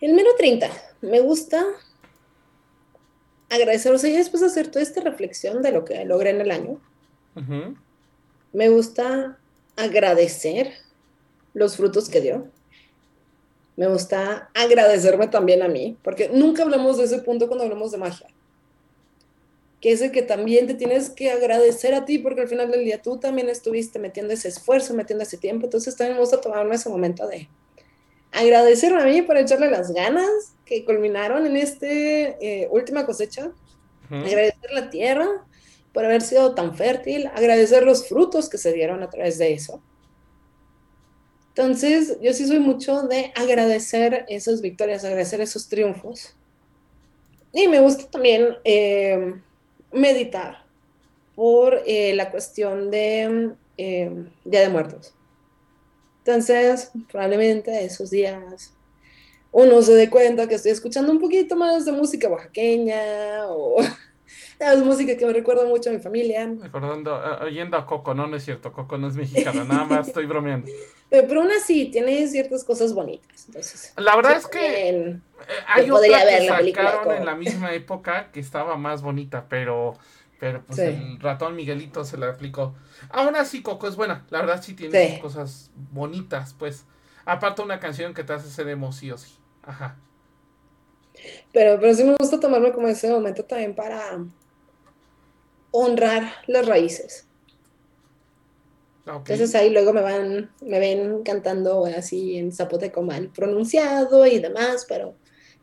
El 0.05 0.13
mero 0.13 0.31
30, 0.37 0.71
me 1.01 1.21
gusta 1.21 1.65
agradecer, 3.49 3.93
o 3.93 3.99
sea, 3.99 4.11
ya 4.11 4.19
después 4.19 4.43
de 4.43 4.49
hacer 4.49 4.69
toda 4.69 4.83
esta 4.83 5.01
reflexión 5.01 5.63
de 5.63 5.73
lo 5.73 5.85
que 5.85 6.05
logré 6.05 6.31
en 6.31 6.41
el 6.43 6.51
año, 6.51 6.81
me 8.53 8.69
gusta 8.69 9.39
agradecer 9.77 10.75
los 11.55 11.77
frutos 11.77 12.09
que 12.09 12.21
dio 12.21 12.51
me 13.77 13.89
gusta 13.89 14.51
agradecerme 14.55 15.27
también 15.27 15.63
a 15.63 15.69
mí, 15.69 15.97
porque 16.03 16.29
nunca 16.29 16.63
hablamos 16.63 16.99
de 16.99 17.05
ese 17.05 17.19
punto 17.19 17.49
cuando 17.49 17.65
hablamos 17.65 17.91
de 17.91 17.99
magia. 17.99 18.29
Que 19.81 19.93
es 19.93 20.01
el 20.01 20.13
que 20.13 20.23
también 20.23 20.67
te 20.67 20.75
tienes 20.75 21.11
que 21.11 21.31
agradecer 21.31 21.93
a 21.95 22.05
ti, 22.05 22.19
porque 22.19 22.43
al 22.43 22.49
final 22.49 22.71
del 22.71 22.85
día 22.85 23.03
tú 23.03 23.19
también 23.19 23.49
estuviste 23.49 23.99
metiendo 23.99 24.33
ese 24.33 24.49
esfuerzo, 24.49 24.95
metiendo 24.95 25.25
ese 25.25 25.39
tiempo. 25.39 25.67
Entonces 25.67 25.97
también 25.97 26.15
me 26.15 26.21
gusta 26.21 26.41
tomarme 26.41 26.77
ese 26.77 26.89
momento 26.89 27.27
de 27.27 27.49
agradecerme 28.35 29.03
a 29.03 29.07
mí 29.07 29.23
por 29.23 29.37
echarle 29.37 29.71
las 29.71 29.93
ganas 29.93 30.29
que 30.65 30.85
culminaron 30.85 31.47
en 31.47 31.57
esta 31.57 31.87
eh, 31.87 32.69
última 32.71 33.07
cosecha. 33.07 33.51
Agradecer 34.11 34.71
la 34.73 34.91
tierra 34.91 35.27
por 35.93 36.05
haber 36.05 36.23
sido 36.23 36.55
tan 36.55 36.77
fértil, 36.77 37.29
agradecer 37.29 37.85
los 37.85 38.09
frutos 38.09 38.49
que 38.49 38.59
se 38.59 38.73
dieron 38.73 39.03
a 39.03 39.09
través 39.09 39.39
de 39.39 39.53
eso 39.53 39.83
entonces, 41.57 42.19
yo 42.21 42.33
sí 42.33 42.49
soy 42.49 42.59
mucho 42.59 43.03
de 43.03 43.33
agradecer 43.37 44.25
esas 44.29 44.61
victorias, 44.61 45.05
agradecer 45.05 45.41
esos 45.41 45.69
triunfos. 45.69 46.35
Y 47.53 47.69
me 47.69 47.79
gusta 47.79 48.11
también 48.11 48.57
eh, 48.65 49.37
meditar 49.93 50.65
por 51.37 51.81
eh, 51.87 52.13
la 52.15 52.33
cuestión 52.33 52.91
de 52.91 53.53
eh, 53.79 54.25
Día 54.45 54.61
de 54.63 54.69
Muertos. 54.69 55.15
Entonces, 56.25 56.91
probablemente 57.11 57.85
esos 57.85 58.11
días 58.11 58.73
uno 59.53 59.83
se 59.83 59.95
dé 59.95 60.11
cuenta 60.11 60.49
que 60.49 60.57
estoy 60.57 60.73
escuchando 60.73 61.13
un 61.13 61.21
poquito 61.21 61.55
más 61.55 61.85
de 61.85 61.93
música 61.93 62.29
oaxaqueña 62.29 63.47
o 63.49 63.77
es 64.59 64.79
música 64.83 65.17
que 65.17 65.27
me 65.27 65.33
recuerda 65.33 65.65
mucho 65.65 65.91
a 65.91 65.93
mi 65.93 66.01
familia. 66.01 66.51
Recordando, 66.61 67.21
oyendo 67.43 67.77
a 67.77 67.87
Coco, 67.87 68.15
no, 68.15 68.27
no 68.27 68.37
es 68.37 68.45
cierto, 68.45 68.73
Coco 68.73 68.99
no 68.99 69.09
es 69.09 69.15
mexicana, 69.15 69.65
nada 69.65 69.85
más 69.85 70.09
estoy 70.09 70.27
bromeando. 70.27 70.67
Pero, 71.11 71.43
aún 71.43 71.53
así, 71.53 71.87
tiene 71.87 72.27
ciertas 72.27 72.65
cosas 72.65 72.93
bonitas. 72.95 73.45
Entonces, 73.47 73.93
la 73.97 74.17
verdad 74.17 74.39
es 74.39 74.47
que 74.49 74.89
eh, 74.89 75.21
hay 75.69 75.91
otra 75.91 76.27
que 76.27 76.49
sacaron 76.49 77.17
en 77.17 77.27
la 77.27 77.37
misma 77.37 77.75
época 77.75 78.31
que 78.33 78.41
estaba 78.41 78.77
más 78.77 79.03
bonita, 79.03 79.47
pero, 79.49 79.95
pero 80.41 80.65
pues 80.65 80.79
el 80.79 81.21
ratón 81.21 81.57
Miguelito 81.57 82.05
se 82.05 82.19
la 82.19 82.29
aplicó. 82.29 82.75
Aún 83.11 83.37
así, 83.37 83.63
Coco 83.63 83.89
es 83.89 83.97
buena. 83.97 84.27
La 84.31 84.41
verdad 84.41 84.63
sí 84.63 84.75
tiene 84.75 85.19
cosas 85.21 85.71
bonitas, 85.93 86.55
pues. 86.59 86.85
Aparte 87.25 87.63
una 87.63 87.81
canción 87.81 88.13
que 88.13 88.25
te 88.25 88.33
hace 88.33 88.51
ser 88.51 88.69
emoción, 88.69 89.19
sí. 89.19 89.37
Ajá. 89.63 89.97
Pero, 91.53 91.81
pero 91.81 91.95
sí 91.95 92.05
me 92.05 92.17
gusta 92.19 92.41
tomarme 92.41 92.73
como 92.73 92.89
ese 92.89 93.11
momento 93.11 93.45
también 93.45 93.75
para 93.75 94.19
honrar 95.71 96.33
las 96.47 96.67
raíces. 96.67 97.27
Entonces 99.07 99.55
ahí 99.55 99.71
luego 99.71 99.93
me 99.93 100.01
van, 100.01 100.51
me 100.63 100.79
ven 100.79 101.23
cantando 101.25 101.85
así 101.85 102.39
en 102.39 102.53
zapoteco 102.53 103.03
mal 103.03 103.29
pronunciado 103.29 104.25
y 104.27 104.39
demás, 104.39 104.87
pero 104.89 105.15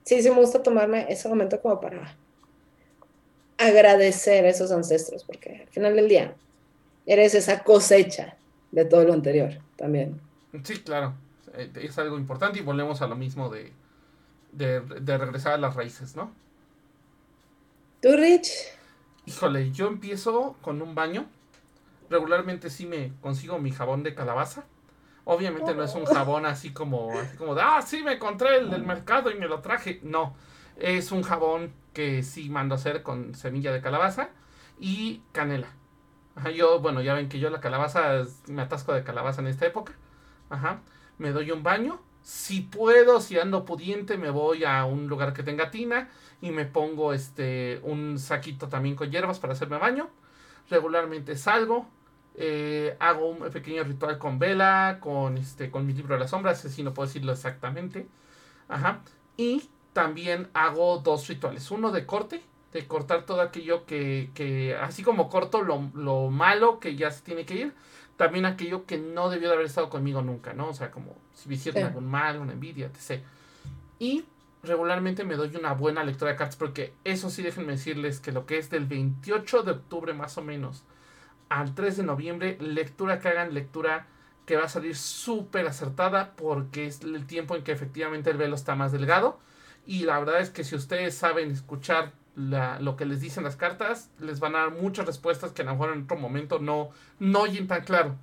sí, 0.03 0.21
sí 0.21 0.29
me 0.29 0.35
gusta 0.35 0.61
tomarme 0.61 1.07
ese 1.09 1.27
momento 1.27 1.59
como 1.59 1.79
para 1.79 2.17
agradecer 3.67 4.45
a 4.45 4.49
esos 4.49 4.71
ancestros, 4.71 5.23
porque 5.23 5.61
al 5.61 5.67
final 5.67 5.95
del 5.95 6.07
día 6.07 6.35
eres 7.05 7.35
esa 7.35 7.63
cosecha 7.63 8.37
de 8.71 8.85
todo 8.85 9.03
lo 9.03 9.13
anterior 9.13 9.53
también. 9.75 10.19
Sí, 10.63 10.79
claro, 10.79 11.13
eh, 11.53 11.71
es 11.75 11.97
algo 11.97 12.17
importante 12.17 12.59
y 12.59 12.61
volvemos 12.61 13.01
a 13.01 13.07
lo 13.07 13.15
mismo 13.15 13.49
de, 13.49 13.71
de, 14.51 14.81
de 14.81 15.17
regresar 15.17 15.53
a 15.53 15.57
las 15.57 15.75
raíces, 15.75 16.15
¿no? 16.15 16.31
¿Tú, 18.01 18.09
Rich? 18.15 18.49
Híjole, 19.25 19.71
yo 19.71 19.87
empiezo 19.87 20.55
con 20.61 20.81
un 20.81 20.95
baño 20.95 21.27
regularmente 22.11 22.69
sí 22.69 22.85
me 22.85 23.13
consigo 23.21 23.57
mi 23.57 23.71
jabón 23.71 24.03
de 24.03 24.13
calabaza. 24.13 24.65
Obviamente 25.23 25.73
no 25.73 25.83
es 25.83 25.95
un 25.95 26.05
jabón 26.05 26.45
así 26.45 26.71
como, 26.71 27.17
así 27.17 27.37
como 27.37 27.55
de, 27.55 27.61
ah, 27.63 27.81
sí, 27.81 28.03
me 28.03 28.13
encontré 28.13 28.57
el 28.57 28.69
del 28.69 28.83
mercado 28.83 29.31
y 29.31 29.35
me 29.35 29.47
lo 29.47 29.61
traje. 29.61 29.99
No, 30.03 30.35
es 30.77 31.11
un 31.11 31.23
jabón 31.23 31.71
que 31.93 32.23
sí 32.23 32.49
mando 32.49 32.75
a 32.75 32.77
hacer 32.77 33.03
con 33.03 33.35
semilla 33.35 33.71
de 33.71 33.81
calabaza 33.81 34.29
y 34.79 35.21
canela. 35.31 35.67
Ajá, 36.35 36.51
yo, 36.51 36.79
bueno, 36.79 37.01
ya 37.01 37.13
ven 37.13 37.29
que 37.29 37.39
yo 37.39 37.49
la 37.49 37.59
calabaza, 37.59 38.23
me 38.47 38.61
atasco 38.61 38.93
de 38.93 39.03
calabaza 39.03 39.41
en 39.41 39.47
esta 39.47 39.65
época. 39.65 39.93
Ajá, 40.49 40.81
me 41.17 41.31
doy 41.31 41.51
un 41.51 41.63
baño. 41.63 42.01
Si 42.21 42.61
puedo, 42.61 43.19
si 43.19 43.39
ando 43.39 43.65
pudiente, 43.65 44.17
me 44.17 44.29
voy 44.29 44.63
a 44.63 44.85
un 44.85 45.07
lugar 45.07 45.33
que 45.33 45.43
tenga 45.43 45.71
tina 45.71 46.09
y 46.41 46.51
me 46.51 46.65
pongo 46.65 47.13
este 47.13 47.79
un 47.83 48.19
saquito 48.19 48.69
también 48.69 48.95
con 48.95 49.09
hierbas 49.11 49.39
para 49.39 49.53
hacerme 49.53 49.77
baño. 49.77 50.09
Regularmente 50.69 51.35
salgo, 51.35 51.87
eh, 52.35 52.95
hago 52.99 53.27
un 53.29 53.39
pequeño 53.51 53.83
ritual 53.83 54.17
con 54.17 54.39
vela, 54.39 54.97
con 55.01 55.37
este, 55.37 55.69
con 55.71 55.85
mi 55.85 55.93
libro 55.93 56.15
de 56.15 56.21
las 56.21 56.29
sombras, 56.29 56.63
así 56.63 56.83
no 56.83 56.93
puedo 56.93 57.07
decirlo 57.07 57.31
exactamente. 57.33 58.07
Ajá. 58.69 59.01
Y 59.35 59.69
también 59.93 60.49
hago 60.53 60.99
dos 60.99 61.27
rituales. 61.27 61.69
Uno 61.71 61.91
de 61.91 62.05
corte, 62.05 62.41
de 62.73 62.87
cortar 62.87 63.25
todo 63.25 63.41
aquello 63.41 63.85
que, 63.85 64.29
que 64.33 64.75
así 64.75 65.03
como 65.03 65.29
corto 65.29 65.61
lo, 65.61 65.89
lo, 65.93 66.29
malo 66.29 66.79
que 66.79 66.95
ya 66.95 67.11
se 67.11 67.21
tiene 67.21 67.45
que 67.45 67.55
ir, 67.55 67.73
también 68.17 68.45
aquello 68.45 68.85
que 68.85 68.97
no 68.97 69.29
debió 69.29 69.49
de 69.49 69.55
haber 69.55 69.65
estado 69.65 69.89
conmigo 69.89 70.21
nunca, 70.21 70.53
¿no? 70.53 70.69
O 70.69 70.73
sea, 70.73 70.91
como 70.91 71.15
si 71.33 71.49
me 71.49 71.55
hicieron 71.55 71.83
algún 71.83 72.07
mal, 72.07 72.39
una 72.39 72.53
envidia, 72.53 72.87
etc. 72.87 73.23
Y 73.99 74.25
regularmente 74.63 75.23
me 75.23 75.35
doy 75.35 75.55
una 75.55 75.73
buena 75.73 76.03
lectura 76.03 76.31
de 76.31 76.37
cartas 76.37 76.55
porque 76.55 76.93
eso 77.03 77.29
sí 77.29 77.41
déjenme 77.41 77.73
decirles 77.73 78.19
que 78.19 78.31
lo 78.31 78.45
que 78.45 78.57
es 78.57 78.69
del 78.69 78.85
28 78.85 79.63
de 79.63 79.71
octubre 79.71 80.13
más 80.13 80.37
o 80.37 80.41
menos 80.41 80.83
al 81.49 81.73
3 81.73 81.97
de 81.97 82.03
noviembre, 82.03 82.57
lectura 82.61 83.19
que 83.19 83.27
hagan, 83.27 83.53
lectura 83.53 84.07
que 84.45 84.55
va 84.55 84.65
a 84.65 84.69
salir 84.69 84.95
súper 84.95 85.67
acertada 85.67 86.33
porque 86.35 86.85
es 86.85 87.01
el 87.01 87.25
tiempo 87.25 87.55
en 87.55 87.63
que 87.63 87.71
efectivamente 87.71 88.29
el 88.29 88.37
velo 88.37 88.55
está 88.55 88.75
más 88.75 88.91
delgado 88.91 89.39
y 89.85 90.03
la 90.03 90.19
verdad 90.19 90.41
es 90.41 90.49
que 90.49 90.63
si 90.63 90.75
ustedes 90.75 91.15
saben 91.15 91.51
escuchar 91.51 92.13
lo 92.35 92.95
que 92.95 93.05
les 93.05 93.21
dicen 93.21 93.43
las 93.43 93.55
cartas, 93.55 94.09
les 94.19 94.39
van 94.39 94.55
a 94.55 94.59
dar 94.59 94.71
muchas 94.71 95.05
respuestas 95.05 95.51
que 95.51 95.61
a 95.61 95.65
lo 95.65 95.71
mejor 95.71 95.93
en 95.93 96.03
otro 96.03 96.17
momento 96.17 96.59
no, 96.59 96.91
no 97.19 97.41
oyen 97.41 97.67
tan 97.67 97.83
claro. 97.83 98.15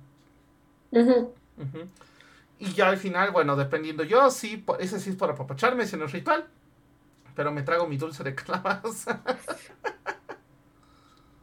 Y 2.57 2.73
ya 2.73 2.89
al 2.89 2.97
final, 2.97 3.31
bueno, 3.31 3.55
dependiendo 3.55 4.03
yo, 4.03 4.29
sí, 4.31 4.65
ese 4.79 4.99
sí 4.99 5.11
es 5.11 5.15
por 5.15 5.29
apapacharme, 5.29 5.83
ese 5.83 5.97
no 5.97 6.05
es 6.05 6.11
ritual. 6.11 6.47
Pero 7.35 7.51
me 7.51 7.61
trago 7.61 7.87
mi 7.87 7.97
dulce 7.97 8.23
de 8.23 8.35
calabaza. 8.35 9.21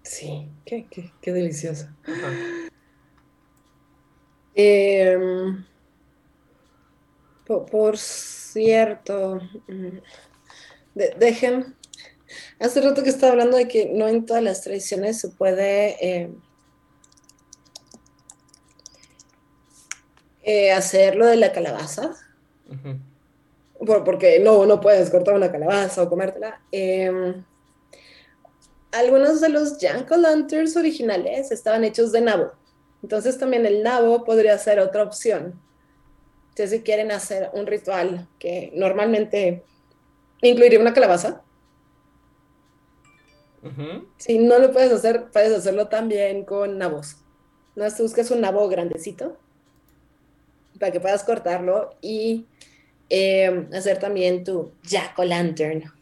Sí, 0.02 0.48
qué, 0.64 0.86
qué, 0.88 1.12
qué 1.20 1.32
delicioso. 1.32 1.88
Em, 4.54 5.64
por, 7.46 7.98
cierto, 7.98 9.40
mm, 9.68 9.98
dejen, 11.18 11.76
hace 12.58 12.80
rato 12.80 13.02
que 13.02 13.10
estaba 13.10 13.32
hablando 13.32 13.56
de 13.56 13.68
que 13.68 13.86
no 13.86 14.08
en 14.08 14.26
todas 14.26 14.42
las 14.42 14.62
tradiciones 14.62 15.20
se 15.20 15.28
puede 15.28 15.96
em, 16.00 16.40
eh, 20.42 20.72
hacer 20.72 21.16
lo 21.16 21.26
de 21.26 21.36
la 21.36 21.52
calabaza. 21.52 22.14
porque 24.04 24.40
no, 24.40 24.64
no 24.64 24.80
puedes 24.80 25.10
cortar 25.10 25.34
una 25.34 25.52
calabaza 25.52 26.02
o 26.02 26.08
comértela. 26.08 26.60
Eh, 26.72 27.34
algunos 28.90 29.40
de 29.42 29.50
los 29.50 29.78
Jack 29.78 30.10
Lanterns 30.10 30.76
originales 30.76 31.52
estaban 31.52 31.84
hechos 31.84 32.12
de 32.12 32.22
nabo. 32.22 32.52
Entonces 33.02 33.38
también 33.38 33.66
el 33.66 33.82
nabo 33.82 34.24
podría 34.24 34.56
ser 34.58 34.80
otra 34.80 35.02
opción. 35.02 35.60
Entonces 36.56 36.78
si 36.78 36.84
quieren 36.84 37.12
hacer 37.12 37.50
un 37.52 37.66
ritual 37.66 38.26
que 38.38 38.72
normalmente 38.74 39.62
incluiría 40.40 40.80
una 40.80 40.94
calabaza. 40.94 41.42
Si 44.16 44.38
no 44.38 44.58
lo 44.58 44.72
puedes 44.72 44.90
hacer, 44.90 45.26
puedes 45.30 45.52
hacerlo 45.52 45.88
también 45.88 46.46
con 46.46 46.78
nabos. 46.78 47.18
No 47.74 47.84
busques 47.98 48.30
un 48.30 48.40
nabo 48.40 48.66
grandecito 48.70 49.36
para 50.80 50.90
que 50.90 50.98
puedas 50.98 51.24
cortarlo 51.24 51.94
y 52.00 52.46
eh, 53.10 53.68
hacer 53.74 53.98
también 53.98 54.42
tu 54.42 54.72
jack 54.82 55.18
o 55.18 55.24
lantern. 55.24 55.92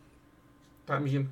También. 0.85 1.29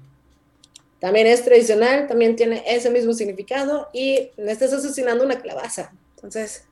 También 0.98 1.28
es 1.28 1.44
tradicional, 1.44 2.08
también 2.08 2.34
tiene 2.34 2.64
ese 2.66 2.90
mismo 2.90 3.12
significado 3.12 3.88
y 3.92 4.32
estás 4.36 4.72
asesinando 4.72 5.24
una 5.24 5.38
calabaza. 5.38 5.92
Entonces, 6.16 6.66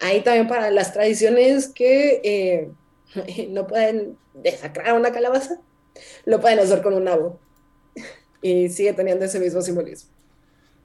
ahí 0.00 0.22
también 0.24 0.48
para 0.48 0.70
las 0.70 0.92
tradiciones 0.92 1.72
que 1.74 2.20
eh, 2.24 2.76
no 3.50 3.66
pueden 3.66 4.20
desacrar 4.32 4.94
una 4.98 5.12
calabaza, 5.12 5.62
lo 6.26 6.40
pueden 6.40 6.60
hacer 6.60 6.82
con 6.82 6.94
un 6.94 7.04
nabo. 7.04 7.44
Y 8.42 8.70
sigue 8.70 8.94
teniendo 8.94 9.26
ese 9.26 9.40
mismo 9.40 9.62
simbolismo. 9.62 10.12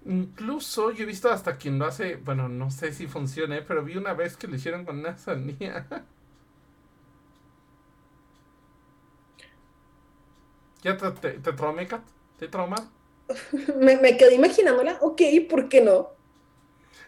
Incluso 0.06 0.92
yo 0.92 1.04
he 1.04 1.06
visto 1.08 1.30
hasta 1.32 1.58
quien 1.58 1.80
lo 1.80 1.86
hace, 1.86 2.16
bueno, 2.18 2.48
no 2.48 2.70
sé 2.72 2.94
si 2.94 3.08
funcione, 3.08 3.62
pero 3.64 3.84
vi 3.84 3.98
una 3.98 4.14
vez 4.14 4.38
que 4.38 4.48
lo 4.48 4.56
hicieron 4.56 4.86
con 4.86 5.00
una 5.00 5.18
sandía. 5.18 5.88
¿Ya 10.84 10.96
te, 10.98 11.12
te, 11.12 11.40
te 11.42 11.54
traumé, 11.54 11.86
Kat? 11.88 12.08
¿Te 12.38 12.48
trauma? 12.48 12.78
me, 13.78 13.98
me 13.98 14.18
quedé 14.18 14.36
imaginándola, 14.36 14.98
ok, 15.02 15.22
¿por 15.50 15.70
qué 15.70 15.82
no? 15.82 16.15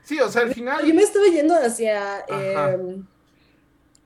Sí, 0.08 0.18
o 0.22 0.30
sea, 0.30 0.44
al 0.44 0.54
final. 0.54 0.86
Yo 0.86 0.94
me 0.96 1.02
estaba 1.02 1.26
yendo 1.26 1.54
hacia 1.54 2.24
em, 2.30 3.06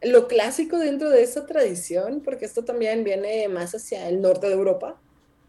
lo 0.01 0.27
clásico 0.27 0.79
dentro 0.79 1.11
de 1.11 1.21
esa 1.21 1.45
tradición, 1.45 2.21
porque 2.25 2.45
esto 2.45 2.65
también 2.65 3.03
viene 3.03 3.47
más 3.49 3.75
hacia 3.75 4.09
el 4.09 4.19
norte 4.19 4.47
de 4.47 4.53
Europa. 4.53 4.99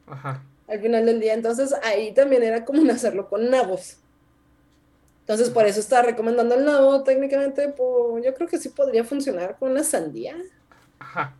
Ajá. 0.06 0.44
Al 0.68 0.78
final 0.78 1.06
del 1.06 1.20
día, 1.20 1.32
entonces 1.32 1.74
ahí 1.82 2.12
también 2.12 2.42
era 2.42 2.66
común 2.66 2.90
hacerlo 2.90 3.30
con 3.30 3.48
nabos. 3.48 3.96
Entonces, 5.20 5.48
por 5.48 5.64
eso 5.64 5.80
estaba 5.80 6.02
recomendando 6.02 6.54
el 6.54 6.66
nabo. 6.66 7.02
Técnicamente, 7.02 7.70
pues, 7.70 8.22
yo 8.22 8.34
creo 8.34 8.46
que 8.46 8.58
sí 8.58 8.68
podría 8.68 9.04
funcionar 9.04 9.56
con 9.58 9.70
una 9.70 9.84
sandía. 9.84 10.36
Ajá. 10.98 11.34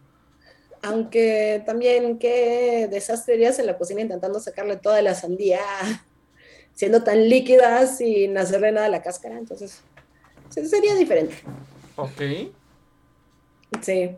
Aunque 0.81 1.63
también 1.67 2.19
qué 2.19 2.89
desastrerías 2.91 3.59
en 3.59 3.67
la 3.67 3.77
cocina 3.77 4.01
intentando 4.01 4.41
sacarle 4.41 4.77
toda 4.79 5.03
la 5.03 5.15
sandía, 5.15 5.61
siendo 6.75 7.03
tan 7.03 7.29
líquida 7.29 7.87
sin 7.87 8.37
hacerle 8.39 8.73
nada 8.73 8.87
a 8.87 8.91
la 8.91 9.03
cáscara. 9.03 9.39
Entonces, 9.39 9.83
sería 10.51 10.95
diferente. 10.95 11.37
Ok. 11.97 12.21
Sí. 13.81 14.11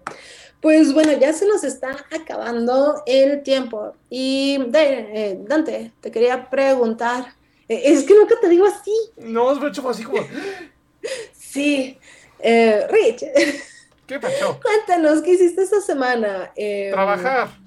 Pues 0.61 0.95
bueno, 0.95 1.13
ya 1.13 1.33
se 1.33 1.47
nos 1.47 1.63
está 1.63 2.07
acabando 2.11 3.03
el 3.07 3.43
tiempo. 3.43 3.95
Y 4.09 4.59
eh, 4.73 5.39
Dante, 5.43 5.93
te 6.01 6.11
quería 6.11 6.49
preguntar. 6.49 7.35
Eh, 7.69 7.83
es 7.85 8.05
que 8.05 8.15
nunca 8.15 8.35
te 8.41 8.49
digo 8.49 8.67
así. 8.67 8.95
No, 9.19 9.53
es 9.53 9.63
hecho 9.63 9.89
así 9.89 10.05
como. 10.05 10.23
sí. 11.33 11.99
Eh, 12.39 12.87
Rich. 12.89 13.25
¿Qué 14.07 14.19
pasó? 14.19 14.61
Cuéntanos, 14.63 15.23
¿qué 15.23 15.33
hiciste 15.33 15.63
esta 15.63 15.81
semana? 15.81 16.53
Em, 16.57 16.93
Trabajar. 16.93 17.64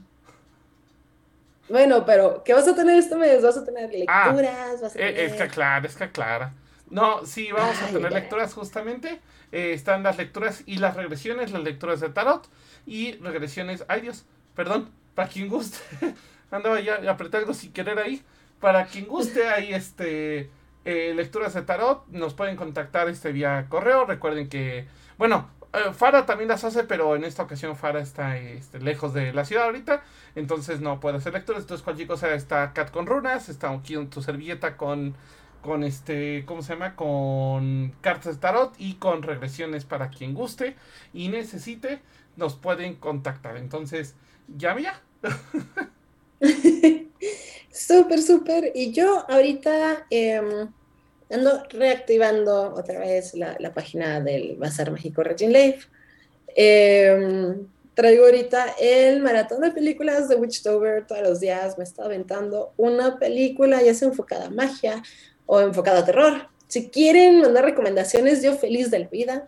Bueno, 1.69 2.05
pero 2.05 2.43
¿qué 2.43 2.53
vas 2.53 2.67
a 2.67 2.75
tener 2.75 2.97
este 2.97 3.15
mes? 3.15 3.41
¿Vas 3.41 3.57
a 3.57 3.65
tener 3.65 3.89
ah, 4.07 4.27
lecturas? 4.27 4.81
¿Vas 4.81 4.95
a 4.95 4.99
eh, 4.99 5.13
tener... 5.13 5.19
Es 5.19 5.33
que 5.33 5.47
clara, 5.47 5.87
es 5.87 5.95
que 5.95 6.11
clara. 6.11 6.53
No, 6.89 7.25
sí, 7.25 7.49
vamos 7.51 7.81
a 7.81 7.87
tener 7.87 8.11
lecturas 8.11 8.53
justamente. 8.53 9.19
Eh, 9.51 9.73
están 9.73 10.03
las 10.03 10.17
lecturas 10.17 10.63
y 10.65 10.77
las 10.77 10.95
regresiones, 10.95 11.51
las 11.51 11.63
lecturas 11.63 11.99
de 11.99 12.09
tarot 12.09 12.47
y 12.85 13.13
regresiones. 13.13 13.83
Ay 13.87 14.01
Dios, 14.01 14.25
perdón, 14.55 14.89
para 15.15 15.29
quien 15.29 15.49
guste. 15.49 15.79
Andaba 16.51 16.79
ya 16.79 16.99
apreté 17.09 17.37
algo 17.37 17.53
sin 17.53 17.73
querer 17.73 17.99
ahí. 17.99 18.23
Para 18.61 18.85
quien 18.85 19.05
guste, 19.05 19.47
ahí 19.47 19.73
este 19.73 20.49
eh, 20.85 21.13
lecturas 21.13 21.53
de 21.53 21.61
tarot, 21.63 22.07
nos 22.07 22.33
pueden 22.33 22.55
contactar 22.55 23.09
este 23.09 23.31
vía 23.31 23.65
correo. 23.69 24.05
Recuerden 24.05 24.47
que, 24.47 24.87
bueno, 25.17 25.49
eh, 25.77 25.93
Fara 25.93 26.25
también 26.25 26.49
las 26.49 26.63
hace, 26.63 26.83
pero 26.83 27.15
en 27.15 27.23
esta 27.23 27.43
ocasión 27.43 27.75
Fara 27.75 27.99
está 27.99 28.37
este, 28.37 28.79
lejos 28.79 29.13
de 29.13 29.33
la 29.33 29.45
ciudad 29.45 29.65
ahorita. 29.65 30.03
Entonces 30.35 30.81
no 30.81 30.99
puede 30.99 31.17
hacer 31.17 31.33
lecturas. 31.33 31.63
Entonces 31.63 31.83
cualquier 31.83 32.07
cosa 32.07 32.33
está 32.33 32.73
Cat 32.73 32.91
con 32.91 33.05
runas. 33.05 33.49
Está 33.49 33.71
aquí 33.71 33.95
en 33.95 34.09
tu 34.09 34.21
servilleta 34.21 34.77
con. 34.77 35.15
Con 35.61 35.83
este. 35.83 36.45
¿Cómo 36.45 36.61
se 36.61 36.73
llama? 36.73 36.95
Con 36.95 37.93
cartas 38.01 38.35
de 38.35 38.41
tarot. 38.41 38.73
Y 38.77 38.95
con 38.95 39.23
regresiones 39.23 39.85
para 39.85 40.09
quien 40.09 40.33
guste. 40.33 40.75
Y 41.13 41.29
necesite. 41.29 42.01
Nos 42.35 42.55
pueden 42.55 42.95
contactar. 42.95 43.57
Entonces. 43.57 44.15
Ya 44.47 44.77
ya. 44.77 45.01
súper, 47.71 48.21
súper. 48.21 48.71
Y 48.75 48.91
yo 48.91 49.25
ahorita. 49.29 50.05
Em, 50.09 50.69
ando 51.29 51.63
reactivando 51.69 52.73
otra 52.75 52.99
vez 52.99 53.33
la, 53.33 53.73
página 53.73 54.19
del 54.21 54.55
Bazar 54.55 54.91
México 54.91 55.23
Regin 55.23 55.51
Life. 55.51 55.87
Em, 56.55 57.67
traigo 57.93 58.25
ahorita 58.25 58.75
el 58.79 59.21
maratón 59.21 59.61
de 59.61 59.71
películas 59.71 60.29
de 60.29 60.35
Witchtober 60.35 61.05
todos 61.05 61.21
los 61.21 61.39
días. 61.39 61.77
Me 61.77 61.83
está 61.83 62.05
aventando 62.05 62.73
una 62.77 63.19
película, 63.19 63.81
ya 63.81 63.93
sea 63.93 64.07
enfocada 64.07 64.47
a 64.47 64.49
magia 64.49 65.03
o 65.45 65.59
enfocada 65.61 65.99
a 65.99 66.05
terror. 66.05 66.47
Si 66.67 66.89
quieren 66.89 67.41
mandar 67.41 67.65
recomendaciones, 67.65 68.43
yo 68.43 68.55
feliz 68.55 68.91
de 68.91 68.99
la 68.99 69.07
vida. 69.07 69.47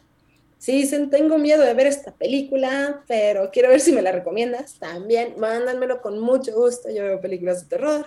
Si 0.58 0.74
dicen, 0.74 1.10
tengo 1.10 1.38
miedo 1.38 1.64
de 1.64 1.74
ver 1.74 1.88
esta 1.88 2.12
película, 2.12 3.04
pero 3.08 3.50
quiero 3.52 3.70
ver 3.70 3.80
si 3.80 3.94
me 3.94 4.02
la 4.02 4.12
recomiendas, 4.12 4.78
también 4.78 5.36
mándanmelo 5.38 6.02
con 6.02 6.20
mucho 6.20 6.54
gusto. 6.54 6.90
Yo 6.90 7.04
veo 7.04 7.22
películas 7.22 7.62
de 7.62 7.70
terror. 7.70 8.06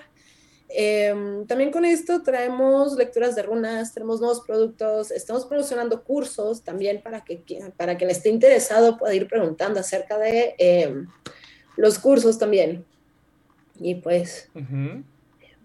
Em, 0.75 1.47
también 1.47 1.71
con 1.71 1.85
esto 1.85 2.23
traemos 2.23 2.97
lecturas 2.97 3.35
de 3.37 3.43
runas, 3.43 3.93
tenemos 3.93 4.21
nuevos 4.21 4.41
productos, 4.41 5.11
estamos 5.11 5.45
promocionando 5.45 6.03
cursos 6.03 6.63
también 6.63 7.03
para 7.03 7.23
que 7.25 7.45
para 7.77 7.97
quien 7.99 8.11
esté 8.11 8.31
interesado 8.31 8.97
pueda 8.97 9.15
ir 9.15 9.29
preguntando 9.29 9.81
acerca 9.81 10.19
de 10.19 10.55
em, 10.59 11.07
los 11.77 11.99
cursos 11.99 12.39
también. 12.39 12.85
Y 13.79 13.97
pues 13.97 14.49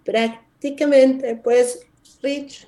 prácticamente, 0.04 1.36
pues, 1.36 1.86
Rich, 2.22 2.68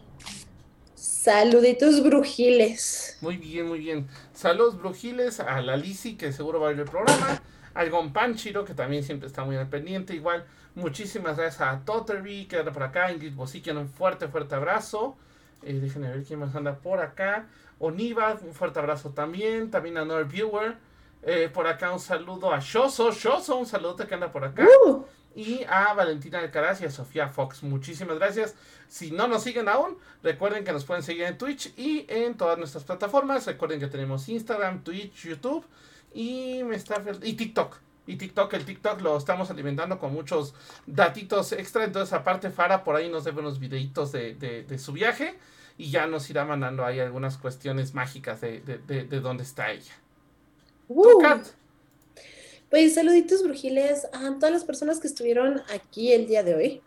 saluditos 0.95 2.03
brujiles. 2.03 3.17
Muy 3.21 3.37
bien, 3.37 3.67
muy 3.67 3.79
bien. 3.79 4.07
Saludos 4.33 4.77
brujiles 4.77 5.39
a 5.39 5.61
la 5.61 5.75
Lisi, 5.75 6.15
que 6.15 6.31
seguro 6.31 6.59
va 6.59 6.67
a 6.67 6.71
ver 6.71 6.79
el 6.79 6.85
programa, 6.85 7.41
al 7.73 7.89
Gonpanchiro, 7.89 8.65
que 8.65 8.73
también 8.73 9.03
siempre 9.03 9.27
está 9.27 9.43
muy 9.43 9.55
al 9.55 9.69
pendiente, 9.69 10.13
igual 10.13 10.45
Muchísimas 10.79 11.35
gracias 11.35 11.61
a 11.61 11.83
Totterby, 11.83 12.45
que 12.45 12.57
anda 12.57 12.71
por 12.71 12.83
acá. 12.83 13.11
Ingrid 13.11 13.35
Bosiquian, 13.35 13.77
un 13.77 13.89
fuerte, 13.89 14.29
fuerte 14.29 14.55
abrazo. 14.55 15.17
Eh, 15.61 15.73
déjenme 15.73 16.09
ver 16.09 16.23
quién 16.23 16.39
más 16.39 16.55
anda 16.55 16.77
por 16.77 16.99
acá. 16.99 17.47
Oniva, 17.79 18.37
un 18.41 18.53
fuerte 18.53 18.79
abrazo 18.79 19.09
también. 19.09 19.69
También 19.69 19.97
a 19.97 20.05
Noel 20.05 20.25
Viewer. 20.25 20.77
Eh, 21.23 21.49
por 21.53 21.67
acá 21.67 21.91
un 21.91 21.99
saludo 21.99 22.53
a 22.53 22.59
Shoso. 22.61 23.11
Shoso, 23.11 23.57
un 23.57 23.65
saludo 23.65 23.97
que 23.97 24.13
anda 24.13 24.31
por 24.31 24.45
acá. 24.45 24.65
Uh. 24.85 25.03
Y 25.35 25.65
a 25.65 25.93
Valentina 25.93 26.39
Alcaraz 26.39 26.81
y 26.81 26.85
a 26.85 26.91
Sofía 26.91 27.27
Fox. 27.27 27.61
Muchísimas 27.61 28.17
gracias. 28.17 28.55
Si 28.87 29.11
no 29.11 29.27
nos 29.27 29.43
siguen 29.43 29.67
aún, 29.67 29.97
recuerden 30.23 30.63
que 30.63 30.71
nos 30.71 30.85
pueden 30.85 31.03
seguir 31.03 31.23
en 31.23 31.37
Twitch 31.37 31.73
y 31.77 32.05
en 32.07 32.37
todas 32.37 32.57
nuestras 32.57 32.85
plataformas. 32.85 33.45
Recuerden 33.45 33.81
que 33.81 33.87
tenemos 33.87 34.29
Instagram, 34.29 34.83
Twitch, 34.83 35.27
YouTube 35.27 35.65
y, 36.13 36.63
me 36.63 36.77
está, 36.77 37.03
y 37.21 37.33
TikTok. 37.33 37.88
Y 38.09 38.15
TikTok, 38.15 38.51
el 38.55 38.65
TikTok 38.65 39.01
lo 39.01 39.15
estamos 39.15 39.51
alimentando 39.51 39.99
con 39.99 40.11
muchos 40.11 40.55
datitos 40.87 41.51
extra. 41.51 41.83
Entonces, 41.83 42.11
aparte, 42.11 42.49
Fara 42.49 42.83
por 42.83 42.95
ahí 42.95 43.07
nos 43.07 43.23
debe 43.23 43.41
unos 43.41 43.59
videitos 43.59 44.11
de, 44.11 44.33
de, 44.33 44.79
su 44.79 44.93
viaje. 44.93 45.35
Y 45.77 45.91
ya 45.91 46.07
nos 46.07 46.27
irá 46.27 46.43
mandando 46.43 46.83
ahí 46.83 46.99
algunas 46.99 47.37
cuestiones 47.37 47.93
mágicas 47.93 48.41
de, 48.41 48.61
de 48.61 49.19
dónde 49.19 49.43
está 49.43 49.71
ella. 49.71 49.93
Uh. 50.87 51.21
Pues 52.71 52.95
saluditos 52.95 53.43
brujiles 53.43 54.07
a 54.11 54.33
todas 54.39 54.51
las 54.51 54.63
personas 54.63 54.99
que 54.99 55.05
estuvieron 55.05 55.61
aquí 55.71 56.11
el 56.11 56.25
día 56.25 56.41
de 56.41 56.55
hoy. 56.55 56.81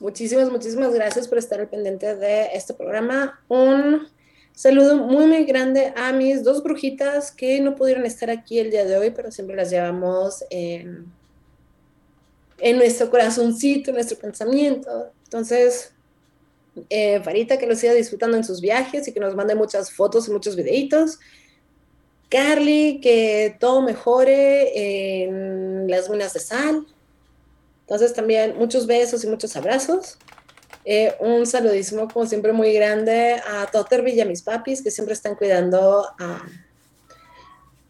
Muchísimas, 0.00 0.50
muchísimas 0.50 0.92
gracias 0.92 1.28
por 1.28 1.38
estar 1.38 1.60
al 1.60 1.68
pendiente 1.68 2.16
de 2.16 2.46
este 2.52 2.74
programa. 2.74 3.40
Un 3.46 4.08
saludo 4.54 4.96
muy, 4.96 5.26
muy 5.26 5.44
grande 5.44 5.92
a 5.96 6.12
mis 6.12 6.44
dos 6.44 6.62
brujitas 6.62 7.32
que 7.32 7.60
no 7.60 7.74
pudieron 7.74 8.06
estar 8.06 8.30
aquí 8.30 8.58
el 8.58 8.70
día 8.70 8.84
de 8.84 8.96
hoy, 8.96 9.10
pero 9.10 9.30
siempre 9.30 9.56
las 9.56 9.70
llevamos 9.70 10.44
en, 10.50 11.12
nuestro 12.76 13.10
corazoncito, 13.10 13.90
en 13.90 13.96
nuestro 13.96 14.16
pensamiento. 14.16 15.10
Entonces, 15.24 15.92
eh, 16.88 17.20
Farita, 17.22 17.58
que 17.58 17.66
lo 17.66 17.74
siga 17.76 17.92
disfrutando 17.92 18.36
en 18.36 18.44
sus 18.44 18.60
viajes 18.60 19.06
y 19.06 19.12
que 19.12 19.20
nos 19.20 19.34
mande 19.34 19.54
muchas 19.54 19.90
fotos 19.90 20.28
y 20.28 20.30
muchos 20.30 20.56
videitos. 20.56 21.18
Carly, 22.28 23.00
que 23.00 23.56
todo 23.60 23.82
mejore 23.82 25.22
en 25.24 25.88
las 25.88 26.08
minas 26.08 26.32
de 26.32 26.40
sal. 26.40 26.86
Entonces 27.82 28.14
también 28.14 28.56
muchos 28.56 28.86
besos 28.86 29.22
y 29.24 29.26
muchos 29.26 29.54
abrazos. 29.56 30.18
Eh, 30.84 31.14
un 31.20 31.46
saludísimo, 31.46 32.08
como 32.08 32.26
siempre, 32.26 32.52
muy 32.52 32.72
grande 32.74 33.40
a 33.48 33.66
Totter 33.66 34.06
y 34.08 34.20
a 34.20 34.26
mis 34.26 34.42
papis, 34.42 34.82
que 34.82 34.90
siempre 34.90 35.14
están 35.14 35.34
cuidando 35.34 36.06
a, 36.18 36.42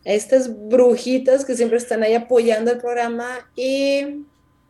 estas 0.05 0.51
brujitas 0.68 1.47
que 1.47 1.57
siempre 1.57 1.78
están 1.78 2.03
ahí 2.03 2.14
apoyando 2.14 2.70
el 2.70 2.78
programa. 2.78 3.51
Y 3.57 4.24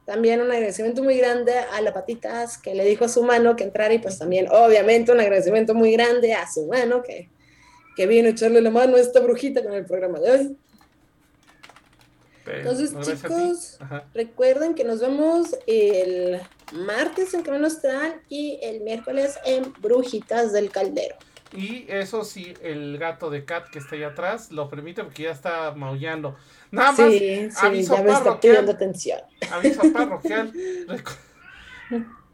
también 0.06 0.40
un 0.40 0.50
agradecimiento 0.50 1.02
muy 1.02 1.18
grande 1.18 1.52
a 1.58 1.80
la 1.80 1.92
patitas 1.92 2.56
que 2.56 2.74
le 2.74 2.84
dijo 2.84 3.04
a 3.04 3.08
su 3.08 3.22
mano 3.22 3.56
que 3.56 3.64
entrara 3.64 3.92
y 3.92 3.98
pues 3.98 4.18
también 4.18 4.48
obviamente 4.50 5.12
un 5.12 5.20
agradecimiento 5.20 5.74
muy 5.74 5.92
grande 5.92 6.34
a 6.34 6.50
su 6.50 6.66
mano 6.66 7.02
que, 7.02 7.30
que 7.96 8.06
vino 8.06 8.28
a 8.28 8.30
echarle 8.30 8.60
la 8.60 8.70
mano 8.70 8.96
a 8.96 9.00
esta 9.00 9.20
brujita 9.20 9.62
con 9.62 9.72
el 9.72 9.84
programa 9.84 10.20
de 10.20 10.30
hoy. 10.30 10.56
Entonces, 12.46 12.94
chicos, 13.00 13.78
recuerden 14.12 14.74
que 14.74 14.84
nos 14.84 15.00
vemos 15.00 15.56
el 15.66 16.40
martes 16.72 17.34
en 17.34 17.42
Camino 17.42 17.66
Astral 17.66 18.20
y 18.28 18.58
el 18.62 18.80
miércoles 18.80 19.38
en 19.44 19.72
Brujitas 19.80 20.52
del 20.52 20.70
Caldero. 20.70 21.16
Y 21.56 21.86
eso 21.88 22.24
sí, 22.24 22.52
el 22.62 22.98
gato 22.98 23.30
de 23.30 23.44
Cat 23.44 23.68
que 23.70 23.78
está 23.78 23.94
ahí 23.94 24.02
atrás 24.02 24.50
lo 24.50 24.68
permite 24.68 25.04
porque 25.04 25.24
ya 25.24 25.30
está 25.30 25.72
maullando. 25.72 26.36
Nada 26.72 26.92
más, 26.92 27.12
sí, 27.12 27.48
sí, 27.50 27.56
aviso 27.60 27.96
ya 27.96 28.02
me 28.02 28.12
está 28.12 28.40
pidiendo 28.40 28.72
atención. 28.72 29.20
Aviso 29.52 29.82
parroquial. 29.92 30.52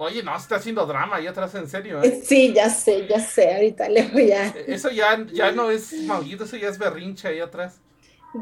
Oye, 0.00 0.22
no, 0.22 0.36
está 0.36 0.56
haciendo 0.56 0.86
drama 0.86 1.16
ahí 1.16 1.26
atrás, 1.26 1.52
en 1.56 1.68
serio. 1.68 2.00
¿eh? 2.00 2.22
Sí, 2.24 2.52
ya 2.54 2.70
sé, 2.70 3.08
ya 3.08 3.18
sé, 3.18 3.52
ahorita 3.52 3.88
le 3.88 4.02
voy 4.06 4.30
a... 4.30 4.46
Eso 4.46 4.90
ya, 4.90 5.26
ya 5.32 5.50
no 5.50 5.72
es 5.72 5.92
maullido, 6.04 6.44
eso 6.44 6.56
ya 6.56 6.68
es 6.68 6.78
berrinche 6.78 7.26
ahí 7.26 7.40
atrás. 7.40 7.80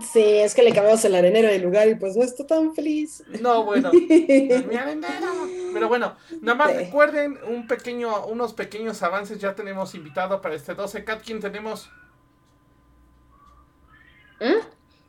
Sí, 0.01 0.21
es 0.21 0.55
que 0.55 0.63
le 0.63 0.73
cambiamos 0.73 1.05
el 1.05 1.15
arenero 1.15 1.49
de 1.49 1.61
lugar 1.61 1.89
y 1.89 1.95
pues 1.95 2.17
no 2.17 2.25
está 2.25 2.45
tan 2.45 2.75
feliz. 2.75 3.23
No, 3.41 3.65
bueno. 3.65 3.93
mi 3.93 4.77
arenero. 4.77 5.49
Pero 5.73 5.89
bueno, 5.89 6.17
nada 6.41 6.59
más 6.59 6.75
recuerden 6.75 7.39
un 7.49 7.69
pequeño, 7.69 8.27
unos 8.27 8.53
pequeños 8.53 9.03
avances. 9.03 9.39
Ya 9.39 9.55
tenemos 9.55 9.95
invitado 9.95 10.41
para 10.41 10.57
este 10.57 10.75
12. 10.75 11.05
Cat, 11.05 11.23
¿quién 11.25 11.41
tenemos? 11.41 11.89
¿Eh? 14.41 14.57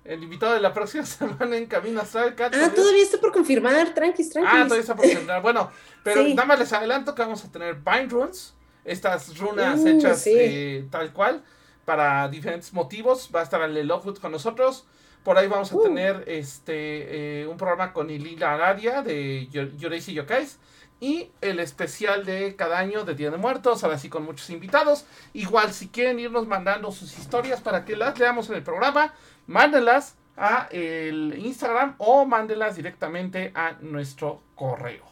El 0.06 0.24
invitado 0.24 0.54
de 0.54 0.62
la 0.62 0.74
próxima 0.74 1.06
semana 1.06 1.58
en 1.58 1.66
Camino 1.66 2.02
Astral, 2.02 2.36
Cat. 2.36 2.54
Ah, 2.56 2.72
todavía 2.74 3.02
está 3.02 3.18
por 3.20 3.34
confirmar, 3.34 3.94
tranquis, 3.96 4.30
tranquis. 4.30 4.54
Ah, 4.54 4.64
todavía 4.64 4.82
está 4.82 4.96
por 4.96 5.06
confirmar. 5.06 5.42
Bueno, 5.42 5.72
pero 6.04 6.24
nada 6.24 6.46
más 6.46 6.60
les 6.60 6.72
adelanto 6.72 7.16
que 7.16 7.24
vamos 7.24 7.44
a 7.44 7.52
tener 7.52 7.76
Bind 7.76 8.12
Runes, 8.12 8.54
estas 8.86 9.38
runas 9.38 9.80
uh, 9.80 9.88
hechas 9.88 10.24
eh, 10.28 10.88
tal 10.92 11.12
cual 11.12 11.44
para 11.88 12.28
diferentes 12.28 12.74
motivos. 12.74 13.30
Va 13.34 13.40
a 13.40 13.44
estar 13.44 13.62
Ale 13.62 13.86
Lovewood 13.86 14.18
con 14.18 14.34
nosotros. 14.34 14.86
Por 15.24 15.38
ahí 15.38 15.48
vamos 15.48 15.72
a 15.72 15.78
uh. 15.78 15.84
tener 15.84 16.26
este 16.28 17.44
eh, 17.44 17.48
un 17.48 17.56
programa 17.56 17.94
con 17.94 18.10
Ilila 18.10 18.56
Aradia 18.56 19.04
de 19.04 19.48
Yoreisi 19.48 20.14
Yokais. 20.14 20.60
Y 21.00 21.32
el 21.40 21.62
especial 21.62 22.26
de 22.26 22.58
cada 22.58 22.78
año 22.80 23.06
de 23.06 23.16
Día 23.16 23.32
de 23.32 23.38
Muertos, 23.38 23.86
ahora 23.86 23.98
sí 23.98 24.10
con 24.10 24.26
muchos 24.26 24.50
invitados. 24.50 25.06
Igual 25.32 25.72
si 25.72 25.88
quieren 25.88 26.20
irnos 26.20 26.46
mandando 26.46 26.92
sus 26.92 27.18
historias 27.18 27.62
para 27.62 27.86
que 27.86 27.96
las 27.96 28.20
leamos 28.20 28.50
en 28.50 28.56
el 28.56 28.64
programa, 28.64 29.14
mándenlas 29.46 30.18
a 30.36 30.68
el 30.72 31.36
Instagram 31.38 31.96
o 32.00 32.26
mándenlas 32.26 32.76
directamente 32.76 33.54
a 33.56 33.78
nuestro 33.80 34.42
correo. 34.56 35.06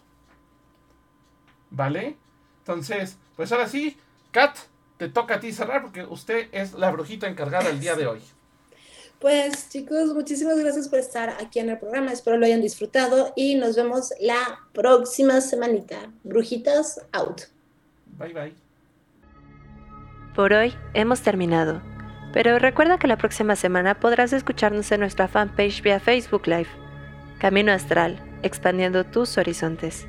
¿Vale? 1.70 2.18
Entonces, 2.60 3.18
pues 3.38 3.54
ahora 3.54 3.70
sí, 3.70 3.98
Kat, 4.32 4.58
te 4.98 5.10
toca 5.10 5.36
a 5.36 5.40
ti 5.40 5.52
cerrar 5.52 5.82
porque 5.82 6.04
usted 6.04 6.48
es 6.52 6.74
la 6.74 6.92
brujita 6.92 7.28
encargada 7.28 7.70
el 7.70 7.80
día 7.80 7.96
de 7.96 8.08
hoy. 8.08 8.22
Pues 9.20 9.70
chicos, 9.70 10.14
muchísimas 10.14 10.58
gracias 10.60 10.90
por 10.90 11.00
estar 11.00 11.30
aquí 11.42 11.60
en 11.60 11.70
el 11.70 11.80
programa. 11.80 12.12
Espero 12.12 12.38
lo 12.38 12.46
hayan 12.46 12.62
disfrutado 12.62 13.34
y 13.36 13.56
nos 13.56 13.76
vemos 13.76 14.14
la 14.20 14.60
próxima 14.74 15.42
semanita. 15.42 16.12
Brujitas 16.24 17.02
out. 17.14 17.42
Bye 18.18 18.34
bye. 18.34 18.54
Por 20.36 20.54
hoy 20.54 20.74
hemos 20.94 21.22
terminado. 21.22 21.82
Pero 22.34 22.60
recuerda 22.60 22.98
que 22.98 23.08
la 23.08 23.18
próxima 23.18 23.56
semana 23.56 24.00
podrás 24.02 24.34
escucharnos 24.34 24.92
en 24.92 25.00
nuestra 25.00 25.30
fanpage 25.30 25.82
vía 25.82 26.02
Facebook 26.02 26.48
Live. 26.48 26.68
Camino 27.40 27.72
Astral, 27.72 28.22
expandiendo 28.44 29.06
tus 29.06 29.38
horizontes. 29.38 30.06